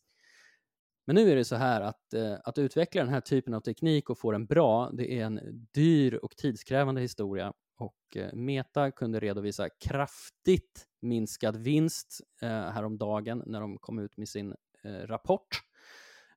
Men 1.07 1.17
nu 1.17 1.31
är 1.31 1.37
det 1.37 1.45
så 1.45 1.57
här 1.57 1.81
att, 1.81 2.15
eh, 2.15 2.37
att 2.45 2.59
utveckla 2.59 3.03
den 3.05 3.13
här 3.13 3.21
typen 3.21 3.55
av 3.55 3.61
teknik 3.61 4.11
och 4.11 4.19
få 4.19 4.33
den 4.33 4.47
bra, 4.47 4.91
det 4.93 5.19
är 5.21 5.25
en 5.25 5.41
dyr 5.73 6.15
och 6.15 6.37
tidskrävande 6.37 7.01
historia 7.01 7.53
och 7.77 8.17
eh, 8.17 8.35
Meta 8.35 8.91
kunde 8.91 9.21
redovisa 9.21 9.69
kraftigt 9.69 10.87
minskad 11.01 11.57
vinst 11.57 12.21
eh, 12.43 12.49
häromdagen 12.49 13.43
när 13.47 13.61
de 13.61 13.79
kom 13.79 13.99
ut 13.99 14.17
med 14.17 14.29
sin 14.29 14.55
eh, 14.83 14.91
rapport. 14.93 15.49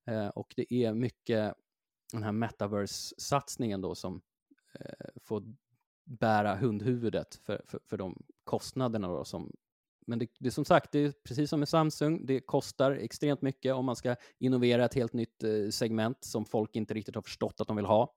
Eh, 0.06 0.28
och 0.28 0.54
det 0.56 0.74
är 0.74 0.94
mycket 0.94 1.54
den 2.14 2.24
här 2.24 2.32
metaverse-satsningen 2.32 3.82
då 3.82 3.96
som 3.96 4.22
eh, 4.80 5.08
får 5.24 5.44
bära 6.06 6.56
hundhuvudet 6.56 7.36
för, 7.36 7.62
för, 7.68 7.80
för 7.86 7.98
de 7.98 8.24
kostnaderna 8.44 9.08
då 9.08 9.26
som 9.26 9.52
men 10.08 10.20
det, 10.20 10.28
det 10.40 10.48
är 10.48 10.52
som 10.52 10.66
sagt, 10.66 10.92
det 10.92 11.00
är 11.00 11.14
precis 11.28 11.50
som 11.50 11.60
med 11.60 11.70
Samsung, 11.70 12.26
det 12.26 12.40
kostar 12.40 12.92
extremt 12.92 13.42
mycket 13.42 13.74
om 13.74 13.86
man 13.86 13.96
ska 13.96 14.16
innovera 14.40 14.86
ett 14.86 14.94
helt 14.94 15.14
nytt 15.14 15.44
eh, 15.44 15.70
segment 15.70 16.18
som 16.24 16.46
folk 16.46 16.76
inte 16.76 16.94
riktigt 16.94 17.16
har 17.16 17.22
förstått 17.22 17.62
att 17.62 17.68
de 17.68 17.76
vill 17.76 17.86
ha. 17.86 18.14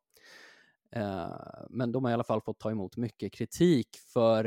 Eh, 0.92 1.30
men 1.70 1.92
de 1.92 2.04
har 2.04 2.10
i 2.10 2.14
alla 2.14 2.24
fall 2.24 2.40
fått 2.40 2.60
ta 2.60 2.70
emot 2.70 2.96
mycket 2.96 3.32
kritik 3.32 3.88
för 4.12 4.44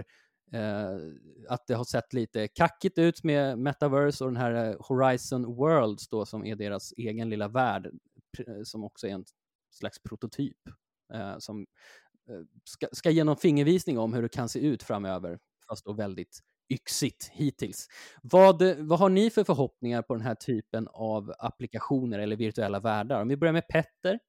eh, 0.54 0.98
att 1.50 1.68
det 1.68 1.74
har 1.74 1.84
sett 1.84 2.14
lite 2.14 2.48
kackigt 2.48 2.98
ut 2.98 3.24
med 3.24 3.60
Metaverse 3.60 4.24
och 4.24 4.30
den 4.32 4.42
här 4.42 4.70
eh, 4.70 4.76
Horizon 4.80 5.56
Worlds 5.56 6.08
då 6.08 6.26
som 6.26 6.46
är 6.46 6.56
deras 6.56 6.94
egen 6.98 7.30
lilla 7.30 7.48
värld 7.48 7.92
eh, 8.48 8.64
som 8.64 8.84
också 8.84 9.08
är 9.08 9.12
en 9.12 9.26
slags 9.72 10.04
prototyp 10.04 10.58
eh, 11.14 11.36
som 11.38 11.66
ska, 12.64 12.88
ska 12.92 13.10
ge 13.10 13.24
någon 13.24 13.38
fingervisning 13.38 14.00
om 14.00 14.14
hur 14.14 14.22
det 14.22 14.30
kan 14.30 14.50
se 14.50 14.60
ut 14.60 14.84
framöver, 14.84 15.40
fast 15.68 15.86
då 15.86 15.94
väldigt 15.94 16.40
yxigt 16.74 17.30
hittills. 17.34 17.88
Vad, 18.22 18.64
vad 18.78 19.00
har 19.00 19.10
ni 19.10 19.30
för 19.30 19.44
förhoppningar 19.44 20.02
på 20.02 20.14
den 20.14 20.24
här 20.24 20.36
typen 20.36 20.88
av 20.94 21.34
applikationer 21.40 22.20
eller 22.20 22.36
virtuella 22.36 22.80
världar? 22.80 23.22
Om 23.22 23.28
vi 23.28 23.38
börjar 23.38 23.54
med 23.54 23.68
Petter. 23.68 24.20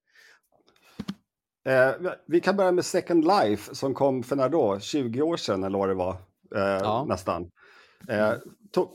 Eh, 1.65 2.11
vi 2.27 2.41
kan 2.41 2.55
börja 2.57 2.71
med 2.71 2.85
Second 2.85 3.23
Life 3.23 3.75
som 3.75 3.93
kom 3.93 4.23
för 4.23 4.35
när 4.35 4.49
då? 4.49 4.79
20 4.79 5.21
år 5.21 5.37
sedan 5.37 5.63
eller 5.63 5.77
vad 5.77 5.89
det 5.89 5.95
var, 5.95 6.13
eh, 6.55 6.61
ja. 6.61 7.05
nästan. 7.09 7.51
Eh, 8.09 8.33
to 8.71 8.87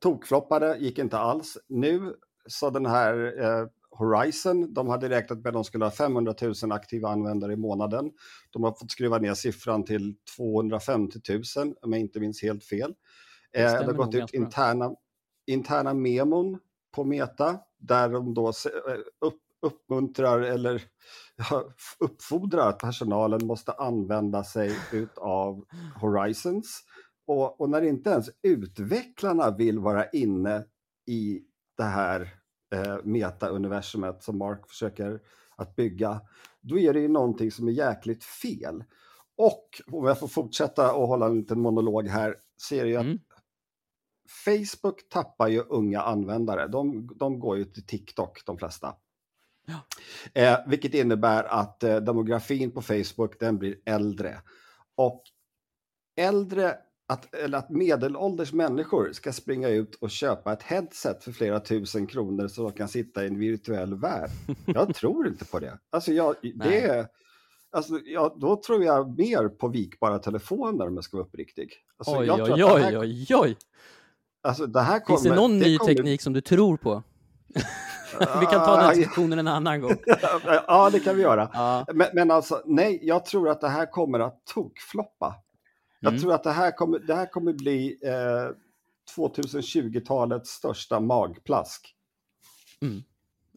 tokfloppade, 0.00 0.76
gick 0.78 0.98
inte 0.98 1.18
alls. 1.18 1.58
Nu 1.68 2.14
så 2.46 2.70
den 2.70 2.86
här 2.86 3.42
eh, 3.42 3.66
Horizon. 4.00 4.74
De 4.74 4.88
hade 4.88 5.08
räknat 5.08 5.38
med 5.38 5.46
att 5.46 5.54
de 5.54 5.64
skulle 5.64 5.84
ha 5.84 5.90
500 5.90 6.34
000 6.62 6.72
aktiva 6.72 7.08
användare 7.08 7.52
i 7.52 7.56
månaden. 7.56 8.10
De 8.50 8.62
har 8.62 8.72
fått 8.72 8.90
skruva 8.90 9.18
ner 9.18 9.34
siffran 9.34 9.84
till 9.84 10.14
250 10.36 11.18
000 11.56 11.74
om 11.82 11.92
jag 11.92 12.00
inte 12.00 12.20
minns 12.20 12.42
helt 12.42 12.64
fel. 12.64 12.94
Det, 13.52 13.62
eh, 13.62 13.72
det 13.72 13.86
har 13.86 13.92
gått 13.92 14.14
ut 14.14 14.34
interna, 14.34 14.94
interna 15.46 15.94
memon 15.94 16.58
på 16.94 17.04
Meta 17.04 17.58
där 17.78 18.08
de 18.08 18.34
då 18.34 18.48
eh, 18.48 18.94
upp, 19.20 19.40
uppmuntrar 19.62 20.40
eller 20.40 20.82
uppfordrar 21.98 22.68
att 22.68 22.78
personalen 22.78 23.46
måste 23.46 23.72
använda 23.72 24.44
sig 24.44 24.76
av 25.16 25.64
Horizons. 26.00 26.80
Och, 27.26 27.60
och 27.60 27.70
när 27.70 27.82
inte 27.82 28.10
ens 28.10 28.30
utvecklarna 28.42 29.50
vill 29.50 29.78
vara 29.78 30.10
inne 30.10 30.64
i 31.06 31.40
det 31.76 31.84
här 31.84 32.39
eh, 32.70 32.96
meta-universumet 33.04 34.22
som 34.22 34.38
Mark 34.38 34.68
försöker 34.68 35.20
att 35.56 35.76
bygga, 35.76 36.20
då 36.60 36.78
är 36.78 36.94
det 36.94 37.00
ju 37.00 37.08
någonting 37.08 37.50
som 37.50 37.68
är 37.68 37.72
jäkligt 37.72 38.24
fel. 38.24 38.84
Och 39.36 39.80
om 39.92 40.06
jag 40.06 40.18
får 40.18 40.28
fortsätta 40.28 40.92
och 40.92 41.08
hålla 41.08 41.26
en 41.26 41.38
liten 41.38 41.60
monolog 41.60 42.08
här, 42.08 42.36
så 42.56 42.74
är 42.74 42.84
det 42.84 42.90
ju 42.90 42.96
mm. 42.96 43.14
att 43.14 43.20
Facebook 44.44 45.08
tappar 45.08 45.48
ju 45.48 45.60
unga 45.60 46.00
användare. 46.00 46.66
De, 46.68 47.10
de 47.16 47.40
går 47.40 47.56
ju 47.56 47.64
till 47.64 47.86
TikTok, 47.86 48.46
de 48.46 48.58
flesta. 48.58 48.94
Ja. 49.66 49.80
Eh, 50.34 50.58
vilket 50.66 50.94
innebär 50.94 51.44
att 51.44 51.82
eh, 51.82 51.96
demografin 51.96 52.70
på 52.70 52.82
Facebook 52.82 53.40
den 53.40 53.58
blir 53.58 53.76
äldre. 53.84 54.40
Och 54.94 55.22
äldre 56.16 56.76
att, 57.10 57.34
eller 57.34 57.58
att 57.58 57.70
medelålders 57.70 58.52
människor 58.52 59.12
ska 59.12 59.32
springa 59.32 59.68
ut 59.68 59.94
och 59.94 60.10
köpa 60.10 60.52
ett 60.52 60.62
headset 60.62 61.24
för 61.24 61.32
flera 61.32 61.60
tusen 61.60 62.06
kronor 62.06 62.48
så 62.48 62.62
de 62.62 62.72
kan 62.72 62.88
sitta 62.88 63.24
i 63.24 63.26
en 63.26 63.38
virtuell 63.38 63.94
värld. 63.94 64.30
Jag 64.66 64.94
tror 64.94 65.26
inte 65.26 65.44
på 65.44 65.58
det. 65.58 65.78
Alltså, 65.90 66.12
jag, 66.12 66.34
det 66.54 66.80
är, 66.80 67.06
alltså, 67.72 68.00
ja, 68.04 68.36
då 68.40 68.56
tror 68.56 68.84
jag 68.84 69.18
mer 69.18 69.48
på 69.48 69.68
vikbara 69.68 70.18
telefoner 70.18 70.86
om 70.86 70.94
jag 70.94 71.04
ska 71.04 71.16
vara 71.16 71.26
uppriktig. 71.26 71.72
Alltså, 71.98 72.18
oj, 72.18 72.30
oj, 72.30 72.64
oj, 72.64 72.82
här, 72.82 73.00
oj, 73.00 73.26
oj. 73.34 73.56
Alltså, 74.42 74.66
det 74.66 74.80
här 74.80 75.00
kommer, 75.00 75.18
Finns 75.18 75.28
det 75.28 75.40
någon 75.40 75.58
det 75.58 75.66
ny 75.66 75.78
kommer... 75.78 75.94
teknik 75.94 76.22
som 76.22 76.32
du 76.32 76.40
tror 76.40 76.76
på? 76.76 77.02
vi 78.40 78.46
kan 78.46 78.66
ta 78.66 78.76
den 78.76 78.94
diskussionen 78.94 79.38
en 79.38 79.48
annan 79.48 79.80
gång. 79.80 79.96
ja, 80.66 80.90
det 80.92 81.00
kan 81.00 81.16
vi 81.16 81.22
göra. 81.22 81.50
Ja. 81.52 81.86
Men, 81.94 82.08
men 82.12 82.30
alltså, 82.30 82.62
nej, 82.64 82.98
jag 83.02 83.24
tror 83.24 83.48
att 83.48 83.60
det 83.60 83.68
här 83.68 83.86
kommer 83.86 84.20
att 84.20 84.46
tokfloppa. 84.54 85.34
Jag 86.00 86.10
mm. 86.10 86.20
tror 86.20 86.32
att 86.34 86.44
det 86.44 86.52
här 86.52 86.76
kommer, 86.76 86.98
det 86.98 87.14
här 87.14 87.26
kommer 87.26 87.52
bli 87.52 87.98
eh, 88.02 88.54
2020-talets 89.16 90.50
största 90.50 91.00
magplask. 91.00 91.94
Mm. 92.82 93.02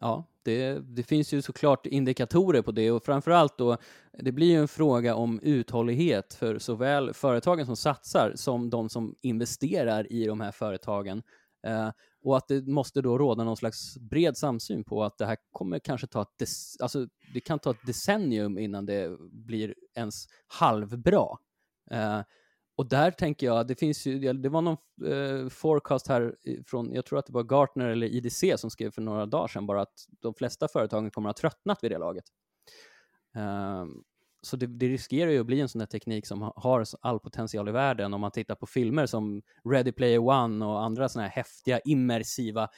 Ja, 0.01 0.28
det, 0.43 0.80
det, 0.80 1.03
finns 1.03 1.34
ju 1.34 1.41
såklart 1.41 1.86
indikatorer 1.86 2.61
på 2.61 2.72
det 2.72 2.91
och 2.91 3.03
framförallt 3.03 3.57
då, 3.57 3.78
det 4.20 4.32
blir 4.32 4.47
ju 4.47 4.57
en 4.57 4.67
fråga 4.67 5.15
om 5.15 5.39
uthållighet 5.39 6.34
för 6.34 6.59
såväl 6.59 7.13
företagen 7.13 7.65
som 7.65 7.76
satsar 7.76 8.34
som 8.36 8.70
de 8.70 8.89
som 8.89 9.15
investerar 9.22 10.11
i 10.11 10.26
de 10.26 10.41
här 10.41 10.51
företagen. 10.51 11.24
Eh, 11.67 11.89
och 12.24 12.38
att 12.38 12.47
det 12.47 12.67
måste 12.67 13.01
då 13.01 13.17
råda 13.17 13.43
någon 13.43 13.57
slags 13.57 13.97
bred 13.97 14.38
samsyn 14.38 14.84
på 14.84 15.03
att 15.03 15.17
det 15.17 15.26
här 15.26 15.38
kommer 15.51 15.80
kanske 15.80 16.07
ta 16.07 16.22
ett, 16.22 16.47
alltså, 16.80 17.07
det 17.34 17.39
kan 17.39 17.59
ta 17.59 17.72
ett 17.72 17.86
decennium 17.86 18.57
innan 18.57 18.86
det 18.86 19.17
blir 19.32 19.76
ens 19.95 20.28
halvbra. 20.47 21.28
Uh, 21.91 22.22
och 22.76 22.89
där 22.89 23.11
tänker 23.11 23.47
jag, 23.47 23.67
det 23.67 23.76
finns 23.76 24.05
ju, 24.05 24.34
det 24.34 24.49
var 24.49 24.61
någon 24.61 24.78
eh, 25.05 25.49
forecast 25.49 26.07
här 26.07 26.36
från, 26.67 26.93
jag 26.93 27.05
tror 27.05 27.19
att 27.19 27.26
det 27.26 27.34
var 27.34 27.43
Gartner 27.43 27.89
eller 27.89 28.07
IDC 28.07 28.57
som 28.57 28.69
skrev 28.69 28.91
för 28.91 29.01
några 29.01 29.26
dagar 29.26 29.47
sedan 29.47 29.65
bara 29.65 29.82
att 29.82 30.07
de 30.21 30.34
flesta 30.34 30.67
företagen 30.67 31.11
kommer 31.11 31.30
att 31.30 31.39
ha 31.39 31.49
tröttnat 31.49 31.84
vid 31.84 31.91
det 31.91 31.97
laget. 31.97 32.26
Um, 33.36 34.03
så 34.41 34.57
det, 34.57 34.67
det, 34.67 34.88
riskerar 34.88 35.32
ju 35.32 35.39
att 35.39 35.45
bli 35.45 35.61
en 35.61 35.69
sån 35.69 35.82
här 35.82 35.88
teknik 35.88 36.28
som 36.28 36.51
har 36.55 36.86
all 37.01 37.19
potential 37.19 37.69
i 37.69 37.71
världen 37.71 38.13
om 38.13 38.21
man 38.21 38.32
tittar 38.32 38.55
på 38.55 38.65
filmer 38.65 39.05
som 39.05 39.41
Ready 39.69 39.91
Player 39.91 40.19
One 40.19 40.65
och 40.65 40.84
andra 40.84 41.09
såna 41.09 41.24
här 41.24 41.32
häftiga 41.32 41.80
immersiva 41.80 42.69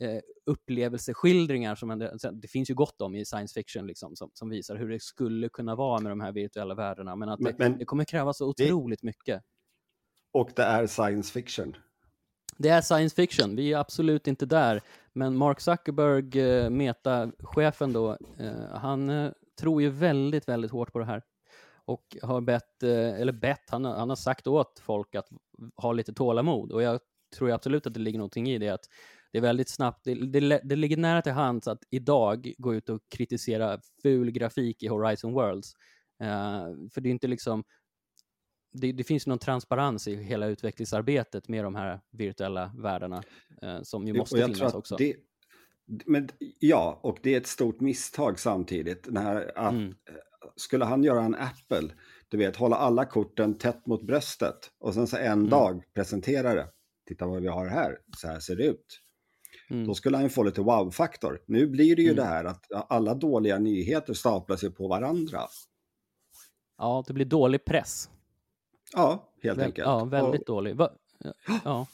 eh, 0.00 0.20
upplevelseskildringar 0.46 1.74
som 1.74 1.90
en, 1.90 1.98
det 2.32 2.48
finns 2.48 2.70
ju 2.70 2.74
gott 2.74 3.00
om 3.00 3.14
i 3.14 3.24
science 3.24 3.54
fiction 3.54 3.86
liksom, 3.86 4.16
som, 4.16 4.30
som, 4.34 4.48
visar 4.48 4.76
hur 4.76 4.88
det 4.88 5.02
skulle 5.02 5.48
kunna 5.48 5.74
vara 5.74 6.00
med 6.00 6.12
de 6.12 6.20
här 6.20 6.32
virtuella 6.32 6.74
världarna, 6.74 7.16
men 7.16 7.28
att 7.28 7.40
men, 7.40 7.52
det, 7.52 7.58
men, 7.58 7.78
det, 7.78 7.84
kommer 7.84 8.04
kräva 8.04 8.32
så 8.32 8.48
otroligt 8.48 9.00
det, 9.00 9.06
mycket. 9.06 9.42
Och 10.32 10.50
det 10.56 10.62
är 10.62 10.86
science 10.86 11.32
fiction. 11.32 11.76
Det 12.56 12.68
är 12.68 12.80
science 12.80 13.16
fiction, 13.16 13.56
vi 13.56 13.72
är 13.72 13.78
absolut 13.78 14.26
inte 14.26 14.46
där, 14.46 14.80
men 15.12 15.36
Mark 15.36 15.60
Zuckerberg, 15.60 16.40
eh, 16.40 16.70
Meta-chefen 16.70 17.92
då, 17.92 18.16
eh, 18.38 18.74
han 18.74 19.10
eh, 19.10 19.30
tror 19.60 19.82
ju 19.82 19.90
väldigt, 19.90 20.48
väldigt 20.48 20.70
hårt 20.70 20.92
på 20.92 20.98
det 20.98 21.04
här 21.04 21.22
och 21.84 22.16
har 22.22 22.40
bett, 22.40 22.82
eller 22.82 23.32
bett, 23.32 23.70
han, 23.70 23.84
han 23.84 24.08
har 24.08 24.16
sagt 24.16 24.46
åt 24.46 24.78
folk 24.78 25.14
att 25.14 25.28
ha 25.76 25.92
lite 25.92 26.12
tålamod 26.12 26.72
och 26.72 26.82
jag 26.82 27.00
tror 27.36 27.50
absolut 27.50 27.86
att 27.86 27.94
det 27.94 28.00
ligger 28.00 28.18
någonting 28.18 28.50
i 28.50 28.58
det 28.58 28.68
att 28.68 28.88
det 29.32 29.38
är 29.38 29.42
väldigt 29.42 29.68
snabbt, 29.68 30.04
det, 30.04 30.14
det, 30.14 30.60
det 30.64 30.76
ligger 30.76 30.96
nära 30.96 31.22
till 31.22 31.32
hands 31.32 31.68
att 31.68 31.82
idag 31.90 32.54
gå 32.58 32.74
ut 32.74 32.88
och 32.88 33.00
kritisera 33.08 33.80
ful 34.02 34.30
grafik 34.30 34.82
i 34.82 34.88
Horizon 34.88 35.32
Worlds. 35.32 35.74
Uh, 36.22 36.88
för 36.92 37.00
det 37.00 37.08
är 37.08 37.10
inte 37.10 37.26
liksom, 37.26 37.64
det, 38.72 38.92
det, 38.92 39.04
finns 39.04 39.26
någon 39.26 39.38
transparens 39.38 40.08
i 40.08 40.16
hela 40.16 40.46
utvecklingsarbetet 40.46 41.48
med 41.48 41.64
de 41.64 41.74
här 41.74 42.00
virtuella 42.10 42.72
världarna 42.76 43.22
uh, 43.64 43.82
som 43.82 44.06
ju 44.06 44.14
måste 44.14 44.44
finnas 44.46 44.74
också. 44.74 44.96
Det, 44.96 45.16
men, 46.06 46.28
ja, 46.58 47.00
och 47.02 47.18
det 47.22 47.34
är 47.34 47.40
ett 47.40 47.46
stort 47.46 47.80
misstag 47.80 48.38
samtidigt. 48.38 49.08
Här, 49.16 49.58
att, 49.58 49.72
mm. 49.72 49.94
Skulle 50.56 50.84
han 50.84 51.04
göra 51.04 51.24
en 51.24 51.34
Apple, 51.34 51.94
du 52.28 52.36
vet, 52.36 52.56
hålla 52.56 52.76
alla 52.76 53.04
korten 53.04 53.58
tätt 53.58 53.86
mot 53.86 54.02
bröstet 54.02 54.70
och 54.78 54.94
sen 54.94 55.06
så 55.06 55.16
en 55.16 55.32
mm. 55.32 55.48
dag 55.48 55.82
presentera 55.94 56.54
det. 56.54 56.68
Titta 57.08 57.26
vad 57.26 57.42
vi 57.42 57.48
har 57.48 57.66
här, 57.66 57.98
så 58.16 58.28
här 58.28 58.40
ser 58.40 58.56
det 58.56 58.64
ut. 58.64 59.00
Mm. 59.70 59.86
Då 59.86 59.94
skulle 59.94 60.16
han 60.16 60.30
få 60.30 60.42
lite 60.42 60.60
wow-faktor. 60.60 61.40
Nu 61.46 61.66
blir 61.66 61.96
det 61.96 62.02
ju 62.02 62.10
mm. 62.10 62.16
det 62.16 62.24
här 62.24 62.44
att 62.44 62.66
alla 62.88 63.14
dåliga 63.14 63.58
nyheter 63.58 64.14
staplar 64.14 64.56
sig 64.56 64.70
på 64.70 64.88
varandra. 64.88 65.40
Ja, 66.78 67.04
det 67.06 67.12
blir 67.12 67.24
dålig 67.24 67.64
press. 67.64 68.10
Ja, 68.92 69.32
helt 69.42 69.58
Väl, 69.58 69.66
enkelt. 69.66 69.86
Ja, 69.86 70.04
väldigt 70.04 70.40
och... 70.40 70.46
dålig. 70.46 70.76
Va? 70.76 70.90
Ja. 71.64 71.86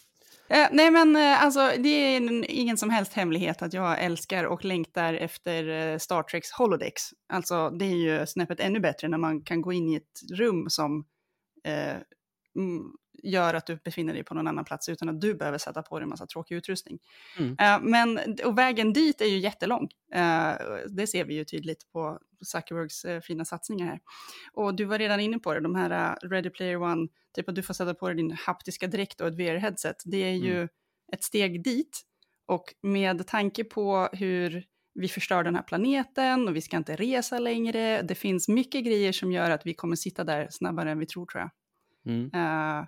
Eh, 0.48 0.68
nej 0.72 0.90
men 0.90 1.16
eh, 1.16 1.44
alltså 1.44 1.70
det 1.78 1.88
är 1.88 2.50
ingen 2.50 2.76
som 2.76 2.90
helst 2.90 3.12
hemlighet 3.12 3.62
att 3.62 3.72
jag 3.72 4.02
älskar 4.04 4.44
och 4.44 4.64
längtar 4.64 5.14
efter 5.14 5.68
eh, 5.68 5.98
Star 5.98 6.22
Treks 6.22 6.52
Holodex. 6.52 7.02
Alltså 7.28 7.70
det 7.70 7.84
är 7.84 8.20
ju 8.20 8.26
snäppet 8.26 8.60
ännu 8.60 8.80
bättre 8.80 9.08
när 9.08 9.18
man 9.18 9.42
kan 9.42 9.62
gå 9.62 9.72
in 9.72 9.88
i 9.88 9.96
ett 9.96 10.38
rum 10.38 10.70
som 10.70 11.04
eh, 11.64 11.96
gör 13.24 13.54
att 13.54 13.66
du 13.66 13.76
befinner 13.76 14.14
dig 14.14 14.24
på 14.24 14.34
någon 14.34 14.46
annan 14.46 14.64
plats 14.64 14.88
utan 14.88 15.08
att 15.08 15.20
du 15.20 15.34
behöver 15.34 15.58
sätta 15.58 15.82
på 15.82 15.98
dig 15.98 16.02
en 16.02 16.08
massa 16.08 16.26
tråkig 16.26 16.56
utrustning. 16.56 16.98
Mm. 17.38 17.50
Uh, 17.50 17.90
men, 17.90 18.36
och 18.44 18.58
vägen 18.58 18.92
dit 18.92 19.20
är 19.20 19.26
ju 19.26 19.38
jättelång. 19.38 19.88
Uh, 20.14 20.52
det 20.88 21.06
ser 21.06 21.24
vi 21.24 21.34
ju 21.34 21.44
tydligt 21.44 21.92
på 21.92 22.18
Zuckerbergs 22.44 23.04
uh, 23.04 23.20
fina 23.20 23.44
satsningar 23.44 23.86
här. 23.86 24.00
Och 24.52 24.74
du 24.74 24.84
var 24.84 24.98
redan 24.98 25.20
inne 25.20 25.38
på 25.38 25.54
det, 25.54 25.60
de 25.60 25.74
här 25.74 26.18
Ready 26.28 26.50
Player 26.50 26.82
One, 26.82 27.08
typ 27.34 27.48
att 27.48 27.54
du 27.54 27.62
får 27.62 27.74
sätta 27.74 27.94
på 27.94 28.08
dig 28.08 28.16
din 28.16 28.36
haptiska 28.46 28.86
dräkt 28.86 29.20
och 29.20 29.28
ett 29.28 29.34
VR-headset. 29.34 30.02
Det 30.04 30.24
är 30.24 30.34
ju 30.34 30.56
mm. 30.56 30.68
ett 31.12 31.24
steg 31.24 31.64
dit. 31.64 32.02
Och 32.46 32.74
med 32.82 33.26
tanke 33.26 33.64
på 33.64 34.08
hur 34.12 34.64
vi 34.94 35.08
förstör 35.08 35.44
den 35.44 35.54
här 35.54 35.62
planeten 35.62 36.48
och 36.48 36.56
vi 36.56 36.60
ska 36.60 36.76
inte 36.76 36.96
resa 36.96 37.38
längre. 37.38 38.02
Det 38.02 38.14
finns 38.14 38.48
mycket 38.48 38.84
grejer 38.84 39.12
som 39.12 39.32
gör 39.32 39.50
att 39.50 39.66
vi 39.66 39.74
kommer 39.74 39.96
sitta 39.96 40.24
där 40.24 40.48
snabbare 40.50 40.90
än 40.90 40.98
vi 40.98 41.06
tror 41.06 41.26
tror 41.26 41.40
jag. 41.40 41.50
Mm. 42.06 42.24
Uh, 42.24 42.86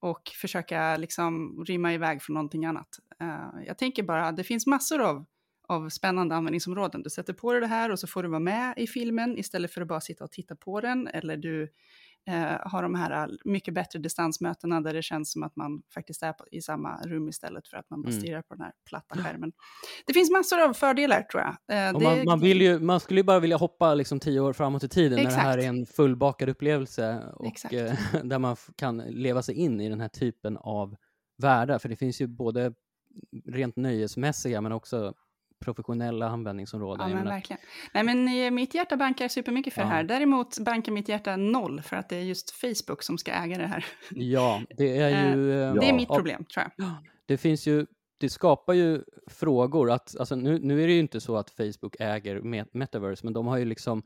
och 0.00 0.30
försöka 0.40 0.96
liksom 0.96 1.64
rymma 1.64 1.94
iväg 1.94 2.22
från 2.22 2.34
någonting 2.34 2.64
annat. 2.64 2.88
Uh, 3.22 3.64
jag 3.66 3.78
tänker 3.78 4.02
bara, 4.02 4.32
det 4.32 4.44
finns 4.44 4.66
massor 4.66 5.00
av, 5.00 5.24
av 5.68 5.88
spännande 5.88 6.34
användningsområden. 6.34 7.02
Du 7.02 7.10
sätter 7.10 7.32
på 7.32 7.52
dig 7.52 7.60
det 7.60 7.66
här 7.66 7.90
och 7.90 7.98
så 7.98 8.06
får 8.06 8.22
du 8.22 8.28
vara 8.28 8.40
med 8.40 8.74
i 8.76 8.86
filmen 8.86 9.38
istället 9.38 9.72
för 9.72 9.80
att 9.80 9.88
bara 9.88 10.00
sitta 10.00 10.24
och 10.24 10.32
titta 10.32 10.56
på 10.56 10.80
den. 10.80 11.06
Eller 11.06 11.36
du 11.36 11.72
eh, 12.28 12.58
har 12.60 12.82
de 12.82 12.94
här 12.94 13.30
mycket 13.44 13.74
bättre 13.74 13.98
distansmötena 13.98 14.80
där 14.80 14.94
det 14.94 15.02
känns 15.02 15.32
som 15.32 15.42
att 15.42 15.56
man 15.56 15.82
faktiskt 15.94 16.22
är 16.22 16.34
i 16.50 16.60
samma 16.60 17.02
rum 17.02 17.28
istället 17.28 17.68
för 17.68 17.76
att 17.76 17.90
man 17.90 18.02
bara 18.02 18.10
mm. 18.10 18.20
stirrar 18.20 18.42
på 18.42 18.54
den 18.54 18.64
här 18.64 18.72
platta 18.88 19.16
skärmen. 19.16 19.52
Det 20.06 20.12
finns 20.12 20.30
massor 20.30 20.60
av 20.60 20.72
fördelar 20.72 21.22
tror 21.22 21.42
jag. 21.42 21.86
Eh, 21.86 22.00
man, 22.02 22.24
man, 22.24 22.40
vill 22.40 22.62
ju, 22.62 22.78
man 22.78 23.00
skulle 23.00 23.20
ju 23.20 23.24
bara 23.24 23.40
vilja 23.40 23.56
hoppa 23.56 23.94
liksom 23.94 24.20
tio 24.20 24.40
år 24.40 24.52
framåt 24.52 24.84
i 24.84 24.88
tiden 24.88 25.18
Exakt. 25.18 25.36
när 25.36 25.42
det 25.42 25.48
här 25.50 25.58
är 25.58 25.68
en 25.78 25.86
fullbakad 25.86 26.48
upplevelse 26.48 27.22
och 27.34 27.74
eh, 27.74 27.94
där 28.24 28.38
man 28.38 28.56
kan 28.76 28.98
leva 28.98 29.42
sig 29.42 29.54
in 29.54 29.80
i 29.80 29.88
den 29.88 30.00
här 30.00 30.08
typen 30.08 30.56
av 30.56 30.96
världar. 31.38 31.78
För 31.78 31.88
det 31.88 31.96
finns 31.96 32.20
ju 32.20 32.26
både 32.26 32.72
rent 33.44 33.76
nöjesmässiga 33.76 34.60
men 34.60 34.72
också 34.72 35.14
professionella 35.66 36.28
användningsområden. 36.28 37.10
Ja, 37.10 37.16
men 37.16 37.24
verkligen. 37.24 37.60
Nej, 37.94 38.02
men 38.04 38.28
eh, 38.28 38.50
mitt 38.50 38.74
hjärta 38.74 38.96
bankar 38.96 39.28
supermycket 39.28 39.74
för 39.74 39.80
ja. 39.80 39.86
det 39.86 39.92
här. 39.92 40.04
Däremot 40.04 40.58
bankar 40.58 40.92
mitt 40.92 41.08
hjärta 41.08 41.36
noll 41.36 41.82
för 41.82 41.96
att 41.96 42.08
det 42.08 42.16
är 42.16 42.22
just 42.22 42.50
Facebook 42.50 43.02
som 43.02 43.18
ska 43.18 43.32
äga 43.32 43.58
det 43.58 43.66
här. 43.66 43.84
Ja, 44.10 44.62
det 44.76 44.98
är 44.98 45.34
ju... 45.34 45.62
Eh, 45.62 45.74
det 45.74 45.88
är 45.88 45.92
mitt 45.92 46.08
problem, 46.08 46.44
tror 46.44 46.66
jag. 46.76 46.90
Det 47.26 47.36
finns 47.36 47.66
ju 47.66 47.86
det 48.18 48.28
skapar 48.30 48.74
ju 48.74 49.04
frågor. 49.26 49.90
Att, 49.90 50.16
alltså 50.16 50.36
nu, 50.36 50.58
nu 50.58 50.82
är 50.82 50.86
det 50.86 50.92
ju 50.92 51.00
inte 51.00 51.20
så 51.20 51.36
att 51.36 51.50
Facebook 51.50 51.96
äger 52.00 52.40
Metaverse, 52.76 53.26
men 53.26 53.32
de 53.32 53.46
har 53.46 53.56
ju 53.56 53.64
liksom, 53.64 54.02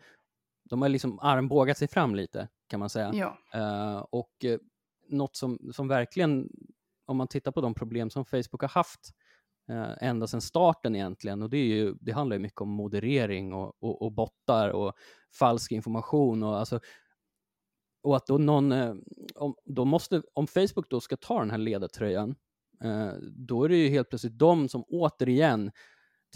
de 0.70 0.82
har 0.82 0.88
liksom 0.88 1.18
armbågat 1.18 1.78
sig 1.78 1.88
fram 1.88 2.14
lite, 2.14 2.48
kan 2.68 2.80
man 2.80 2.90
säga. 2.90 3.12
Ja. 3.14 3.38
Uh, 3.56 4.04
och 4.10 4.44
uh, 4.44 4.58
något 5.08 5.36
som, 5.36 5.58
som 5.72 5.88
verkligen, 5.88 6.48
om 7.06 7.16
man 7.16 7.28
tittar 7.28 7.52
på 7.52 7.60
de 7.60 7.74
problem 7.74 8.10
som 8.10 8.24
Facebook 8.24 8.62
har 8.62 8.68
haft 8.68 9.00
eh, 9.10 9.14
ända 10.00 10.26
sedan 10.26 10.40
starten 10.40 10.96
egentligen. 10.96 11.42
Och 11.42 11.50
det, 11.50 11.58
är 11.58 11.66
ju, 11.66 11.94
det 12.00 12.12
handlar 12.12 12.36
ju 12.36 12.42
mycket 12.42 12.60
om 12.60 12.68
moderering 12.68 13.52
och, 13.52 13.82
och, 13.82 14.02
och 14.02 14.12
bottar 14.12 14.68
och 14.68 14.92
falsk 15.38 15.72
information. 15.72 16.42
Och, 16.42 16.58
alltså, 16.58 16.80
och 18.02 18.16
att 18.16 18.26
då 18.26 18.38
någon, 18.38 18.72
eh, 18.72 18.94
om, 19.34 19.54
då 19.64 19.84
måste, 19.84 20.22
om 20.34 20.46
Facebook 20.46 20.90
då 20.90 21.00
ska 21.00 21.16
ta 21.16 21.38
den 21.38 21.50
här 21.50 21.58
ledartröjan, 21.58 22.34
eh, 22.84 23.12
då 23.32 23.64
är 23.64 23.68
det 23.68 23.76
ju 23.76 23.88
helt 23.88 24.08
plötsligt 24.08 24.38
de 24.38 24.68
som 24.68 24.84
återigen 24.88 25.70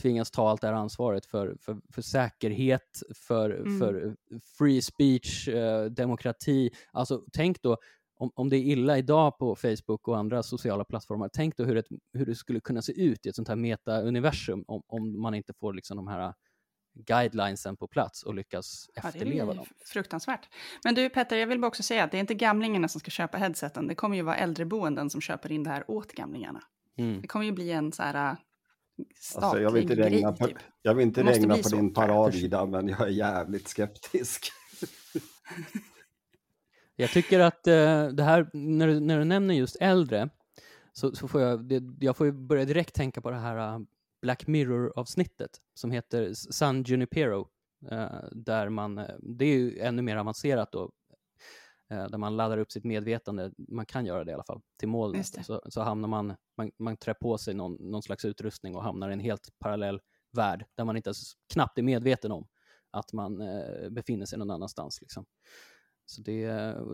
tvingas 0.02 0.30
ta 0.30 0.50
allt 0.50 0.60
det 0.60 0.66
här 0.66 0.74
ansvaret 0.74 1.26
för, 1.26 1.56
för, 1.60 1.76
för 1.92 2.02
säkerhet, 2.02 3.02
för, 3.14 3.50
mm. 3.50 3.78
för 3.78 4.16
free 4.58 4.82
speech, 4.82 5.48
eh, 5.48 5.84
demokrati. 5.84 6.70
Alltså 6.92 7.24
tänk 7.32 7.62
då, 7.62 7.76
om, 8.16 8.30
om 8.34 8.48
det 8.48 8.56
är 8.56 8.60
illa 8.60 8.98
idag 8.98 9.38
på 9.38 9.56
Facebook 9.56 10.08
och 10.08 10.18
andra 10.18 10.42
sociala 10.42 10.84
plattformar, 10.84 11.30
tänk 11.32 11.56
då 11.56 11.64
hur, 11.64 11.76
ett, 11.76 11.86
hur 12.12 12.26
det 12.26 12.34
skulle 12.34 12.60
kunna 12.60 12.82
se 12.82 13.02
ut 13.02 13.26
i 13.26 13.28
ett 13.28 13.36
sånt 13.36 13.48
här 13.48 13.56
meta-universum 13.56 14.64
om, 14.66 14.82
om 14.86 15.22
man 15.22 15.34
inte 15.34 15.54
får 15.54 15.72
liksom 15.74 15.96
de 15.96 16.06
här 16.06 16.34
guidelinesen 16.94 17.76
på 17.76 17.88
plats 17.88 18.22
och 18.22 18.34
lyckas 18.34 18.90
ja, 18.94 19.08
efterleva 19.08 19.52
det 19.52 19.56
dem. 19.56 19.66
Fruktansvärt. 19.86 20.48
Men 20.84 20.94
du 20.94 21.10
Petter, 21.10 21.36
jag 21.36 21.46
vill 21.46 21.60
bara 21.60 21.68
också 21.68 21.82
säga 21.82 22.04
att 22.04 22.10
det 22.10 22.18
är 22.18 22.20
inte 22.20 22.34
gamlingarna 22.34 22.88
som 22.88 23.00
ska 23.00 23.10
köpa 23.10 23.38
headseten. 23.38 23.86
Det 23.86 23.94
kommer 23.94 24.16
ju 24.16 24.22
vara 24.22 24.36
äldreboenden 24.36 25.10
som 25.10 25.20
köper 25.20 25.52
in 25.52 25.62
det 25.62 25.70
här 25.70 25.90
åt 25.90 26.12
gamlingarna. 26.12 26.62
Mm. 26.98 27.20
Det 27.20 27.28
kommer 27.28 27.44
ju 27.44 27.52
bli 27.52 27.72
en 27.72 27.92
så 27.92 28.02
här 28.02 28.36
statlig 29.20 29.46
alltså, 29.46 29.62
jag 29.62 29.70
vill 29.70 29.82
inte 29.82 29.94
regna 29.94 30.30
grej, 30.30 30.38
på, 30.38 30.46
typ. 30.46 30.58
Jag 30.82 30.94
vill 30.94 31.06
inte 31.06 31.22
regna 31.22 31.56
på 31.56 31.68
din 31.68 31.94
parad, 31.94 32.68
men 32.68 32.88
jag 32.88 33.00
är 33.00 33.06
jävligt 33.06 33.68
skeptisk. 33.68 34.52
Jag 36.96 37.10
tycker 37.10 37.40
att 37.40 37.66
eh, 37.66 38.08
det 38.08 38.22
här, 38.22 38.50
när 38.52 38.86
du, 38.86 39.00
när 39.00 39.18
du 39.18 39.24
nämner 39.24 39.54
just 39.54 39.76
äldre, 39.80 40.28
så, 40.92 41.14
så 41.14 41.28
får 41.28 41.40
jag, 41.40 41.64
det, 41.64 41.82
jag 42.00 42.16
får 42.16 42.30
börja 42.30 42.64
direkt 42.64 42.94
tänka 42.94 43.20
på 43.20 43.30
det 43.30 43.36
här 43.36 43.76
uh, 43.76 43.84
Black 44.22 44.46
Mirror-avsnittet 44.46 45.50
som 45.74 45.90
heter 45.90 46.34
San 46.34 46.82
Junipero, 46.82 47.48
uh, 47.92 48.24
där 48.32 48.68
man, 48.68 48.98
uh, 48.98 49.06
det 49.22 49.44
är 49.44 49.58
ju 49.58 49.78
ännu 49.78 50.02
mer 50.02 50.16
avancerat 50.16 50.72
då, 50.72 50.90
där 51.88 52.18
man 52.18 52.36
laddar 52.36 52.58
upp 52.58 52.72
sitt 52.72 52.84
medvetande, 52.84 53.52
man 53.56 53.86
kan 53.86 54.06
göra 54.06 54.24
det 54.24 54.30
i 54.30 54.34
alla 54.34 54.44
fall, 54.44 54.60
till 54.78 54.88
molnet. 54.88 55.26
Så, 55.26 55.62
så 55.68 55.82
hamnar 55.82 56.08
man, 56.08 56.34
man, 56.56 56.70
man 56.78 56.96
trär 56.96 57.14
på 57.14 57.38
sig 57.38 57.54
någon, 57.54 57.74
någon 57.74 58.02
slags 58.02 58.24
utrustning 58.24 58.76
och 58.76 58.82
hamnar 58.82 59.10
i 59.10 59.12
en 59.12 59.20
helt 59.20 59.58
parallell 59.58 60.00
värld 60.32 60.64
där 60.74 60.84
man 60.84 60.96
inte 60.96 61.08
ens 61.08 61.32
knappt 61.52 61.78
är 61.78 61.82
medveten 61.82 62.32
om 62.32 62.48
att 62.90 63.12
man 63.12 63.42
befinner 63.90 64.26
sig 64.26 64.38
någon 64.38 64.50
annanstans. 64.50 65.00
Liksom. 65.00 65.26
Så 66.06 66.22
det, 66.22 66.46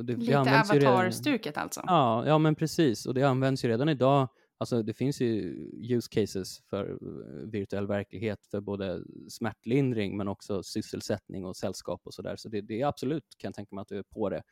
det, 0.03 0.17
Lite 0.17 0.41
avatar-stuket 0.41 1.57
alltså? 1.57 1.83
Ja, 1.87 2.27
ja, 2.27 2.39
men 2.39 2.55
precis. 2.55 3.07
Och 3.07 3.15
det 3.15 3.23
används 3.23 3.65
ju 3.65 3.69
redan 3.69 3.89
idag. 3.89 4.29
Alltså 4.59 4.83
det 4.83 4.95
finns 4.95 5.21
ju 5.21 5.55
use 5.97 6.09
cases 6.11 6.61
för 6.71 6.99
virtuell 7.47 7.87
verklighet 7.87 8.47
för 8.47 8.61
både 8.61 9.03
smärtlindring 9.29 10.17
men 10.17 10.29
också 10.29 10.63
sysselsättning 10.63 11.45
och 11.45 11.57
sällskap 11.57 12.01
och 12.05 12.15
sådär. 12.15 12.37
Så, 12.37 12.49
det, 12.49 12.61
det, 12.61 12.81
är 12.81 12.87
absolut, 12.87 13.25
kan 13.39 13.49
jag 13.49 13.55
tänka 13.55 13.75
mig, 13.75 13.83
att 13.83 13.89
du 13.89 13.99
är 13.99 14.03
på 14.03 14.31
det, 14.31 14.43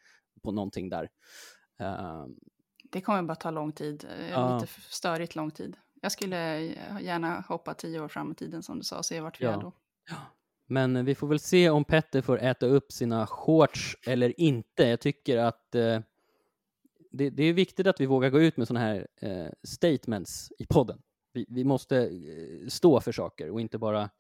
på 0.43 0.53
någonting 0.53 0.89
där. 0.89 1.09
Uh, 1.83 2.27
det 2.83 3.01
kommer 3.01 3.23
bara 3.23 3.35
ta 3.35 3.51
lång 3.51 3.73
tid, 3.73 4.07
eh, 4.19 4.31
ja. 4.31 4.59
lite 4.59 4.73
störigt 4.89 5.37
lång 5.37 5.51
tid. 5.51 5.77
Jag 6.03 6.13
skulle 6.13 6.61
gärna 7.01 7.41
hoppa 7.49 7.75
tio 7.75 8.01
år 8.01 8.09
fram 8.09 8.33
i 8.33 8.35
tiden 8.35 8.63
som 8.63 8.79
du 8.79 8.85
sa 8.85 8.99
och 8.99 9.05
se 9.05 9.21
vart 9.21 9.41
vi 9.41 9.45
ja. 9.45 9.53
är 9.53 9.61
då. 9.61 9.73
Ja. 10.11 10.17
Men 10.71 11.05
vi 11.05 11.15
får 11.15 11.27
väl 11.27 11.39
se 11.39 11.71
om 11.71 11.85
Petter 11.85 12.23
får 12.23 12.39
äta 12.39 12.67
upp 12.67 12.93
sina 12.93 13.27
shorts 13.27 13.97
eller 14.07 14.41
inte. 14.41 14.83
Jag 14.83 15.01
tycker 15.01 15.39
att 15.39 15.75
eh, 15.75 16.01
det, 17.11 17.31
det, 17.31 17.43
är 17.43 17.53
viktigt 17.53 17.87
att 17.87 18.01
vi 18.01 18.07
vågar 18.07 18.31
gå 18.31 18.41
ut 18.41 18.57
med 18.57 18.69
sådana 18.69 18.87
här 18.87 19.07
eh, 19.21 19.49
statements 19.63 20.53
i 20.59 20.67
podden. 20.67 21.03
Vi, 21.33 21.47
vi, 21.49 21.65
måste 21.65 21.97
eh, 21.99 22.69
stå 22.69 23.01
för 23.01 23.13
saker 23.13 23.51
och 23.51 23.61
inte 23.61 23.79
bara... 23.79 24.11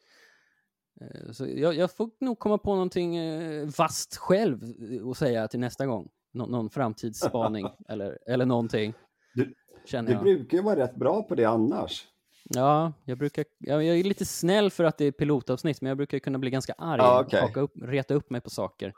Eh, 1.00 1.32
så 1.32 1.46
jag, 1.46 1.74
jag, 1.74 1.92
får 1.92 2.10
nog 2.20 2.38
komma 2.38 2.58
på 2.58 2.74
någonting 2.74 3.16
eh, 3.16 3.68
vast 3.78 4.16
själv 4.16 4.74
och 5.02 5.16
säga 5.16 5.48
till 5.48 5.60
nästa 5.60 5.86
gång. 5.86 6.08
Nå, 6.32 6.46
någon 6.46 6.70
framtidsspaning 6.70 7.68
eller, 7.88 8.18
eller 8.26 8.46
någonting. 8.46 8.94
Du, 9.34 9.54
du 9.90 10.16
brukar 10.16 10.58
ju 10.58 10.64
vara 10.64 10.76
rätt 10.76 10.96
bra 10.96 11.22
på 11.22 11.34
det 11.34 11.44
annars. 11.44 12.08
Ja, 12.48 12.92
jag 13.04 13.18
brukar, 13.18 13.44
jag, 13.58 13.84
jag 13.84 13.98
är 13.98 14.04
lite 14.04 14.24
snäll 14.24 14.70
för 14.70 14.84
att 14.84 14.98
det 14.98 15.04
är 15.04 15.12
pilotavsnitt, 15.12 15.80
men 15.80 15.88
jag 15.88 15.96
brukar 15.96 16.18
kunna 16.18 16.38
bli 16.38 16.50
ganska 16.50 16.74
arg 16.78 17.00
ah, 17.00 17.24
okay. 17.24 17.42
och 17.42 17.56
upp, 17.56 17.72
reta 17.82 18.14
upp 18.14 18.30
mig 18.30 18.40
på 18.40 18.50
saker. 18.50 18.92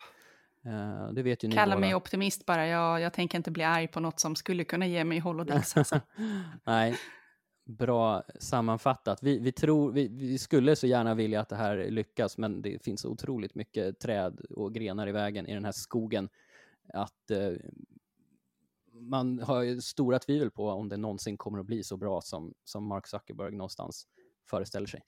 Uh, 0.66 1.12
det 1.12 1.22
vet 1.22 1.44
ju 1.44 1.51
Kalla 1.51 1.78
mig 1.78 1.94
optimist 1.94 2.46
bara, 2.46 2.66
jag, 2.66 3.01
jag 3.01 3.12
tänker 3.12 3.38
inte 3.38 3.51
bli 3.51 3.64
arg 3.64 3.88
på 3.88 4.01
något 4.01 4.20
som 4.20 4.36
skulle 4.36 4.64
kunna 4.64 4.86
ge 4.86 5.05
mig 5.05 5.18
holodex. 5.18 5.76
Alltså. 5.76 6.01
Nej, 6.64 6.96
bra 7.64 8.22
sammanfattat. 8.40 9.22
Vi, 9.22 9.38
vi, 9.38 9.53
tror, 9.53 9.92
vi, 9.92 10.09
vi, 10.09 10.38
skulle 10.38 10.76
så 10.76 10.86
gärna 10.86 11.14
vilja 11.14 11.40
att 11.40 11.48
det 11.48 11.57
här 11.57 11.76
lyckas, 11.90 12.38
men 12.38 12.62
det 12.62 12.84
finns 12.84 13.05
otroligt 13.05 13.55
mycket 13.55 14.01
träd 14.01 14.40
och 14.40 14.74
grenar 14.74 15.09
i 15.09 15.12
vägen 15.12 15.46
i 15.46 15.55
den 15.55 15.64
här 15.64 15.72
skogen 15.72 16.28
att 16.94 17.30
uh, 17.30 17.57
man 19.01 19.38
har 19.38 19.62
ju 19.62 19.80
stora 19.80 20.18
tvivel 20.18 20.51
på 20.51 20.68
om 20.68 20.88
det 20.88 20.96
någonsin 20.96 21.36
kommer 21.36 21.59
att 21.59 21.66
bli 21.66 21.84
så 21.84 21.96
bra 21.96 22.20
som, 22.20 22.55
som 22.64 22.88
Mark 22.88 23.07
Zuckerberg 23.07 23.53
någonstans 23.53 24.07
föreställer 24.51 24.86
sig. 24.86 25.03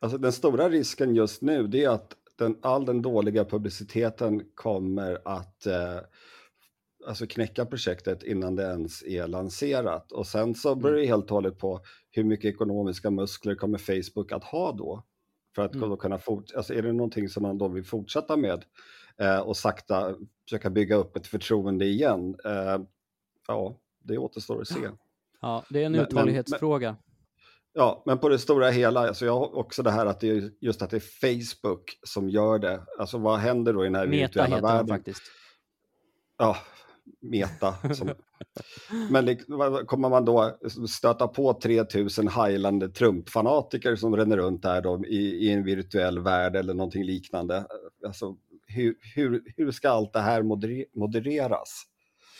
Alltså 0.00 0.18
den 0.18 0.32
stora 0.32 0.68
risken 0.68 1.14
just 1.14 1.42
nu 1.42 1.66
det 1.66 1.84
är 1.84 1.88
att 1.88 2.16
den, 2.38 2.58
all 2.62 2.84
den 2.84 3.02
dåliga 3.02 3.44
publiciteten 3.44 4.42
kommer 4.54 5.18
att 5.24 5.66
eh, 5.66 5.98
alltså 7.06 7.26
knäcka 7.26 7.66
projektet 7.66 8.22
innan 8.22 8.56
det 8.56 8.62
ens 8.62 9.02
är 9.02 9.26
lanserat. 9.26 10.12
Och 10.12 10.26
sen 10.26 10.54
så 10.54 10.74
beror 10.74 10.94
det 10.94 11.00
mm. 11.00 11.08
helt 11.08 11.24
och 11.24 11.30
hållet 11.30 11.58
på 11.58 11.80
hur 12.10 12.24
mycket 12.24 12.54
ekonomiska 12.54 13.10
muskler 13.10 13.54
kommer 13.54 13.78
Facebook 13.78 14.32
att 14.32 14.44
ha 14.44 14.72
då? 14.72 15.04
För 15.54 15.62
att 15.62 15.74
mm. 15.74 15.96
kunna 15.96 16.18
fortsätta, 16.18 16.58
alltså 16.58 16.74
är 16.74 16.82
det 16.82 16.92
någonting 16.92 17.28
som 17.28 17.42
man 17.42 17.58
då 17.58 17.68
vill 17.68 17.84
fortsätta 17.84 18.36
med 18.36 18.64
och 19.44 19.56
sakta 19.56 20.14
försöka 20.44 20.70
bygga 20.70 20.96
upp 20.96 21.16
ett 21.16 21.26
förtroende 21.26 21.84
igen? 21.84 22.36
Eh, 22.44 22.78
ja, 23.48 23.76
det 24.02 24.18
återstår 24.18 24.60
att 24.60 24.68
se. 24.68 24.88
Ja, 25.40 25.64
det 25.68 25.82
är 25.82 25.86
en 25.86 25.94
uthållighetsfråga. 25.94 26.90
Men, 26.90 26.98
Ja, 27.76 28.02
men 28.06 28.18
på 28.18 28.28
det 28.28 28.38
stora 28.38 28.70
hela, 28.70 29.08
alltså 29.08 29.24
jag 29.24 29.32
har 29.32 29.56
också 29.56 29.82
det 29.82 29.90
här 29.90 30.06
att 30.06 30.20
det 30.20 30.30
är 30.30 30.50
just 30.60 30.82
att 30.82 30.90
det 30.90 30.96
är 30.96 31.00
Facebook 31.00 31.98
som 32.02 32.28
gör 32.28 32.58
det. 32.58 32.82
Alltså 32.98 33.18
vad 33.18 33.38
händer 33.38 33.72
då 33.72 33.84
i 33.84 33.86
den 33.86 33.94
här 33.94 34.06
Meta 34.06 34.26
virtuella 34.26 34.56
heter 34.56 34.68
världen? 34.68 34.88
faktiskt. 34.88 35.22
Ja, 36.38 36.56
Meta. 37.20 37.94
Som... 37.94 38.10
men 39.10 39.36
kommer 39.86 40.08
man 40.08 40.24
då 40.24 40.58
stöta 40.88 41.28
på 41.28 41.54
3000 41.54 42.28
heilande 42.28 42.88
Trump-fanatiker 42.88 43.96
som 43.96 44.16
ränner 44.16 44.36
runt 44.36 44.62
där 44.62 44.82
då 44.82 45.04
i, 45.06 45.46
i, 45.46 45.52
en 45.52 45.64
virtuell 45.64 46.18
värld 46.18 46.56
eller 46.56 46.74
någonting 46.74 47.04
liknande? 47.04 47.66
Alltså, 48.06 48.36
hur, 48.66 48.96
hur, 49.14 49.42
hur 49.56 49.72
ska 49.72 49.88
allt 49.88 50.12
det 50.12 50.20
här 50.20 50.42
modereras? 50.94 51.84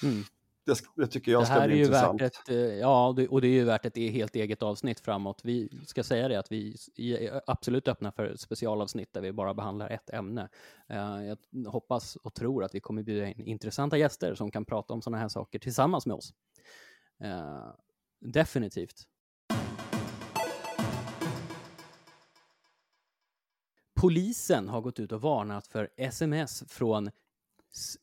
Mm 0.03 0.25
det, 0.67 0.81
det, 0.97 1.07
tycker 1.07 1.33
jag 1.33 1.47
ska 1.47 1.67
bli 1.67 1.81
intressant. 1.81 2.23
Ett, 2.23 2.49
eh, 2.49 2.57
ja, 2.57 3.17
och 3.31 3.41
det 3.41 3.47
är 3.47 3.53
ju 3.53 3.65
värt 3.65 3.87
ett 3.87 3.99
e- 3.99 4.11
helt 4.11 4.37
eget 4.37 4.63
avsnitt 4.63 5.01
framåt. 5.01 5.41
Vi 5.45 5.69
ska 5.87 6.03
säga 6.03 6.29
det 6.29 6.39
att 6.39 6.53
vi 6.53 6.77
är 6.97 7.41
absolut 7.47 7.89
öppna 7.89 8.13
för 8.13 8.37
specialavsnitt 8.37 9.13
där 9.13 9.21
vi 9.21 9.33
bara 9.33 9.55
behandlar 9.55 9.89
ett 9.89 10.11
ämne. 10.11 10.49
Eh, 10.89 11.25
jag 11.25 11.39
hoppas 11.67 12.17
och 12.17 12.35
tror 12.35 12.65
att 12.65 12.75
vi 12.75 12.81
kommer 12.81 13.03
bjuda 13.03 13.27
in 13.27 13.47
intressanta 13.47 13.97
gäster 13.97 14.35
som 14.35 14.51
kan 14.51 14.65
prata 14.65 14.95
om 14.95 15.03
sådana 15.03 15.19
här 15.19 15.29
saker 15.29 15.59
tillsammans 15.59 16.07
med 16.07 16.17
oss. 16.17 16.35
Eh, 17.21 17.75
definitivt. 18.21 19.03
Polisen 24.05 24.69
har 24.69 24.81
gått 24.81 25.01
ut 25.01 25.13
och 25.13 25.21
varnat 25.21 25.67
för 25.67 25.89
sms 25.97 26.65
från 26.69 27.11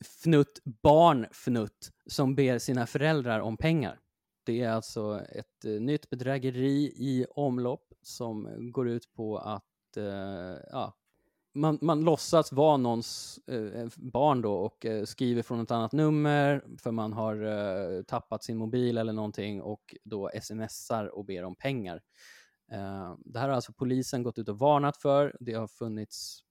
fnutt 0.00 0.60
barn 0.64 1.26
fnutt 1.30 1.90
som 2.06 2.34
ber 2.34 2.58
sina 2.58 2.86
föräldrar 2.86 3.40
om 3.40 3.56
pengar. 3.56 3.98
Det 4.46 4.60
är 4.60 4.70
alltså 4.70 5.20
ett 5.28 5.64
eh, 5.64 5.72
nytt 5.72 6.10
bedrägeri 6.10 6.92
i 6.96 7.26
omlopp 7.30 7.92
som 8.02 8.48
går 8.72 8.88
ut 8.88 9.12
på 9.12 9.38
att 9.38 9.96
eh, 9.96 10.58
ja, 10.70 10.94
man, 11.54 11.78
man 11.82 12.04
låtsas 12.04 12.52
vara 12.52 12.76
någons 12.76 13.40
eh, 13.46 13.80
eh 13.80 13.88
barn 13.96 14.42
då 14.42 14.54
och 14.54 14.86
eh, 14.86 15.04
skriver 15.04 15.42
från 15.42 15.60
ett 15.60 15.70
annat 15.70 15.92
nummer 15.92 16.64
för 16.78 16.90
man 16.90 17.12
har 17.12 18.02
tappat 18.02 18.44
sin 18.44 18.56
mobil 18.56 18.98
eller 18.98 19.12
någonting 19.12 19.62
och 19.62 19.96
då 20.04 20.30
smsar 20.42 21.06
och 21.06 21.24
ber 21.24 21.44
om 21.44 21.54
pengar 21.54 22.02
det 23.18 23.38
här 23.38 23.48
har 23.48 23.54
alltså 23.54 23.72
polisen 23.72 24.22
gått 24.22 24.38
ut 24.38 24.48
och 24.48 24.58
varnat 24.58 24.96
för. 24.96 25.36
Det 25.40 25.54
har 25.54 25.66
funnits 25.66 26.44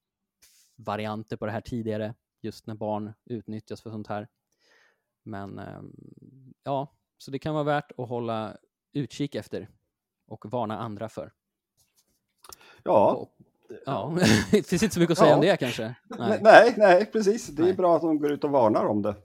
varianter 0.75 1.37
på 1.37 1.45
det 1.45 1.51
här 1.51 1.61
tidigare 1.61 2.13
just 2.41 2.67
när 2.67 2.75
barn 2.75 3.13
utnyttjas 3.25 3.81
för 3.81 3.89
sånt 3.91 4.07
här. 4.07 4.27
Men 5.23 5.59
ehm, 5.59 5.93
ja, 6.63 6.95
så 7.17 7.31
det 7.31 7.39
kan 7.39 7.53
vara 7.53 7.63
värt 7.63 7.91
att 7.97 8.09
hålla 8.09 8.57
utkik 8.93 9.35
efter 9.35 9.69
och 10.27 10.51
varna 10.51 10.79
andra 10.79 11.09
för. 11.09 11.31
Ja. 12.83 13.13
Och, 13.13 13.35
ja, 13.85 14.17
det 14.51 14.63
finns 14.63 14.83
inte 14.83 14.93
så 14.93 14.99
mycket 14.99 15.11
att 15.11 15.17
säga 15.17 15.29
ja. 15.29 15.35
om 15.35 15.41
det 15.41 15.57
kanske. 15.57 15.95
Nej, 16.03 16.39
nej, 16.41 16.73
nej 16.77 17.05
precis. 17.05 17.47
Det 17.47 17.61
är 17.61 17.65
nej. 17.65 17.73
bra 17.73 17.95
att 17.95 18.01
de 18.01 18.19
går 18.19 18.31
ut 18.31 18.43
och 18.43 18.51
varnar 18.51 18.85
om 18.85 19.01
det. 19.01 19.15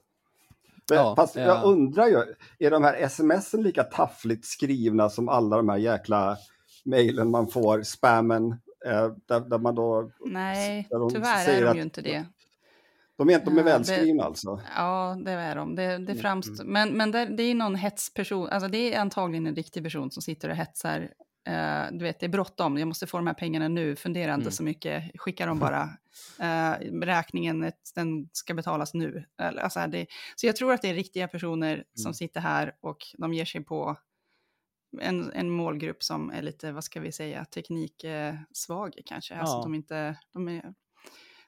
Men, 0.91 0.99
ja, 0.99 1.17
fast 1.17 1.37
jag 1.37 1.65
undrar 1.65 2.07
ju, 2.07 2.35
är 2.59 2.71
de 2.71 2.85
här 2.85 3.09
smsen 3.09 3.63
lika 3.63 3.85
taffligt 3.85 4.45
skrivna 4.45 5.09
som 5.09 5.29
alla 5.29 5.57
de 5.57 5.69
här 5.69 5.77
jäkla 5.77 6.37
mejlen 6.87 7.31
man 7.31 7.49
får, 7.49 7.83
spammen, 7.83 8.51
eh, 8.87 9.09
där, 9.27 9.41
där, 9.41 9.59
man 9.59 9.75
då... 9.75 10.11
Nej, 10.21 10.89
tyvärr 11.13 11.49
är 11.49 11.65
de 11.65 11.77
ju 11.77 11.83
inte 11.83 12.01
det. 12.01 12.27
De 13.17 13.31
är, 13.31 13.45
de 13.45 13.59
är 13.59 13.63
välskrivna 13.63 14.23
det, 14.23 14.27
alltså? 14.27 14.61
Ja, 14.77 15.19
det 15.25 15.31
är 15.31 15.57
de. 15.57 15.75
Det, 15.75 15.99
det 15.99 16.15
framst 16.15 16.61
mm. 16.61 16.73
Men, 16.73 16.89
men 16.89 17.11
det, 17.11 17.25
det 17.25 17.43
är 17.43 17.55
någon 17.55 17.75
hetsperson, 17.75 18.49
alltså 18.49 18.69
det 18.69 18.95
är 18.95 19.01
antagligen 19.01 19.47
en 19.47 19.57
riktig 19.57 19.83
person 19.83 20.11
som 20.11 20.23
sitter 20.23 20.49
och 20.49 20.57
hetsar. 20.57 21.01
Uh, 21.49 21.99
du 21.99 22.05
vet, 22.05 22.21
det 22.21 22.27
är 22.27 22.31
bråttom, 22.31 22.79
jag 22.79 22.89
måste 22.89 23.07
få 23.07 23.17
de 23.17 23.27
här 23.27 23.35
pengarna 23.35 23.69
nu, 23.69 23.97
fundera 23.97 24.35
inte 24.35 24.43
mm. 24.43 24.53
så 24.53 24.63
mycket, 24.63 25.21
skicka 25.21 25.47
dem 25.47 25.59
bara. 25.59 25.83
Uh, 26.41 27.01
räkningen, 27.03 27.73
den 27.95 28.29
ska 28.33 28.55
betalas 28.55 28.95
nu. 28.95 29.25
Alltså 29.39 29.87
det, 29.87 30.07
så 30.37 30.47
jag 30.47 30.57
tror 30.57 30.73
att 30.73 30.83
det 30.83 30.89
är 30.89 30.95
riktiga 30.95 31.29
personer 31.29 31.73
mm. 31.75 31.85
som 31.95 32.15
sitter 32.15 32.41
här 32.41 32.75
och 32.81 32.99
de 33.19 33.35
ger 33.35 33.45
sig 33.45 33.65
på 33.65 33.97
en, 35.01 35.33
en 35.33 35.51
målgrupp 35.51 36.03
som 36.03 36.31
är 36.31 36.43
lite, 36.43 36.73
vad 36.73 36.85
ska 36.85 37.01
vi 37.01 37.13
säga, 37.13 37.45
tekniksvag 37.45 38.95
kanske. 39.05 39.35
Alltså 39.35 39.35
ja. 39.35 39.41
Alltså 39.41 39.63
de 39.63 39.75
inte, 39.75 40.19
de 40.33 40.49
är, 40.49 40.75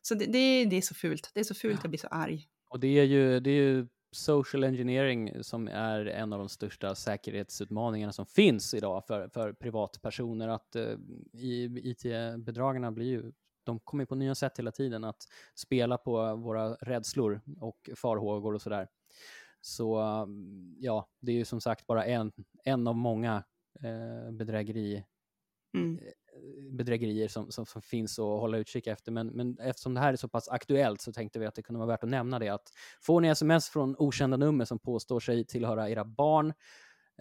så 0.03 0.15
det, 0.15 0.25
det, 0.25 0.65
det, 0.65 0.77
är 0.77 0.83
så 0.83 0.95
fult. 0.95 1.31
Det 1.35 1.41
är 1.41 1.45
så 1.45 1.55
fult, 1.55 1.75
ja. 1.75 1.81
jag 1.83 1.91
blir 1.91 1.99
så 1.99 2.09
arg. 2.09 2.49
Och 2.69 2.81
det 2.81 2.99
är 2.99 3.05
ju, 3.05 3.41
det 3.41 3.51
är 3.51 3.63
ju 3.63 3.87
social 4.13 4.65
engineering 4.65 5.45
som 5.45 5.69
är 5.69 6.07
en 6.07 6.33
av 6.33 6.39
de 6.39 6.49
största 6.49 6.95
säkerhetsutmaningarna 6.95 8.13
som 8.13 8.27
finns 8.27 8.75
idag 8.75 9.07
för, 9.07 9.29
för 9.29 9.53
privatpersoner. 9.53 10.49
Att 10.49 10.77
uh, 10.77 10.99
IT-bedragarna 11.33 12.93
blir 12.93 13.07
ju 13.07 13.33
de 13.65 13.81
kommer 13.81 14.05
på 14.05 14.15
nya 14.15 14.35
sätt 14.35 14.59
hela 14.59 14.73
tiden 14.73 15.05
att 15.05 15.23
spela 15.55 15.99
på 15.99 16.37
våra 16.37 16.75
rädslor 16.75 17.41
och 17.61 17.91
farhågor 17.97 18.55
och 18.55 18.63
sådär. 18.63 18.89
Så 19.61 19.99
ja, 20.79 21.09
det 21.21 21.33
är 21.33 21.37
ju 21.37 21.45
som 21.45 21.61
sagt 21.61 21.87
bara 21.87 22.05
en, 22.05 22.33
en 22.65 22.87
av 22.87 22.97
många 22.97 23.45
eh, 23.83 24.33
bedrägeri 24.33 25.05
mm. 25.75 25.99
Eh, 25.99 26.73
bedrägerier 26.73 27.29
som, 27.29 27.51
som, 27.51 27.67
som, 27.67 27.83
finns 27.83 28.19
att 28.19 28.25
hålla 28.25 28.59
utkik 28.59 28.87
efter. 28.87 29.13
Men, 29.13 29.27
men 29.27 29.59
eftersom 29.59 29.95
det 29.95 30.01
här 30.01 30.13
är 30.13 30.17
så 30.17 30.29
pass 30.29 30.49
aktuellt 30.49 31.01
så 31.01 31.13
tänkte 31.13 31.39
vi 31.39 31.47
att 31.47 31.55
det 31.55 31.63
kunde 31.63 31.79
vara 31.79 31.89
värt 31.89 32.03
att 32.03 32.11
nämna 32.11 32.39
det. 32.39 32.49
Att 32.49 32.73
får 33.01 33.21
ni 33.21 33.29
sms 33.29 33.69
från 33.69 33.97
okända 33.99 34.37
nummer 34.37 34.65
som 34.65 34.79
påstår 34.79 35.21
sig 35.21 35.45
tillhöra 35.45 35.91
era 35.91 36.05
barn 36.05 36.53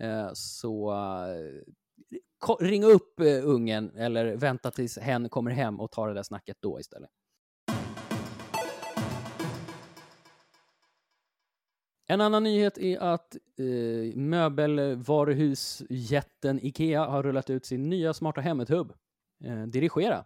eh, 0.02 0.30
så 0.34 0.92
eh, 0.92 2.56
ring 2.60 2.84
upp 2.84 3.20
eh, 3.20 3.48
ungen 3.48 3.92
eller 3.96 4.36
vänta 4.36 4.72
tills 4.72 4.98
hen 4.98 5.30
kommer 5.30 5.52
hem 5.52 5.80
och 5.80 5.92
tar 5.92 6.08
det 6.08 6.14
där 6.14 6.24
snacket 6.24 6.58
då 6.60 6.80
istället. 6.80 7.10
En 12.10 12.22
annan 12.22 12.43
nyhet 12.43 12.78
är 12.78 12.99
att 12.99 13.36
eh, 13.36 14.16
möbelvaruhusjätten 14.16 16.66
Ikea 16.66 17.05
har 17.05 17.24
rullat 17.24 17.49
ut 17.49 17.66
sin 17.66 17.89
nya 17.89 18.14
smarta 18.14 18.41
hemmet-hubb. 18.41 18.93
Eh, 19.43 19.64
dirigera. 19.64 20.26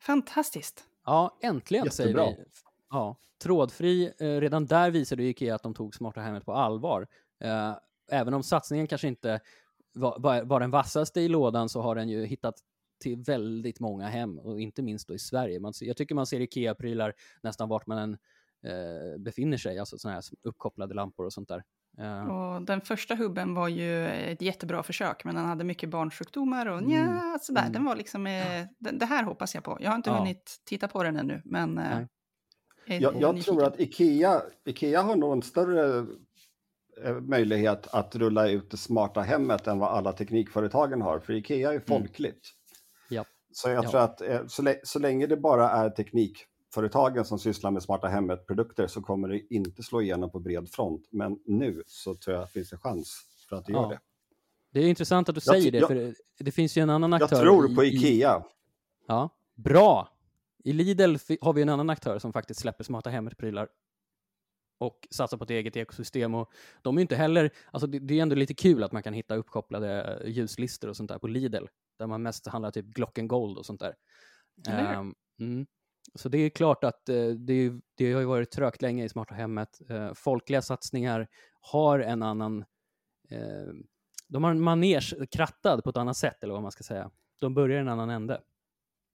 Fantastiskt. 0.00 0.84
Ja, 1.04 1.38
äntligen 1.42 1.84
Jättebra. 1.84 2.24
säger 2.24 2.36
vi. 2.36 2.44
Ja, 2.90 3.16
trådfri. 3.42 4.12
Eh, 4.18 4.40
redan 4.40 4.66
där 4.66 4.90
visade 4.90 5.22
Ikea 5.22 5.54
att 5.54 5.62
de 5.62 5.74
tog 5.74 5.94
smarta 5.94 6.20
hemmet 6.20 6.44
på 6.44 6.52
allvar. 6.52 7.06
Eh, 7.40 7.72
även 8.10 8.34
om 8.34 8.42
satsningen 8.42 8.86
kanske 8.86 9.08
inte 9.08 9.40
var, 9.92 10.16
var, 10.18 10.42
var 10.42 10.60
den 10.60 10.70
vassaste 10.70 11.20
i 11.20 11.28
lådan 11.28 11.68
så 11.68 11.80
har 11.80 11.94
den 11.94 12.08
ju 12.08 12.26
hittat 12.26 12.54
till 13.00 13.16
väldigt 13.16 13.80
många 13.80 14.08
hem 14.08 14.38
och 14.38 14.60
inte 14.60 14.82
minst 14.82 15.08
då 15.08 15.14
i 15.14 15.18
Sverige. 15.18 15.60
Man, 15.60 15.72
jag 15.80 15.96
tycker 15.96 16.14
man 16.14 16.26
ser 16.26 16.40
IKEA-prylar 16.40 17.14
nästan 17.42 17.68
vart 17.68 17.86
man 17.86 17.98
än 17.98 18.18
eh, 18.64 19.18
befinner 19.18 19.56
sig, 19.56 19.78
alltså 19.78 19.98
sådana 19.98 20.14
här 20.14 20.24
uppkopplade 20.42 20.94
lampor 20.94 21.26
och 21.26 21.32
sånt 21.32 21.48
där. 21.48 21.62
Uh. 22.00 22.28
Och 22.28 22.62
den 22.62 22.80
första 22.80 23.14
hubben 23.14 23.54
var 23.54 23.68
ju 23.68 24.06
ett 24.08 24.42
jättebra 24.42 24.82
försök, 24.82 25.24
men 25.24 25.34
den 25.34 25.44
hade 25.44 25.64
mycket 25.64 25.88
barnsjukdomar 25.88 26.66
och 26.66 26.82
nja, 26.82 27.00
mm. 27.00 27.38
sådär. 27.40 27.60
Mm. 27.60 27.72
Den 27.72 27.84
var 27.84 27.96
liksom, 27.96 28.26
eh, 28.26 28.66
det, 28.78 28.90
det, 28.90 29.06
här 29.06 29.24
hoppas 29.24 29.54
jag 29.54 29.64
på. 29.64 29.78
Jag 29.80 29.90
har 29.90 29.96
inte 29.96 30.10
ja. 30.10 30.18
hunnit 30.18 30.60
titta 30.64 30.88
på 30.88 31.02
den 31.02 31.16
ännu, 31.16 31.42
men... 31.44 31.78
Eh, 31.78 32.00
jag, 32.86 33.20
jag 33.20 33.42
tror 33.42 33.64
att 33.64 33.80
Ikea, 33.80 34.42
Ikea 34.64 35.02
har 35.02 35.16
nog 35.16 35.32
en 35.32 35.42
större 35.42 36.06
eh, 37.04 37.20
möjlighet 37.20 37.94
att 37.94 38.16
rulla 38.16 38.48
ut 38.48 38.70
det 38.70 38.76
smarta 38.76 39.20
hemmet 39.20 39.66
än 39.66 39.78
vad 39.78 39.90
alla 39.90 40.12
teknikföretagen 40.12 41.02
har, 41.02 41.20
för 41.20 41.32
Ikea 41.32 41.68
är 41.68 41.74
mm. 41.74 41.86
folkligt. 41.86 42.50
Mm. 43.10 43.16
Ja. 43.16 43.24
Så 43.52 43.68
jag 43.68 43.84
ja. 43.84 43.90
tror 43.90 44.00
att 44.00 44.20
eh, 44.20 44.46
så, 44.46 44.74
så 44.82 44.98
länge 44.98 45.26
det 45.26 45.36
bara 45.36 45.70
är 45.70 45.90
teknik 45.90 46.46
företagen 46.74 47.24
som 47.24 47.38
sysslar 47.38 47.70
med 47.70 47.82
smarta 47.82 48.08
hemmet-produkter 48.08 48.86
så 48.86 49.02
kommer 49.02 49.28
det 49.28 49.54
inte 49.54 49.82
slå 49.82 50.02
igenom 50.02 50.30
på 50.30 50.40
bred 50.40 50.68
front. 50.68 51.08
Men 51.10 51.38
nu 51.44 51.82
så 51.86 52.14
tror 52.14 52.34
jag 52.34 52.42
att 52.42 52.48
det 52.48 52.52
finns 52.52 52.72
en 52.72 52.78
chans 52.78 53.20
för 53.48 53.56
att 53.56 53.66
det 53.66 53.72
ja. 53.72 53.82
gör 53.82 53.88
det. 53.88 54.00
Det 54.72 54.80
är 54.80 54.88
intressant 54.88 55.28
att 55.28 55.34
du 55.34 55.40
säger 55.40 55.72
det, 55.72 56.14
för 56.36 56.44
det 56.44 56.52
finns 56.52 56.76
ju 56.76 56.82
en 56.82 56.90
annan 56.90 57.12
aktör. 57.12 57.36
Jag 57.36 57.42
tror 57.42 57.74
på 57.74 57.84
Ikea. 57.84 58.38
I, 58.38 58.42
ja, 59.06 59.28
bra! 59.54 60.08
I 60.64 60.72
Lidl 60.72 61.16
har 61.40 61.52
vi 61.52 61.62
en 61.62 61.68
annan 61.68 61.90
aktör 61.90 62.18
som 62.18 62.32
faktiskt 62.32 62.60
släpper 62.60 62.84
smarta 62.84 63.10
hemmet-prylar 63.10 63.68
och 64.78 65.08
satsar 65.10 65.36
på 65.36 65.44
ett 65.44 65.50
eget 65.50 65.76
ekosystem. 65.76 66.34
Och 66.34 66.50
de 66.82 66.96
är 66.96 67.02
inte 67.02 67.16
heller, 67.16 67.50
alltså 67.70 67.86
det, 67.86 67.98
det, 67.98 68.18
är 68.18 68.22
ändå 68.22 68.36
lite 68.36 68.54
kul 68.54 68.82
att 68.82 68.92
man 68.92 69.02
kan 69.02 69.12
hitta 69.12 69.36
uppkopplade 69.36 70.22
ljuslistor 70.26 70.88
och 70.88 70.96
sånt 70.96 71.10
där 71.10 71.18
på 71.18 71.26
Lidl, 71.26 71.64
där 71.98 72.06
man 72.06 72.22
mest 72.22 72.46
handlar 72.46 72.70
typ 72.70 72.86
Glocken 72.86 73.28
Gold 73.28 73.58
och 73.58 73.66
sånt 73.66 73.80
där. 73.80 73.94
Um, 74.98 75.14
mm. 75.40 75.66
Så 76.14 76.28
det 76.28 76.38
är 76.38 76.50
klart 76.50 76.84
att 76.84 77.08
eh, 77.08 77.26
det, 77.26 77.72
det, 77.94 78.12
har 78.12 78.20
ju 78.20 78.26
varit 78.26 78.50
trögt 78.50 78.82
länge 78.82 79.04
i 79.04 79.08
smarta 79.08 79.34
hemmet. 79.34 79.80
Eh, 79.88 80.12
folkliga 80.14 80.62
satsningar 80.62 81.28
har 81.60 81.98
en 81.98 82.22
annan... 82.22 82.64
Eh, 83.30 83.72
de 84.28 84.44
har 84.44 84.50
en 84.50 84.60
manege 84.60 85.26
krattad 85.30 85.84
på 85.84 85.90
ett 85.90 85.96
annat 85.96 86.16
sätt, 86.16 86.42
eller 86.42 86.52
vad 86.52 86.62
man 86.62 86.72
ska 86.72 86.84
säga. 86.84 87.10
De 87.40 87.54
börjar 87.54 87.78
i 87.78 87.80
en 87.80 87.88
annan 87.88 88.10
ände. 88.10 88.40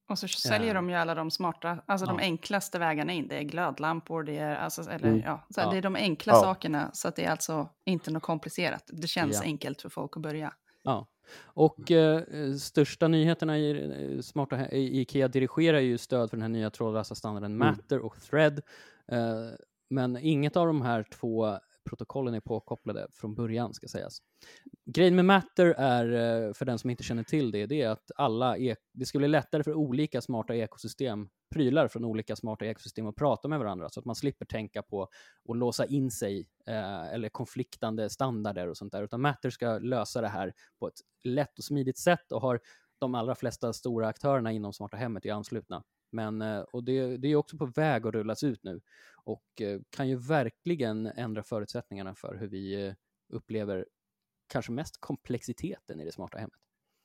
Och 0.08 0.18
så 0.18 0.28
säljer 0.28 0.74
de 0.74 0.90
ju 0.90 0.96
alla 0.96 1.14
de 1.14 1.30
smarta, 1.30 1.82
alltså 1.86 2.06
ja. 2.06 2.12
de 2.12 2.18
enklaste 2.18 2.78
vägarna 2.78 3.12
in. 3.12 3.28
Det 3.28 3.38
är 3.38 3.42
glödlampor, 3.42 4.22
det 4.22 4.38
är, 4.38 4.56
alltså, 4.56 4.90
eller, 4.90 5.08
mm. 5.08 5.22
ja, 5.24 5.46
så 5.50 5.60
ja. 5.60 5.70
det 5.70 5.78
är 5.78 5.82
de 5.82 5.96
enkla 5.96 6.34
sakerna. 6.34 6.90
Så 6.92 7.08
att 7.08 7.16
det 7.16 7.24
är 7.24 7.30
alltså 7.30 7.68
inte 7.84 8.10
något 8.10 8.22
komplicerat. 8.22 8.90
Det 8.92 9.06
känns 9.06 9.40
enkelt 9.40 9.82
för 9.82 9.88
folk 9.88 10.16
att 10.16 10.22
börja. 10.22 10.54
Ja, 10.82 11.06
och 11.44 11.90
eh, 11.90 12.22
största 12.54 13.08
nyheterna 13.08 13.58
i 13.58 13.70
eh, 14.16 14.20
smarta 14.20 14.68
i 14.68 15.00
Ikea 15.00 15.28
dirigerar 15.28 15.78
ju 15.78 15.98
stöd 15.98 16.30
för 16.30 16.36
den 16.36 16.42
här 16.42 16.48
nya 16.48 16.70
trådlösa 16.70 17.14
standarden 17.14 17.52
mm. 17.52 17.68
Matter 17.68 17.98
och 17.98 18.16
Thread. 18.30 18.60
Eh, 19.08 19.46
men 19.90 20.16
inget 20.16 20.56
av 20.56 20.66
de 20.66 20.82
här 20.82 21.02
två 21.02 21.58
protokollen 21.84 22.34
är 22.34 22.40
påkopplade 22.40 23.06
från 23.12 23.34
början 23.34 23.74
ska 23.74 23.88
sägas. 23.88 24.18
Grejen 24.86 25.16
med 25.16 25.24
Matter 25.24 25.66
är, 25.66 26.04
eh, 26.46 26.52
för 26.52 26.64
den 26.64 26.78
som 26.78 26.90
inte 26.90 27.02
känner 27.02 27.22
till 27.22 27.50
det, 27.50 27.66
det 27.66 27.82
är 27.82 27.88
att 27.88 28.10
alla 28.16 28.58
e 28.58 28.76
det 28.92 29.06
ska 29.06 29.18
bli 29.18 29.28
lättare 29.28 29.62
för 29.62 29.74
olika 29.74 30.20
smarta 30.20 30.54
ekosystem, 30.54 31.28
prylar 31.54 31.88
från 31.88 32.04
olika 32.04 32.36
smarta 32.36 32.66
ekosystem 32.66 33.06
att 33.06 33.16
prata 33.16 33.48
med 33.48 33.58
varandra 33.58 33.88
så 33.88 34.00
att 34.00 34.06
man 34.06 34.14
slipper 34.14 34.44
tänka 34.44 34.82
på 34.82 35.08
att 35.48 35.56
låsa 35.56 35.86
in 35.86 36.10
sig 36.10 36.48
eh, 36.66 37.14
eller 37.14 37.28
konfliktande 37.28 38.10
standarder 38.10 38.68
och 38.68 38.76
sånt 38.76 38.92
där, 38.92 39.02
utan 39.02 39.20
Matter 39.20 39.50
ska 39.50 39.78
lösa 39.78 40.20
det 40.20 40.28
här 40.28 40.52
på 40.78 40.88
ett 40.88 41.00
lätt 41.24 41.58
och 41.58 41.64
smidigt 41.64 41.98
sätt 41.98 42.32
och 42.32 42.40
har 42.40 42.60
de 42.98 43.14
allra 43.14 43.34
flesta 43.34 43.72
stora 43.72 44.08
aktörerna 44.08 44.52
inom 44.52 44.72
smarta 44.72 44.96
hemmet 44.96 45.26
är 45.26 45.32
anslutna. 45.32 45.82
Men, 46.12 46.42
eh, 46.42 46.60
och 46.60 46.84
det, 46.84 47.16
det 47.16 47.28
är 47.28 47.36
också 47.36 47.58
på 47.58 47.66
väg 47.66 48.06
att 48.06 48.14
rullas 48.14 48.42
ut 48.42 48.64
nu 48.64 48.80
och 49.24 49.60
eh, 49.60 49.80
kan 49.90 50.08
ju 50.08 50.16
verkligen 50.16 51.06
ändra 51.06 51.42
förutsättningarna 51.42 52.14
för 52.14 52.34
hur 52.34 52.48
vi 52.48 52.86
eh, 52.86 52.94
upplever 53.28 53.86
kanske 54.48 54.72
mest 54.72 55.00
komplexiteten 55.00 56.00
i 56.00 56.04
det 56.04 56.12
smarta 56.12 56.38
hemmet. 56.38 56.58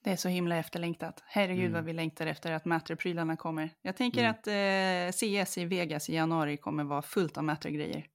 Det 0.04 0.10
är 0.12 0.16
så 0.16 0.28
himla 0.28 0.56
efterlängtat. 0.56 1.22
Herregud 1.26 1.64
mm. 1.64 1.72
vad 1.72 1.84
vi 1.84 1.92
längtar 1.92 2.26
efter 2.26 2.52
att 2.52 2.64
Matter-prylarna 2.64 3.36
kommer. 3.36 3.70
Jag 3.82 3.96
tänker 3.96 4.20
mm. 4.20 4.30
att 4.30 4.46
eh, 4.46 5.42
CS 5.44 5.58
i 5.58 5.64
Vegas 5.64 6.10
i 6.10 6.14
januari 6.14 6.56
kommer 6.56 6.84
vara 6.84 7.02
fullt 7.02 7.38
av 7.38 7.44
Matter-grejer. 7.44 8.06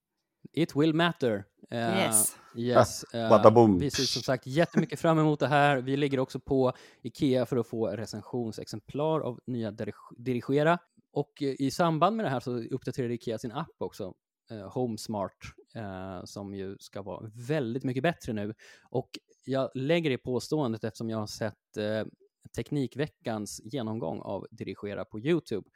It 0.53 0.75
will 0.75 0.93
matter. 0.93 1.45
Uh, 1.73 1.77
yes. 1.77 2.35
yes. 2.55 3.05
Uh, 3.15 3.77
vi 3.79 3.91
ser 3.91 4.03
som 4.03 4.21
sagt 4.21 4.47
jättemycket 4.47 4.99
fram 4.99 5.19
emot 5.19 5.39
det 5.39 5.47
här. 5.47 5.77
Vi 5.77 5.97
ligger 5.97 6.19
också 6.19 6.39
på 6.39 6.73
Ikea 7.01 7.45
för 7.45 7.57
att 7.57 7.67
få 7.67 7.87
recensionsexemplar 7.87 9.19
av 9.19 9.39
nya 9.47 9.73
Dirigera. 10.17 10.79
Och 11.13 11.41
i 11.41 11.71
samband 11.71 12.15
med 12.15 12.25
det 12.25 12.29
här 12.29 12.39
så 12.39 12.63
uppdaterar 12.63 13.09
Ikea 13.09 13.37
sin 13.37 13.51
app 13.51 13.75
också, 13.77 14.13
eh, 14.51 14.73
Home 14.73 14.97
Smart, 14.97 15.37
eh, 15.75 16.23
som 16.23 16.53
ju 16.53 16.77
ska 16.79 17.01
vara 17.01 17.31
väldigt 17.47 17.83
mycket 17.83 18.03
bättre 18.03 18.33
nu. 18.33 18.53
Och 18.89 19.09
jag 19.45 19.69
lägger 19.73 20.09
det 20.09 20.17
påståendet 20.17 20.83
eftersom 20.83 21.09
jag 21.09 21.17
har 21.17 21.27
sett 21.27 21.77
eh, 21.77 22.05
Teknikveckans 22.55 23.61
genomgång 23.63 24.21
av 24.21 24.47
Dirigera 24.51 25.05
på 25.05 25.19
YouTube. 25.19 25.69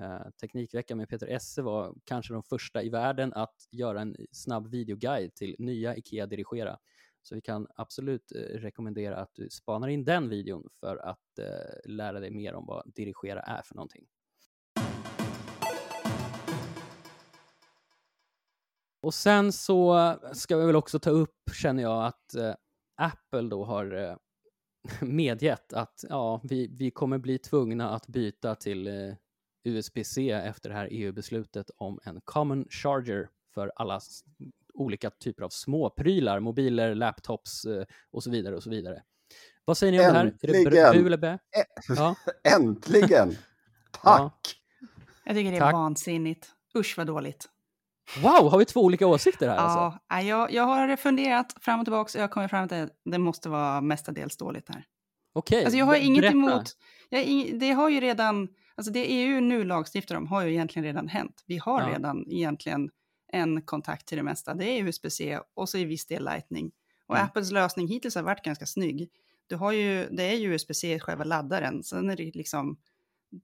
Eh, 0.00 0.30
teknikveckan 0.40 0.98
med 0.98 1.08
Peter 1.08 1.26
Esse 1.26 1.62
var 1.62 1.94
kanske 2.04 2.32
de 2.32 2.42
första 2.42 2.82
i 2.82 2.88
världen 2.88 3.32
att 3.32 3.68
göra 3.70 4.00
en 4.00 4.16
snabb 4.32 4.70
videoguide 4.70 5.34
till 5.34 5.56
nya 5.58 5.96
IKEA 5.96 6.26
Dirigera. 6.26 6.78
Så 7.22 7.34
vi 7.34 7.40
kan 7.40 7.66
absolut 7.74 8.32
eh, 8.32 8.38
rekommendera 8.38 9.16
att 9.16 9.30
du 9.34 9.50
spanar 9.50 9.88
in 9.88 10.04
den 10.04 10.28
videon 10.28 10.68
för 10.80 10.96
att 10.96 11.38
eh, 11.38 11.90
lära 11.90 12.20
dig 12.20 12.30
mer 12.30 12.54
om 12.54 12.66
vad 12.66 12.92
dirigera 12.94 13.40
är 13.40 13.62
för 13.62 13.74
någonting. 13.74 14.06
Och 19.02 19.14
sen 19.14 19.52
så 19.52 20.14
ska 20.32 20.56
vi 20.56 20.66
väl 20.66 20.76
också 20.76 20.98
ta 20.98 21.10
upp, 21.10 21.50
känner 21.52 21.82
jag, 21.82 22.06
att 22.06 22.34
Apple 22.96 23.48
då 23.48 23.64
har 23.64 24.18
medgett 25.00 25.72
att 25.72 26.04
ja, 26.08 26.40
vi, 26.44 26.68
vi 26.78 26.90
kommer 26.90 27.18
bli 27.18 27.38
tvungna 27.38 27.90
att 27.90 28.06
byta 28.06 28.54
till 28.54 28.88
USB-C 29.64 30.30
efter 30.30 30.68
det 30.68 30.74
här 30.74 30.88
EU-beslutet 30.90 31.70
om 31.76 32.00
en 32.04 32.20
common 32.24 32.64
charger 32.70 33.28
för 33.54 33.72
alla 33.76 34.00
olika 34.74 35.10
typer 35.10 35.42
av 35.42 35.48
småprylar, 35.48 36.40
mobiler, 36.40 36.94
laptops 36.94 37.64
eh, 37.64 37.84
och 38.10 38.22
så 38.22 38.30
vidare 38.30 38.56
och 38.56 38.62
så 38.62 38.70
vidare. 38.70 39.02
Vad 39.64 39.78
säger 39.78 39.92
ni 39.92 40.00
om 40.00 40.16
Äntligen. 40.16 40.64
det 40.64 40.80
här? 40.80 40.88
Är 40.88 40.92
det 40.92 41.00
bu 41.00 41.06
eller 41.06 41.18
bä? 41.18 41.38
Ja. 41.88 42.14
Äntligen! 42.56 43.36
Tack! 43.90 44.02
Ja. 44.02 44.30
Jag 45.24 45.36
tycker 45.36 45.50
det 45.50 45.56
är 45.56 45.60
Tack. 45.60 45.72
vansinnigt. 45.72 46.50
Usch 46.76 46.94
vad 46.98 47.06
dåligt. 47.06 47.48
Wow, 48.22 48.50
har 48.50 48.58
vi 48.58 48.64
två 48.64 48.80
olika 48.80 49.06
åsikter 49.06 49.48
här? 49.48 49.56
Alltså? 49.56 49.78
Ja, 49.78 50.00
alltså? 50.08 50.28
jag, 50.28 50.52
jag 50.52 50.62
har 50.62 50.96
funderat 50.96 51.54
fram 51.60 51.80
och 51.80 51.86
tillbaka 51.86 52.18
och 52.18 52.22
jag 52.22 52.30
kommer 52.30 52.48
fram 52.48 52.68
till 52.68 52.82
att 52.82 52.90
det 53.04 53.18
måste 53.18 53.48
vara 53.48 53.80
mestadels 53.80 54.36
dåligt 54.36 54.68
här. 54.68 54.84
Okej, 55.32 55.56
okay, 55.56 55.64
alltså 55.64 55.78
jag 55.78 55.86
har 55.86 55.96
inget 55.96 56.24
emot, 56.24 56.76
jag, 57.08 57.50
det 57.60 57.72
har 57.72 57.88
ju 57.88 58.00
redan, 58.00 58.48
alltså 58.80 58.92
det 58.92 59.04
EU 59.04 59.40
nu 59.40 59.64
lagstiftar 59.64 60.14
om 60.14 60.26
har 60.26 60.42
ju 60.42 60.50
egentligen 60.50 60.84
redan 60.84 61.08
hänt. 61.08 61.44
Vi 61.46 61.58
har 61.58 61.80
ja. 61.80 61.88
redan 61.88 62.30
egentligen 62.30 62.90
en 63.32 63.62
kontakt 63.62 64.06
till 64.06 64.16
det 64.16 64.22
mesta. 64.22 64.54
Det 64.54 64.64
är 64.64 64.84
USB-C 64.84 65.40
och 65.54 65.68
så 65.68 65.78
i 65.78 65.84
viss 65.84 66.06
del 66.06 66.24
Lightning. 66.24 66.72
Och 67.06 67.16
mm. 67.16 67.26
Apples 67.26 67.50
lösning 67.50 67.88
hittills 67.88 68.14
har 68.14 68.22
varit 68.22 68.44
ganska 68.44 68.66
snygg. 68.66 69.10
Du 69.46 69.56
har 69.56 69.72
ju, 69.72 70.08
det 70.10 70.22
är 70.22 70.36
ju 70.36 70.54
USB-C 70.54 71.00
själva 71.00 71.24
laddaren, 71.24 71.82
sen 71.82 72.10
är 72.10 72.16
det 72.16 72.34
liksom, 72.34 72.76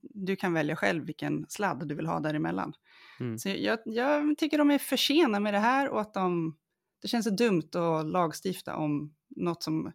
du 0.01 0.37
kan 0.37 0.53
välja 0.53 0.76
själv 0.76 1.07
vilken 1.07 1.47
sladd 1.49 1.89
du 1.89 1.95
vill 1.95 2.07
ha 2.07 2.20
däremellan. 2.20 2.72
Mm. 3.20 3.39
Så 3.39 3.49
jag, 3.49 3.78
jag, 3.84 4.39
tycker 4.39 4.59
de 4.59 4.70
är 4.70 4.78
för 4.78 4.97
sena 4.97 5.41
med 5.41 5.55
det 5.55 5.61
här 5.61 5.89
och 5.89 6.01
att 6.01 6.14
de, 6.14 6.57
det 7.03 7.09
känns 7.09 7.24
så 7.24 7.30
dumt 7.30 7.70
att 7.74 8.07
lagstifta 8.07 8.76
om 8.76 9.14
något 9.28 9.62
som, 9.62 9.93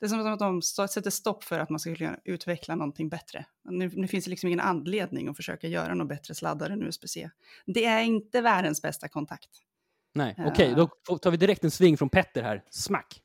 det 0.00 0.06
är 0.06 0.08
som 0.08 0.32
att 0.32 0.38
de 0.38 0.62
sätter 0.62 1.10
stopp 1.10 1.44
för 1.44 1.58
att 1.58 1.70
man 1.70 1.80
ska 1.80 1.94
kunna 1.94 2.16
utveckla 2.24 2.74
någonting 2.74 3.08
bättre. 3.08 3.46
Nu, 3.64 3.90
nu 3.94 4.08
finns 4.08 4.24
det 4.24 4.30
liksom 4.30 4.46
ingen 4.46 4.60
anledning 4.60 5.28
att 5.28 5.36
försöka 5.36 5.68
göra 5.68 5.94
något 5.94 6.08
bättre 6.08 6.34
sladdar 6.34 6.70
än 6.70 6.82
USB-C. 6.82 7.30
Det 7.66 7.84
är 7.84 8.02
inte 8.02 8.40
världens 8.40 8.82
bästa 8.82 9.08
kontakt. 9.08 9.50
Nej, 10.14 10.34
okej, 10.38 10.50
okay, 10.50 10.82
uh, 10.82 10.88
då 11.08 11.18
tar 11.18 11.30
vi 11.30 11.36
direkt 11.36 11.64
en 11.64 11.70
sving 11.70 11.96
från 11.96 12.08
Petter 12.08 12.42
här. 12.42 12.64
Smack! 12.70 13.20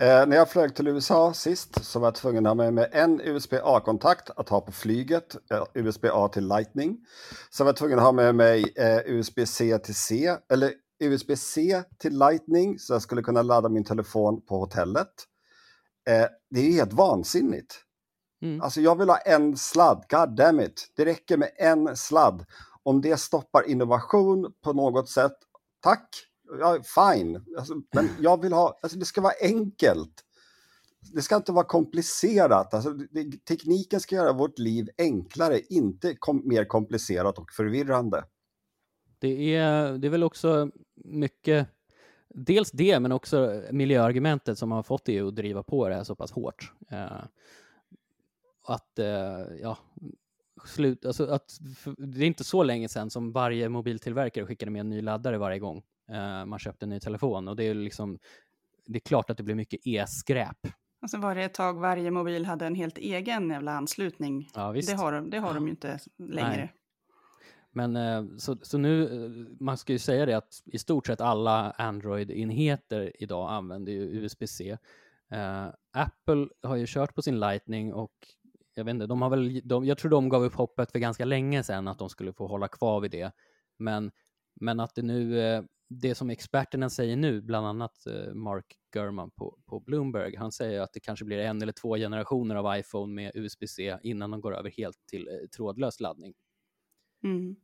Eh, 0.00 0.26
när 0.26 0.36
jag 0.36 0.50
flög 0.50 0.74
till 0.74 0.88
USA 0.88 1.34
sist 1.34 1.84
så 1.84 1.98
var 1.98 2.06
jag 2.06 2.14
tvungen 2.14 2.46
att 2.46 2.50
ha 2.50 2.54
med 2.54 2.74
mig 2.74 2.88
en 2.92 3.20
USB-A-kontakt 3.20 4.30
att 4.30 4.48
ha 4.48 4.60
på 4.60 4.72
flyget, 4.72 5.36
eh, 5.50 5.64
USB-A 5.74 6.28
till 6.28 6.48
Lightning. 6.48 6.98
Så 7.50 7.64
var 7.64 7.68
jag 7.68 7.76
tvungen 7.76 7.98
att 7.98 8.04
ha 8.04 8.12
med 8.12 8.34
mig 8.34 8.64
eh, 8.76 8.98
USB-C 9.06 9.78
till 9.78 9.94
C, 9.94 10.36
eller 10.52 10.72
USB-C 11.00 11.82
till 11.98 12.18
Lightning 12.18 12.78
så 12.78 12.92
jag 12.92 13.02
skulle 13.02 13.22
kunna 13.22 13.42
ladda 13.42 13.68
min 13.68 13.84
telefon 13.84 14.40
på 14.46 14.58
hotellet. 14.58 15.08
Eh, 16.10 16.26
det 16.50 16.60
är 16.60 16.72
helt 16.72 16.92
vansinnigt. 16.92 17.84
Mm. 18.42 18.60
Alltså 18.60 18.80
jag 18.80 18.98
vill 18.98 19.08
ha 19.08 19.16
en 19.18 19.56
sladd, 19.56 20.04
god 20.10 20.36
damn 20.36 20.60
it. 20.60 20.92
Det 20.96 21.04
räcker 21.04 21.36
med 21.36 21.50
en 21.56 21.96
sladd. 21.96 22.44
Om 22.82 23.00
det 23.00 23.16
stoppar 23.16 23.68
innovation 23.70 24.52
på 24.62 24.72
något 24.72 25.08
sätt, 25.08 25.36
tack, 25.80 26.08
ja, 26.60 26.78
fine. 26.82 27.44
Alltså, 27.58 27.74
men 27.94 28.08
jag 28.20 28.42
vill 28.42 28.52
ha, 28.52 28.78
alltså 28.82 28.98
det 28.98 29.04
ska 29.04 29.20
vara 29.20 29.34
enkelt. 29.42 30.24
det 31.14 31.22
ska 31.22 31.36
inte 31.36 31.52
vara 31.52 31.64
komplicerat. 31.64 32.74
Alltså, 32.74 32.90
det, 32.90 33.44
tekniken 33.44 34.00
ska 34.00 34.14
göra 34.14 34.32
vårt 34.32 34.58
liv 34.58 34.88
enklare, 34.98 35.60
inte 35.60 36.14
kom, 36.14 36.48
mer 36.48 36.64
komplicerat 36.64 37.38
och 37.38 37.52
förvirrande. 37.52 38.24
Det 39.18 39.54
är, 39.54 39.98
det 39.98 40.06
är 40.06 40.10
väl 40.10 40.22
också 40.22 40.70
mycket, 41.04 41.68
dels 42.34 42.70
det, 42.70 43.00
men 43.00 43.12
också 43.12 43.62
miljöargumentet 43.70 44.58
som 44.58 44.72
har 44.72 44.82
fått 44.82 45.08
EU 45.08 45.28
att 45.28 45.36
driva 45.36 45.62
på 45.62 45.88
det 45.88 45.94
här 45.94 46.04
så 46.04 46.14
pass 46.14 46.32
hårt. 46.32 46.72
Eh, 46.90 47.24
att, 48.64 48.98
eh, 48.98 49.40
ja, 49.60 49.78
slut, 50.64 51.06
alltså 51.06 51.26
att, 51.26 51.58
det 51.98 52.20
är 52.20 52.26
inte 52.26 52.44
så 52.44 52.62
länge 52.62 52.88
sedan 52.88 53.10
som 53.10 53.32
varje 53.32 53.68
mobiltillverkare 53.68 54.46
skickade 54.46 54.70
med 54.70 54.80
en 54.80 54.88
ny 54.88 55.00
laddare 55.00 55.38
varje 55.38 55.58
gång 55.58 55.82
eh, 56.08 56.44
man 56.44 56.58
köpte 56.58 56.84
en 56.84 56.90
ny 56.90 57.00
telefon 57.00 57.48
och 57.48 57.56
det 57.56 57.64
är 57.64 57.74
liksom, 57.74 58.18
det 58.86 58.98
är 58.98 59.00
klart 59.00 59.30
att 59.30 59.36
det 59.36 59.42
blir 59.42 59.54
mycket 59.54 59.86
e-skräp 59.86 60.66
och 61.02 61.10
så 61.10 61.18
var 61.18 61.34
det 61.34 61.42
ett 61.42 61.54
tag 61.54 61.80
varje 61.80 62.10
mobil 62.10 62.46
hade 62.46 62.66
en 62.66 62.74
helt 62.74 62.98
egen 62.98 63.50
jävla 63.50 63.72
anslutning. 63.72 64.50
Ja, 64.54 64.70
visst. 64.70 64.90
Det 64.90 64.96
har, 64.96 65.12
de, 65.12 65.30
det 65.30 65.38
har 65.38 65.54
de 65.54 65.64
ju 65.64 65.70
inte 65.70 65.98
längre. 66.18 66.56
Nej. 66.56 66.72
Men 67.72 67.96
eh, 67.96 68.24
så, 68.38 68.56
så 68.62 68.78
nu, 68.78 69.02
eh, 69.04 69.30
man 69.60 69.78
ska 69.78 69.92
ju 69.92 69.98
säga 69.98 70.26
det 70.26 70.36
att 70.36 70.62
i 70.64 70.78
stort 70.78 71.06
sett 71.06 71.20
alla 71.20 71.70
Android-enheter 71.70 73.12
idag 73.22 73.50
använder 73.50 73.92
ju 73.92 74.24
USB-C. 74.24 74.78
Uh, 75.32 75.38
eh, 75.38 75.68
Apple 75.92 76.48
har 76.62 76.76
ju 76.76 76.86
kört 76.88 77.14
på 77.14 77.22
sin 77.22 77.40
Lightning 77.40 77.92
och 77.92 78.12
jag 78.74 78.84
vet 78.84 78.94
inte, 78.94 79.06
de 79.06 79.22
har 79.22 79.30
väl, 79.30 79.60
de, 79.64 79.84
jag 79.84 79.98
tror 79.98 80.10
de 80.10 80.28
gav 80.28 80.44
upp 80.44 80.54
hoppet 80.54 80.92
för 80.92 80.98
ganska 80.98 81.24
länge 81.24 81.62
sedan 81.62 81.88
att 81.88 81.98
de 81.98 82.08
skulle 82.08 82.32
få 82.32 82.46
hålla 82.46 82.68
kvar 82.68 83.00
vid 83.00 83.10
det. 83.10 83.32
Men, 83.78 84.10
men 84.60 84.80
att 84.80 84.94
det 84.94 85.02
nu, 85.02 85.38
det 85.88 86.14
som 86.14 86.30
experterna 86.30 86.90
säger 86.90 87.16
nu, 87.16 87.40
bland 87.40 87.66
annat 87.66 88.06
Mark 88.34 88.76
Gurman 88.92 89.30
på, 89.30 89.58
på 89.66 89.80
Bloomberg, 89.80 90.36
han 90.36 90.52
säger 90.52 90.80
att 90.80 90.92
det 90.92 91.00
kanske 91.00 91.24
blir 91.24 91.38
en 91.38 91.62
eller 91.62 91.72
två 91.72 91.96
generationer 91.96 92.54
av 92.54 92.78
iPhone 92.78 93.14
med 93.14 93.32
USB-C 93.34 93.98
innan 94.02 94.30
de 94.30 94.40
går 94.40 94.56
över 94.56 94.70
helt 94.70 95.06
till 95.06 95.48
trådlös 95.56 96.00
laddning. 96.00 96.34
Mm. 97.24 97.56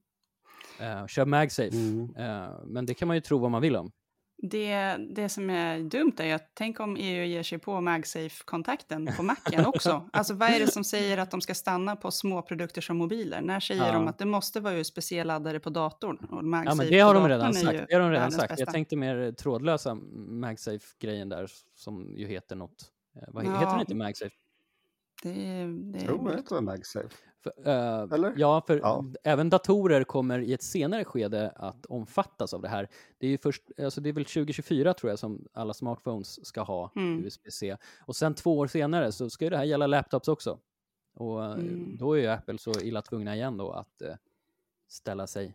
Uh, 0.80 1.06
kör 1.06 1.26
MagSafe, 1.26 1.76
mm. 1.76 2.00
uh, 2.00 2.60
men 2.66 2.86
det 2.86 2.94
kan 2.94 3.08
man 3.08 3.16
ju 3.16 3.20
tro 3.20 3.38
vad 3.38 3.50
man 3.50 3.62
vill 3.62 3.76
om. 3.76 3.92
Det, 4.42 4.96
det 5.10 5.28
som 5.28 5.50
är 5.50 5.80
dumt 5.80 6.12
är 6.18 6.24
ju 6.24 6.32
att 6.32 6.50
tänk 6.54 6.80
om 6.80 6.96
EU 6.96 7.24
ger 7.24 7.42
sig 7.42 7.58
på 7.58 7.80
MagSafe-kontakten 7.80 9.10
på 9.16 9.22
macken 9.22 9.66
också. 9.74 10.08
alltså 10.12 10.34
vad 10.34 10.50
är 10.50 10.60
det 10.60 10.66
som 10.66 10.84
säger 10.84 11.18
att 11.18 11.30
de 11.30 11.40
ska 11.40 11.54
stanna 11.54 11.96
på 11.96 12.10
små 12.10 12.42
produkter 12.42 12.80
som 12.80 12.96
mobiler? 12.96 13.40
När 13.40 13.60
säger 13.60 13.86
ja. 13.86 13.92
de 13.92 14.08
att 14.08 14.18
det 14.18 14.24
måste 14.24 14.60
vara 14.60 14.74
USB-C-laddare 14.74 15.60
på 15.60 15.70
datorn? 15.70 16.16
Och 16.16 16.44
MagSafe 16.44 16.70
ja, 16.70 16.74
men 16.74 16.90
det 16.90 17.00
har 17.00 17.14
de 17.14 17.28
redan 17.28 17.54
sagt. 17.54 17.84
Det 17.88 17.94
har 17.94 18.00
de 18.00 18.10
redan 18.10 18.32
sagt. 18.32 18.58
Jag 18.58 18.72
tänkte 18.72 18.96
mer 18.96 19.32
trådlösa 19.32 19.94
MagSafe-grejen 20.14 21.28
där 21.28 21.50
som 21.74 22.14
ju 22.16 22.26
heter 22.26 22.56
något. 22.56 22.92
Eh, 23.16 23.22
vad 23.28 23.44
ja. 23.44 23.58
heter 23.58 23.72
den 23.72 23.80
inte 23.80 23.94
MagSafe? 23.94 24.34
Det, 25.22 25.30
det 25.32 25.98
jag 25.98 26.06
tror 26.06 26.30
det 26.30 26.36
heter 26.36 26.60
MagSafe. 26.60 27.08
För, 27.42 27.52
uh, 27.66 28.14
Eller? 28.14 28.34
Ja, 28.36 28.62
för 28.66 28.78
ja. 28.78 29.04
även 29.24 29.50
datorer 29.50 30.04
kommer 30.04 30.38
i 30.38 30.52
ett 30.52 30.62
senare 30.62 31.04
skede 31.04 31.52
att 31.56 31.86
omfattas 31.86 32.54
av 32.54 32.62
det 32.62 32.68
här. 32.68 32.88
Det 33.18 33.26
är, 33.26 33.30
ju 33.30 33.38
först, 33.38 33.62
alltså 33.78 34.00
det 34.00 34.08
är 34.08 34.12
väl 34.12 34.24
2024 34.24 34.94
tror 34.94 35.10
jag 35.10 35.18
som 35.18 35.48
alla 35.52 35.74
smartphones 35.74 36.46
ska 36.46 36.62
ha 36.62 36.92
mm. 36.96 37.24
USB-C. 37.24 37.76
Och 38.00 38.16
sen 38.16 38.34
två 38.34 38.58
år 38.58 38.66
senare 38.66 39.12
så 39.12 39.30
ska 39.30 39.50
det 39.50 39.56
här 39.56 39.64
gälla 39.64 39.86
laptops 39.86 40.28
också. 40.28 40.58
Och 41.14 41.44
eh, 41.44 41.52
mm. 41.52 41.96
då 41.98 42.12
är 42.12 42.20
ju 42.20 42.26
Apple 42.26 42.58
så 42.58 42.80
illa 42.80 43.02
tvungna 43.02 43.36
igen 43.36 43.56
då 43.56 43.70
att 43.70 44.02
uh, 44.02 44.14
ställa 44.88 45.26
sig 45.26 45.54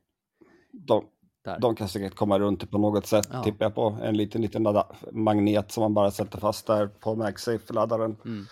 de, 0.71 1.05
där. 1.43 1.59
De 1.59 1.75
kan 1.75 1.87
säkert 1.87 2.15
komma 2.15 2.39
runt 2.39 2.59
det 2.59 2.67
på 2.67 2.77
något 2.77 3.05
sätt, 3.05 3.27
ja. 3.31 3.43
tippar 3.43 3.65
jag 3.65 3.75
på. 3.75 3.97
En 4.01 4.17
liten, 4.17 4.41
liten 4.41 4.83
magnet 5.11 5.71
som 5.71 5.81
man 5.81 5.93
bara 5.93 6.11
sätter 6.11 6.39
fast 6.39 6.67
där 6.67 6.87
på 6.87 7.15
MagSafe-laddaren. 7.15 8.15
Mm. 8.25 8.45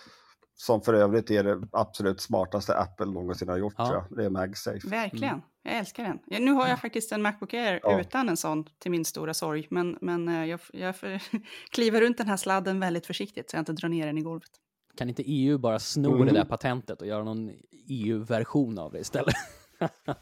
Som 0.61 0.81
för 0.81 0.93
övrigt 0.93 1.31
är 1.31 1.43
det 1.43 1.67
absolut 1.71 2.21
smartaste 2.21 2.77
Apple 2.77 3.05
någonsin 3.05 3.49
har 3.49 3.57
gjort, 3.57 3.73
ja. 3.77 3.85
tror 3.85 3.97
jag. 3.97 4.17
Det 4.17 4.25
är 4.25 4.29
MagSafe. 4.29 4.87
Verkligen. 4.87 5.33
Mm. 5.33 5.45
Jag 5.63 5.77
älskar 5.77 6.03
den. 6.03 6.19
Ja, 6.25 6.39
nu 6.39 6.51
har 6.51 6.67
jag 6.67 6.81
faktiskt 6.81 7.11
en 7.11 7.21
Macbook 7.21 7.53
Air 7.53 7.79
ja. 7.83 8.01
utan 8.01 8.29
en 8.29 8.37
sån, 8.37 8.65
till 8.79 8.91
min 8.91 9.05
stora 9.05 9.33
sorg. 9.33 9.67
Men, 9.69 9.97
men 10.01 10.27
eh, 10.27 10.45
jag, 10.45 10.59
jag 10.73 10.95
kliver 11.71 12.01
runt 12.01 12.17
den 12.17 12.27
här 12.27 12.37
sladden 12.37 12.79
väldigt 12.79 13.05
försiktigt 13.05 13.49
så 13.49 13.55
jag 13.55 13.61
inte 13.61 13.73
drar 13.73 13.89
ner 13.89 14.05
den 14.05 14.17
i 14.17 14.21
golvet. 14.21 14.49
Kan 14.95 15.09
inte 15.09 15.23
EU 15.25 15.57
bara 15.57 15.79
sno 15.79 16.15
mm. 16.15 16.27
det 16.27 16.33
där 16.33 16.45
patentet 16.45 17.01
och 17.01 17.07
göra 17.07 17.23
någon 17.23 17.51
EU-version 17.87 18.77
av 18.77 18.91
det 18.91 18.99
istället? 18.99 19.35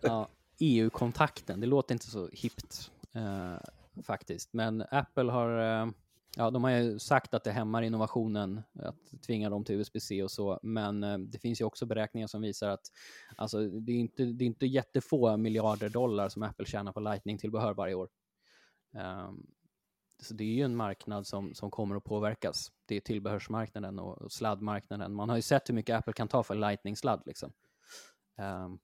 ja, 0.00 0.28
EU-kontakten, 0.58 1.60
det 1.60 1.66
låter 1.66 1.94
inte 1.94 2.06
så 2.06 2.28
hippt 2.32 2.90
eh, 3.14 4.02
faktiskt. 4.02 4.52
Men 4.52 4.84
Apple 4.90 5.32
har... 5.32 5.82
Eh, 5.82 5.90
Ja, 6.36 6.50
de 6.50 6.64
har 6.64 6.70
ju 6.70 6.98
sagt 6.98 7.34
att 7.34 7.44
det 7.44 7.52
hämmar 7.52 7.82
innovationen 7.82 8.62
att 8.74 9.22
tvinga 9.26 9.50
dem 9.50 9.64
till 9.64 9.74
USB-C 9.80 10.22
och 10.22 10.30
så, 10.30 10.60
men 10.62 11.04
eh, 11.04 11.18
det 11.18 11.38
finns 11.38 11.60
ju 11.60 11.64
också 11.64 11.86
beräkningar 11.86 12.26
som 12.26 12.42
visar 12.42 12.68
att 12.68 12.92
alltså, 13.36 13.68
det, 13.68 13.92
är 13.92 13.96
inte, 13.96 14.24
det 14.24 14.44
är 14.44 14.46
inte 14.46 14.66
jättefå 14.66 15.36
miljarder 15.36 15.88
dollar 15.88 16.28
som 16.28 16.42
Apple 16.42 16.66
tjänar 16.66 16.92
på 16.92 17.00
Lightning-tillbehör 17.00 17.74
varje 17.74 17.94
år. 17.94 18.08
Um, 18.94 19.46
så 20.22 20.34
det 20.34 20.44
är 20.44 20.54
ju 20.54 20.62
en 20.62 20.76
marknad 20.76 21.26
som, 21.26 21.54
som 21.54 21.70
kommer 21.70 21.96
att 21.96 22.04
påverkas. 22.04 22.72
Det 22.86 22.96
är 22.96 23.00
tillbehörsmarknaden 23.00 23.98
och 23.98 24.32
sladdmarknaden. 24.32 25.14
Man 25.14 25.28
har 25.28 25.36
ju 25.36 25.42
sett 25.42 25.68
hur 25.68 25.74
mycket 25.74 25.96
Apple 25.98 26.12
kan 26.12 26.28
ta 26.28 26.42
för 26.42 26.54
Lightning-sladd. 26.54 27.22
Liksom. 27.26 27.52
Um, 28.38 28.78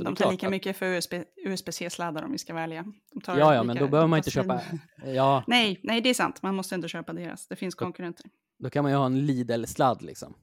så 0.00 0.04
de 0.04 0.16
tar 0.16 0.30
lika 0.30 0.46
att... 0.46 0.50
mycket 0.50 0.76
för 0.76 0.86
USB, 0.86 1.14
USB-C-sladdar 1.36 2.22
om 2.22 2.32
vi 2.32 2.38
ska 2.38 2.54
välja. 2.54 2.84
ja, 3.26 3.54
ja, 3.54 3.62
men 3.62 3.76
då 3.76 3.88
behöver 3.88 4.08
man 4.08 4.16
inte 4.16 4.30
köpa... 4.30 4.60
Ja. 5.04 5.44
Nej, 5.46 5.80
nej, 5.82 6.00
det 6.00 6.10
är 6.10 6.14
sant. 6.14 6.42
Man 6.42 6.54
måste 6.54 6.74
inte 6.74 6.88
köpa 6.88 7.12
deras. 7.12 7.46
Det 7.46 7.56
finns 7.56 7.74
konkurrenter. 7.74 8.24
Då, 8.24 8.64
då 8.64 8.70
kan 8.70 8.84
man 8.84 8.92
ju 8.92 8.98
ha 8.98 9.06
en 9.06 9.26
Lidl-sladd 9.26 10.02
liksom. 10.02 10.34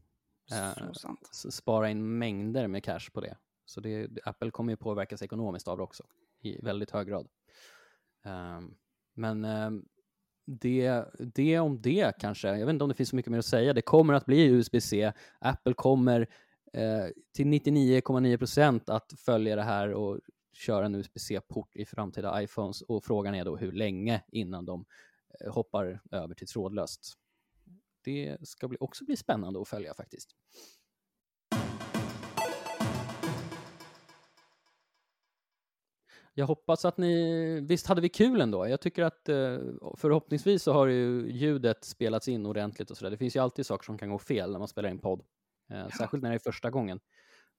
Så 0.49 0.55
eh, 0.55 0.91
sant. 0.93 1.29
spara 1.33 1.89
in 1.89 2.17
mängder 2.17 2.67
med 2.67 2.83
cash 2.83 3.09
på 3.13 3.21
det. 3.21 3.37
Så 3.65 3.81
det, 3.81 4.09
Apple 4.23 4.51
kommer 4.51 4.71
ju 4.71 4.77
påverkas 4.77 5.21
ekonomiskt 5.21 5.67
av 5.67 5.77
det 5.77 5.83
också, 5.83 6.03
i 6.41 6.61
väldigt 6.61 6.91
hög 6.91 7.07
grad. 7.07 7.27
Um, 8.25 8.75
men 9.13 9.45
um, 9.45 9.85
det, 10.47 11.05
det 11.19 11.59
om 11.59 11.81
det 11.81 12.19
kanske. 12.19 12.47
Jag 12.47 12.65
vet 12.65 12.73
inte 12.73 12.83
om 12.83 12.89
det 12.89 12.95
finns 12.95 13.09
så 13.09 13.15
mycket 13.15 13.31
mer 13.31 13.39
att 13.39 13.45
säga. 13.45 13.73
Det 13.73 13.81
kommer 13.81 14.13
att 14.13 14.25
bli 14.25 14.45
USB-C. 14.45 15.13
Apple 15.39 15.73
kommer 15.73 16.21
eh, 16.21 16.27
Eh, 16.73 17.07
till 17.33 17.47
99,9 17.47 18.37
procent 18.37 18.89
att 18.89 19.13
följa 19.17 19.55
det 19.55 19.63
här 19.63 19.93
och 19.93 20.19
köra 20.53 20.85
en 20.85 20.95
USB-C-port 20.95 21.75
i 21.75 21.85
framtida 21.85 22.43
iPhones 22.43 22.81
och 22.81 23.03
frågan 23.03 23.35
är 23.35 23.45
då 23.45 23.57
hur 23.57 23.71
länge 23.71 24.23
innan 24.27 24.65
de 24.65 24.85
eh, 25.39 25.53
hoppar 25.53 26.01
över 26.11 26.35
till 26.35 26.47
trådlöst. 26.47 27.13
Det 28.03 28.37
ska 28.47 28.67
bli, 28.67 28.77
också 28.79 29.05
bli 29.05 29.17
spännande 29.17 29.61
att 29.61 29.67
följa 29.67 29.93
faktiskt. 29.93 30.35
Jag 36.33 36.47
hoppas 36.47 36.85
att 36.85 36.97
ni, 36.97 37.59
visst 37.61 37.87
hade 37.87 38.01
vi 38.01 38.09
kul 38.09 38.41
ändå? 38.41 38.67
Jag 38.67 38.81
tycker 38.81 39.03
att 39.03 39.29
eh, 39.29 39.57
förhoppningsvis 39.97 40.63
så 40.63 40.73
har 40.73 40.87
ju 40.87 41.31
ljudet 41.31 41.83
spelats 41.83 42.27
in 42.27 42.45
ordentligt 42.45 42.91
och 42.91 42.97
sådär. 42.97 43.11
Det 43.11 43.17
finns 43.17 43.35
ju 43.35 43.39
alltid 43.39 43.65
saker 43.65 43.85
som 43.85 43.97
kan 43.97 44.09
gå 44.09 44.19
fel 44.19 44.51
när 44.51 44.59
man 44.59 44.67
spelar 44.67 44.89
in 44.89 44.99
podd. 44.99 45.23
Eh, 45.69 45.87
särskilt 45.97 46.23
när 46.23 46.29
det 46.29 46.35
är 46.35 46.51
första 46.51 46.69
gången. 46.69 46.99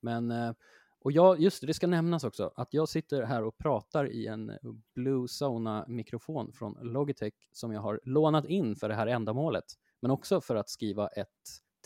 Men, 0.00 0.30
eh, 0.30 0.52
och 1.00 1.12
jag, 1.12 1.40
just 1.40 1.60
det, 1.60 1.66
det 1.66 1.74
ska 1.74 1.86
nämnas 1.86 2.24
också 2.24 2.52
att 2.56 2.74
jag 2.74 2.88
sitter 2.88 3.22
här 3.22 3.44
och 3.44 3.58
pratar 3.58 4.10
i 4.10 4.26
en 4.26 4.52
Blue 4.94 5.28
Sona-mikrofon 5.28 6.52
från 6.52 6.78
Logitech 6.82 7.34
som 7.52 7.72
jag 7.72 7.80
har 7.80 8.00
lånat 8.04 8.44
in 8.44 8.76
för 8.76 8.88
det 8.88 8.94
här 8.94 9.06
ändamålet, 9.06 9.64
men 10.00 10.10
också 10.10 10.40
för 10.40 10.56
att 10.56 10.68
skriva 10.68 11.08
ett 11.08 11.28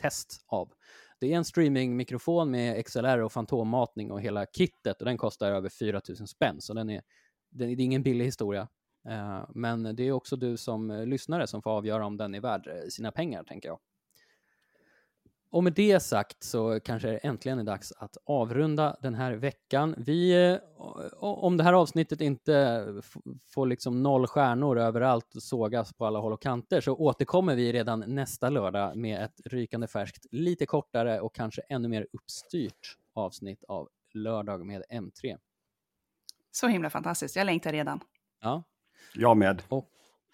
test 0.01 0.45
av. 0.47 0.73
Det 1.21 1.33
är 1.33 1.37
en 1.37 1.45
streamingmikrofon 1.45 2.51
med 2.51 2.87
XLR 2.87 3.19
och 3.19 3.33
fantommatning 3.33 4.11
och 4.11 4.21
hela 4.21 4.47
kittet 4.47 5.01
och 5.01 5.05
den 5.05 5.19
kostar 5.19 5.53
över 5.53 5.69
4000 5.69 6.27
spänn, 6.27 6.61
så 6.61 6.75
den 6.75 6.91
är, 6.91 7.03
det 7.51 7.65
är 7.65 7.81
ingen 7.81 8.03
billig 8.03 8.25
historia. 8.25 8.69
Uh, 9.09 9.45
men 9.55 9.97
det 9.97 10.03
är 10.03 10.13
också 10.13 10.37
du 10.37 10.57
som 10.57 11.05
lyssnare 11.07 11.47
som 11.47 11.63
får 11.63 11.71
avgöra 11.71 12.07
om 12.07 12.17
den 12.17 12.35
är 12.35 12.41
värd 12.41 12.71
sina 12.89 13.13
pengar, 13.13 13.45
tänker 13.45 13.69
jag. 13.69 13.79
Och 15.53 15.65
med 15.65 15.73
det 15.73 16.01
sagt 16.01 16.43
så 16.43 16.81
kanske 16.81 17.09
det 17.09 17.17
äntligen 17.17 17.59
är 17.59 17.65
dags 17.65 17.93
att 17.93 18.17
avrunda 18.25 18.97
den 19.03 19.15
här 19.15 19.33
veckan. 19.33 19.95
Vi, 19.99 20.51
eh, 20.53 20.59
om 21.21 21.57
det 21.57 21.65
här 21.65 21.73
avsnittet 21.73 22.21
inte 22.21 22.87
får 23.55 23.67
liksom 23.67 24.03
noll 24.03 24.27
stjärnor 24.27 24.79
överallt 24.79 25.35
och 25.37 25.43
sågas 25.43 25.93
på 25.93 26.07
alla 26.07 26.19
håll 26.19 26.33
och 26.33 26.43
kanter 26.43 26.81
så 26.81 26.97
återkommer 26.97 27.55
vi 27.55 27.73
redan 27.73 28.05
nästa 28.07 28.51
lördag 28.51 28.97
med 28.97 29.25
ett 29.25 29.41
rykande 29.45 29.87
färskt, 29.87 30.27
lite 30.31 30.67
kortare 30.67 31.21
och 31.21 31.35
kanske 31.35 31.63
ännu 31.69 31.89
mer 31.89 32.07
uppstyrt 32.13 32.97
avsnitt 33.15 33.65
av 33.69 33.89
Lördag 34.15 34.67
med 34.67 34.83
M3. 34.91 35.39
Så 36.51 36.67
himla 36.67 36.91
fantastiskt, 36.91 37.37
jag 37.37 37.45
längtar 37.45 37.73
redan. 37.73 38.01
Ja. 38.41 38.63
Jag 39.15 39.37
med. 39.37 39.63
Och, 39.69 39.89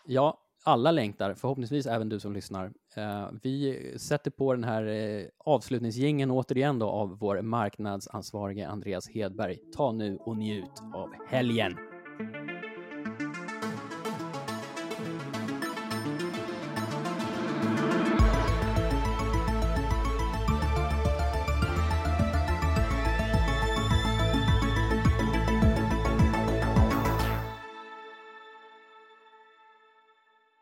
ja, 0.06 0.40
alla 0.64 0.90
längtar, 0.90 1.34
förhoppningsvis 1.34 1.86
även 1.86 2.08
du 2.08 2.20
som 2.20 2.32
lyssnar. 2.32 2.72
Eh, 2.96 3.28
vi 3.42 3.94
sätter 3.98 4.30
på 4.30 4.54
den 4.54 4.64
här 4.64 4.86
eh, 4.86 5.26
avslutningsgängen 5.38 6.30
återigen 6.30 6.78
då 6.78 6.88
av 6.88 7.18
vår 7.18 7.42
marknadsansvarige 7.42 8.68
Andreas 8.68 9.08
Hedberg. 9.08 9.58
Ta 9.76 9.92
nu 9.92 10.16
och 10.16 10.36
njut 10.36 10.82
av 10.94 11.10
helgen! 11.28 11.76